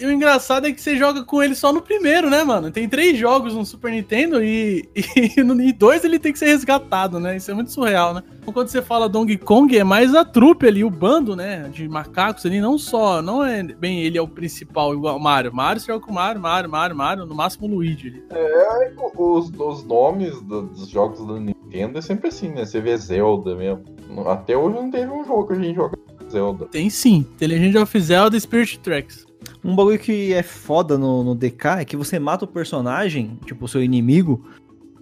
E 0.00 0.06
o 0.06 0.10
engraçado 0.10 0.66
é 0.66 0.72
que 0.72 0.80
você 0.80 0.96
joga 0.96 1.22
com 1.24 1.42
ele 1.42 1.54
só 1.54 1.72
no 1.72 1.82
primeiro, 1.82 2.30
né, 2.30 2.42
mano? 2.42 2.70
Tem 2.70 2.88
três 2.88 3.18
jogos 3.18 3.54
no 3.54 3.66
Super 3.66 3.90
Nintendo 3.92 4.42
e, 4.42 4.88
e 5.36 5.42
no 5.42 5.60
e 5.60 5.72
dois 5.72 6.04
ele 6.04 6.18
tem 6.18 6.32
que 6.32 6.38
ser 6.38 6.46
resgatado, 6.46 7.20
né? 7.20 7.36
Isso 7.36 7.50
é 7.50 7.54
muito 7.54 7.70
surreal, 7.70 8.14
né? 8.14 8.22
Então, 8.40 8.54
quando 8.54 8.68
você 8.68 8.80
fala 8.80 9.08
Donkey 9.10 9.36
Kong, 9.36 9.76
é 9.76 9.84
mais 9.84 10.14
a 10.14 10.24
trupe 10.24 10.66
ali, 10.66 10.82
o 10.82 10.88
bando, 10.90 11.36
né? 11.36 11.68
De 11.72 11.86
macacos 11.86 12.46
ali, 12.46 12.60
não 12.60 12.78
só, 12.78 13.20
não 13.20 13.44
é 13.44 13.62
bem 13.62 14.00
ele 14.00 14.16
é 14.16 14.22
o 14.22 14.26
principal, 14.28 14.94
igual 14.94 15.16
o 15.16 15.20
Mario. 15.20 15.54
Mario 15.54 15.80
você 15.80 15.88
joga 15.88 16.04
com 16.04 16.10
o 16.10 16.14
Mario, 16.14 16.40
Mario, 16.40 16.70
Mario, 16.70 16.96
Mario, 16.96 17.26
no 17.26 17.34
máximo 17.34 17.66
o 17.66 17.70
Luigi 17.70 18.08
ali. 18.08 18.22
É, 18.30 18.92
os, 19.18 19.50
os 19.50 19.84
nomes 19.84 20.40
do- 20.40 20.62
dos 20.62 20.88
jogos 20.88 21.24
da 21.26 21.34
Nintendo 21.38 21.98
é 21.98 22.00
sempre 22.02 22.28
assim, 22.28 22.48
né? 22.48 22.64
Você 22.64 22.80
vê 22.80 22.96
Zelda 22.96 23.54
mesmo. 23.54 23.84
Até 24.26 24.56
hoje 24.56 24.76
não 24.76 24.90
teve 24.90 25.12
um 25.12 25.24
jogo 25.26 25.46
que 25.48 25.52
a 25.52 25.56
gente 25.56 25.74
joga 25.76 25.96
com 25.96 26.30
Zelda. 26.30 26.66
Tem 26.66 26.88
sim, 26.88 27.26
The 27.38 27.46
Legend 27.46 27.78
of 27.78 28.00
Zelda 28.00 28.40
Spirit 28.40 28.78
Tracks. 28.80 29.26
Um 29.64 29.74
bagulho 29.76 29.98
que 29.98 30.32
é 30.32 30.42
foda 30.42 30.96
no, 30.98 31.22
no 31.24 31.34
DK 31.34 31.66
é 31.80 31.84
que 31.84 31.96
você 31.96 32.18
mata 32.18 32.44
o 32.44 32.48
personagem, 32.48 33.38
tipo, 33.44 33.64
o 33.64 33.68
seu 33.68 33.82
inimigo, 33.82 34.44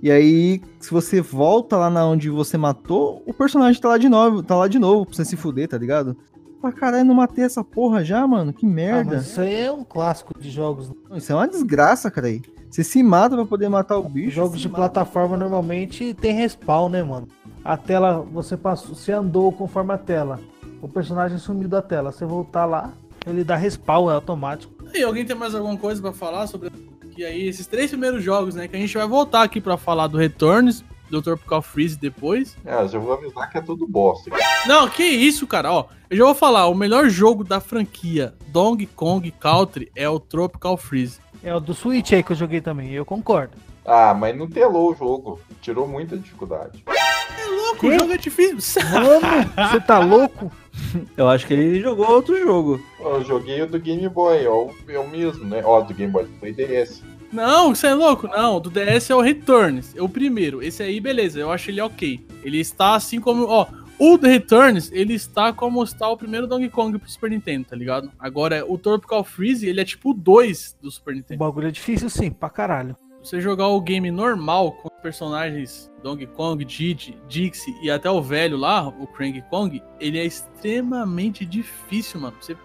e 0.03 0.11
aí, 0.11 0.61
se 0.79 0.91
você 0.93 1.21
volta 1.21 1.77
lá 1.77 1.91
na 1.91 2.07
onde 2.07 2.31
você 2.31 2.57
matou, 2.57 3.21
o 3.27 3.35
personagem 3.35 3.81
tá 3.81 3.89
lá 3.89 3.99
de 3.99 4.09
novo, 4.09 4.43
tá 4.45 4.55
lá 4.55 4.69
de 4.69 4.79
novo 4.79 5.05
pra 5.07 5.15
você 5.17 5.25
se 5.25 5.37
fuder, 5.37 5.67
tá 5.69 5.77
ligado? 5.77 6.17
Pra 6.61 6.71
caralho, 6.73 7.05
não 7.05 7.15
matei 7.15 7.45
essa 7.45 7.63
porra 7.65 8.05
já, 8.05 8.27
mano. 8.27 8.53
Que 8.53 8.65
Ah, 8.67 8.69
merda. 8.69 9.17
mas 9.17 9.27
isso 9.27 9.41
aí 9.41 9.55
é 9.63 9.73
um 9.73 9.83
clássico 9.85 10.39
de 10.39 10.51
jogos. 10.51 10.91
Isso 11.15 11.31
é 11.33 11.35
uma 11.35 11.49
desgraça, 11.49 12.11
cara. 12.11 12.29
aí. 12.29 12.43
Você 12.71 12.85
se 12.85 13.03
mata 13.03 13.35
pra 13.37 13.45
poder 13.45 13.69
matar 13.69 13.97
o 13.99 14.09
bicho. 14.09 14.33
Jogos 14.37 14.61
de 14.61 14.69
mata. 14.69 14.83
plataforma 14.83 15.37
normalmente 15.37 16.15
tem 16.15 16.33
respawn, 16.35 16.89
né, 16.89 17.03
mano? 17.03 17.27
A 17.65 17.77
tela, 17.77 18.25
você 18.33 18.57
passou, 18.57 18.95
você 18.95 19.13
andou 19.13 19.51
conforme 19.53 19.93
a 19.93 19.99
tela. 19.99 20.41
O 20.83 20.89
personagem 20.89 21.39
sumiu 21.39 21.69
da 21.69 21.81
tela. 21.83 22.13
Você 22.13 22.25
voltar 22.25 22.67
lá, 22.67 22.93
ele 23.27 23.45
dá 23.45 23.57
respawn, 23.57 24.11
é 24.11 24.15
automático. 24.15 24.73
E 24.95 25.03
alguém 25.03 25.25
tem 25.25 25.37
mais 25.37 25.55
alguma 25.55 25.77
coisa 25.77 26.01
pra 26.01 26.13
falar 26.13 26.47
sobre 26.47 26.71
que 27.15 27.25
aí 27.25 27.49
esses 27.49 27.67
três 27.67 27.91
primeiros 27.91 28.23
jogos, 28.23 28.55
né? 28.55 28.69
Que 28.69 28.77
a 28.77 28.79
gente 28.79 28.97
vai 28.97 29.07
voltar 29.07 29.43
aqui 29.43 29.61
pra 29.61 29.77
falar 29.77 30.07
do 30.07 30.17
Returns, 30.17 30.85
do 31.11 31.21
Tropical 31.21 31.61
Freeze 31.63 31.99
depois. 31.99 32.57
É, 32.65 32.81
eu 32.81 32.89
já 32.89 32.99
vou 32.99 33.13
avisar 33.13 33.51
que 33.51 33.59
é 33.59 33.61
tudo 33.61 33.87
bosta. 33.87 34.31
Não, 34.67 34.89
que 34.89 35.03
isso, 35.03 35.47
cara. 35.47 35.73
Ó, 35.73 35.87
eu 36.09 36.17
já 36.17 36.25
vou 36.25 36.35
falar, 36.35 36.67
o 36.69 36.75
melhor 36.75 37.09
jogo 37.09 37.45
da 37.45 37.61
franquia 37.61 38.35
Donkey 38.49 38.87
Kong 38.87 39.31
Country 39.33 39.91
é 39.95 40.09
o 40.09 40.21
Tropical 40.21 40.77
Freeze. 40.77 41.19
É 41.43 41.55
o 41.55 41.61
do 41.61 41.75
Switch 41.75 42.13
aí 42.13 42.23
que 42.23 42.33
eu 42.33 42.37
joguei 42.37 42.61
também, 42.61 42.93
eu 42.93 43.05
concordo. 43.05 43.57
Ah, 43.85 44.13
mas 44.13 44.37
não 44.37 44.49
telou 44.49 44.93
o 44.93 44.95
jogo. 44.95 45.41
Tirou 45.61 45.89
muita 45.89 46.17
dificuldade. 46.17 46.85
É 46.87 47.47
louco, 47.47 47.87
o 47.87 47.99
jogo 47.99 48.13
é 48.13 48.19
difícil. 48.19 48.83
Mano, 48.91 49.71
você 49.71 49.81
tá 49.81 49.99
louco? 49.99 50.53
Eu 51.17 51.29
acho 51.29 51.47
que 51.47 51.55
ele 51.55 51.81
jogou 51.81 52.09
outro 52.11 52.39
jogo. 52.41 52.81
Eu 53.01 53.25
joguei 53.25 53.61
o 53.63 53.67
do 53.67 53.79
Game 53.79 54.09
Boy, 54.09 54.47
ó, 54.47 54.65
o 54.67 55.09
mesmo, 55.11 55.45
né? 55.45 55.63
Ó, 55.65 55.81
do 55.81 55.95
Game 55.95 56.13
Boy, 56.13 56.27
foi 56.41 56.53
DS. 56.53 57.03
Não, 57.33 57.75
você 57.75 57.89
é 57.89 57.95
louco? 57.95 58.27
Não, 58.27 58.57
o 58.57 58.61
do 58.61 58.71
DS 58.71 59.11
é 59.11 59.15
o 59.15 59.21
Returns, 59.21 59.95
é 59.95 60.01
o 60.03 60.09
primeiro. 60.09 60.63
Esse 60.63 60.83
aí, 60.83 60.99
beleza, 60.99 61.39
eu 61.39 61.51
acho 61.53 61.71
ele 61.71 61.81
ok. 61.81 62.27
Ele 62.43 62.59
está 62.59 62.95
assim 62.95 63.21
como. 63.21 63.45
Ó, 63.45 63.67
o 63.99 64.17
do 64.17 64.27
Returns, 64.27 64.91
ele 64.93 65.15
está 65.15 65.53
como 65.53 65.83
está 65.83 66.09
o 66.09 66.17
primeiro 66.17 66.47
Donkey 66.47 66.71
Kong 66.71 66.97
pro 66.99 67.11
Super 67.11 67.31
Nintendo, 67.31 67.67
tá 67.69 67.77
ligado? 67.77 68.11
Agora, 68.19 68.65
o 68.67 68.79
Tropical 68.79 69.25
Freeze, 69.25 69.67
ele 69.67 69.81
é 69.81 69.85
tipo 69.85 70.11
o 70.11 70.15
2 70.15 70.79
do 70.81 70.91
Super 70.91 71.13
O 71.13 71.17
Nintendo. 71.17 71.39
bagulho 71.39 71.69
é 71.69 71.71
difícil 71.71 72.09
sim, 72.09 72.31
pra 72.31 72.49
caralho. 72.49 72.97
Você 73.29 73.43
jogar 73.43 73.69
o 73.69 73.79
game 73.79 74.11
normal 74.11 74.73
com 74.73 74.89
personagens 75.03 75.91
Donkey 76.03 76.27
Kong, 76.29 76.65
Diddy, 76.65 77.19
Dixie 77.29 77.77
e 77.83 77.91
até 77.91 78.11
o 78.11 78.23
velho 78.23 78.57
lá, 78.57 78.89
o 78.89 79.07
Cranky 79.07 79.43
Kong, 79.51 79.83
ele 80.01 80.19
é 80.19 80.25
extremamente 80.25 81.45
difícil, 81.45 82.23
mano. 82.23 82.35
Você 82.41 82.57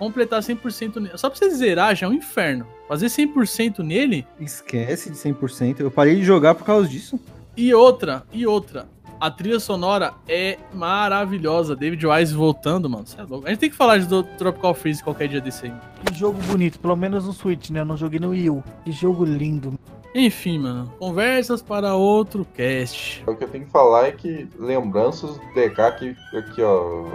completar 0.00 0.42
100% 0.42 0.96
nele. 0.96 1.16
Só 1.16 1.30
pra 1.30 1.38
você 1.38 1.50
zerar 1.50 1.94
já 1.94 2.06
é 2.06 2.10
um 2.10 2.14
inferno. 2.14 2.66
Fazer 2.88 3.06
100% 3.06 3.78
nele 3.78 4.26
Esquece 4.40 5.08
de 5.08 5.16
100%. 5.16 5.78
Eu 5.78 5.90
parei 5.92 6.16
de 6.16 6.24
jogar 6.24 6.56
por 6.56 6.64
causa 6.64 6.88
disso. 6.88 7.20
E 7.56 7.72
outra, 7.72 8.24
e 8.32 8.44
outra. 8.44 8.88
A 9.20 9.30
trilha 9.30 9.60
sonora 9.60 10.14
é 10.26 10.58
maravilhosa. 10.74 11.76
David 11.76 12.04
Wise 12.04 12.34
voltando, 12.34 12.90
mano. 12.90 13.06
Cê 13.06 13.20
é 13.20 13.22
louco. 13.22 13.46
A 13.46 13.50
gente 13.50 13.60
tem 13.60 13.70
que 13.70 13.76
falar 13.76 13.98
de 13.98 14.08
do 14.08 14.24
Tropical 14.24 14.74
Freeze 14.74 15.00
qualquer 15.00 15.28
dia 15.28 15.40
desse 15.40 15.66
aí. 15.66 15.72
Que 16.04 16.18
jogo 16.18 16.42
bonito, 16.42 16.80
pelo 16.80 16.96
menos 16.96 17.24
no 17.24 17.32
Switch, 17.32 17.70
né? 17.70 17.78
Eu 17.78 17.84
não 17.84 17.96
joguei 17.96 18.18
no 18.18 18.30
Wii 18.30 18.50
U. 18.50 18.64
Que 18.84 18.90
jogo 18.90 19.24
lindo. 19.24 19.78
Enfim, 20.14 20.58
mano. 20.58 20.92
Conversas 20.98 21.62
para 21.62 21.94
outro 21.94 22.46
cast. 22.54 23.24
O 23.26 23.34
que 23.34 23.44
eu 23.44 23.48
tenho 23.48 23.64
que 23.64 23.70
falar 23.70 24.08
é 24.08 24.12
que 24.12 24.46
lembranças 24.58 25.38
do 25.38 25.46
DK 25.54 25.92
que 25.98 26.14
aqui, 26.36 26.60
ó, 26.62 27.06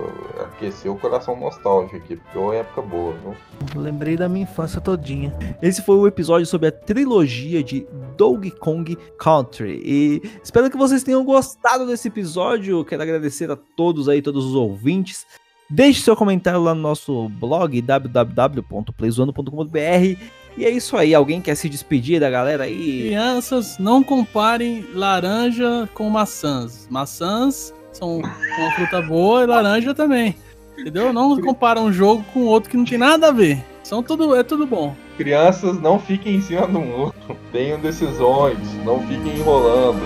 aqueceu 0.44 0.94
o 0.94 1.00
coração 1.00 1.40
nostálgico 1.40 1.98
aqui, 1.98 2.16
porque 2.16 2.38
é 2.38 2.42
uma 2.42 2.56
época 2.56 2.82
boa, 2.82 3.14
viu? 3.14 3.36
Lembrei 3.82 4.18
da 4.18 4.28
minha 4.28 4.44
infância 4.44 4.82
todinha. 4.82 5.32
Esse 5.62 5.84
foi 5.84 5.96
o 5.96 6.08
episódio 6.08 6.48
sobre 6.48 6.70
a 6.70 6.72
trilogia 6.72 7.64
de 7.64 7.86
Donkey 8.18 8.52
Kong 8.52 8.98
Country. 9.20 9.80
E 9.86 10.22
espero 10.44 10.72
que 10.72 10.78
vocês 10.78 11.04
tenham 11.04 11.24
gostado 11.24 11.86
desse 11.86 12.08
episódio. 12.08 12.84
Quero 12.84 13.04
agradecer 13.04 13.52
a 13.52 13.56
todos 13.56 14.10
aí, 14.10 14.24
todos 14.24 14.44
os 14.44 14.56
ouvintes. 14.56 15.24
Deixe 15.70 16.02
seu 16.02 16.16
comentário 16.16 16.64
lá 16.64 16.74
no 16.74 16.82
nosso 16.82 17.30
blog 17.30 17.80
www.playzoando.com.br. 17.82 20.47
E 20.58 20.66
é 20.66 20.70
isso 20.72 20.98
aí. 20.98 21.14
Alguém 21.14 21.40
quer 21.40 21.56
se 21.56 21.70
despedir 21.70 22.20
da 22.20 22.30
galera 22.30 22.64
aí? 22.64 23.04
Crianças, 23.04 23.78
não 23.78 24.04
comparem 24.04 24.86
laranja 24.94 25.88
com 25.94 26.10
maçãs. 26.10 26.88
Maçãs 26.90 27.74
são 27.92 28.18
uma 28.18 28.72
fruta 28.76 29.02
boa 29.02 29.44
e 29.44 29.46
laranja 29.46 29.94
também. 29.94 30.36
Entendeu? 30.78 31.14
Não 31.14 31.40
compara 31.42 31.80
um 31.80 31.92
jogo 31.94 32.24
com 32.34 32.42
outro 32.42 32.70
que 32.70 32.78
não 32.78 32.86
tem 32.86 32.98
nada 32.98 33.28
a 33.28 33.32
ver. 33.32 33.64
São 33.84 34.04
tudo, 34.04 34.36
é 34.36 34.44
tudo 34.44 34.68
bom. 34.68 34.96
Crianças, 35.18 35.80
não 35.80 36.00
fiquem 36.00 36.36
em 36.36 36.42
cima 36.42 36.68
do 36.68 36.80
muro. 36.80 37.14
Tenham 37.52 37.80
decisões, 37.80 38.58
não 38.84 39.00
fiquem 39.08 39.38
enrolando. 39.38 40.00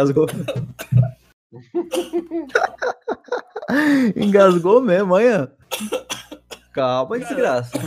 Engasgou. 0.00 0.26
Engasgou 4.16 4.80
mesmo, 4.80 5.12
olha. 5.14 5.52
Calma, 6.72 7.18
desgraça. 7.18 7.78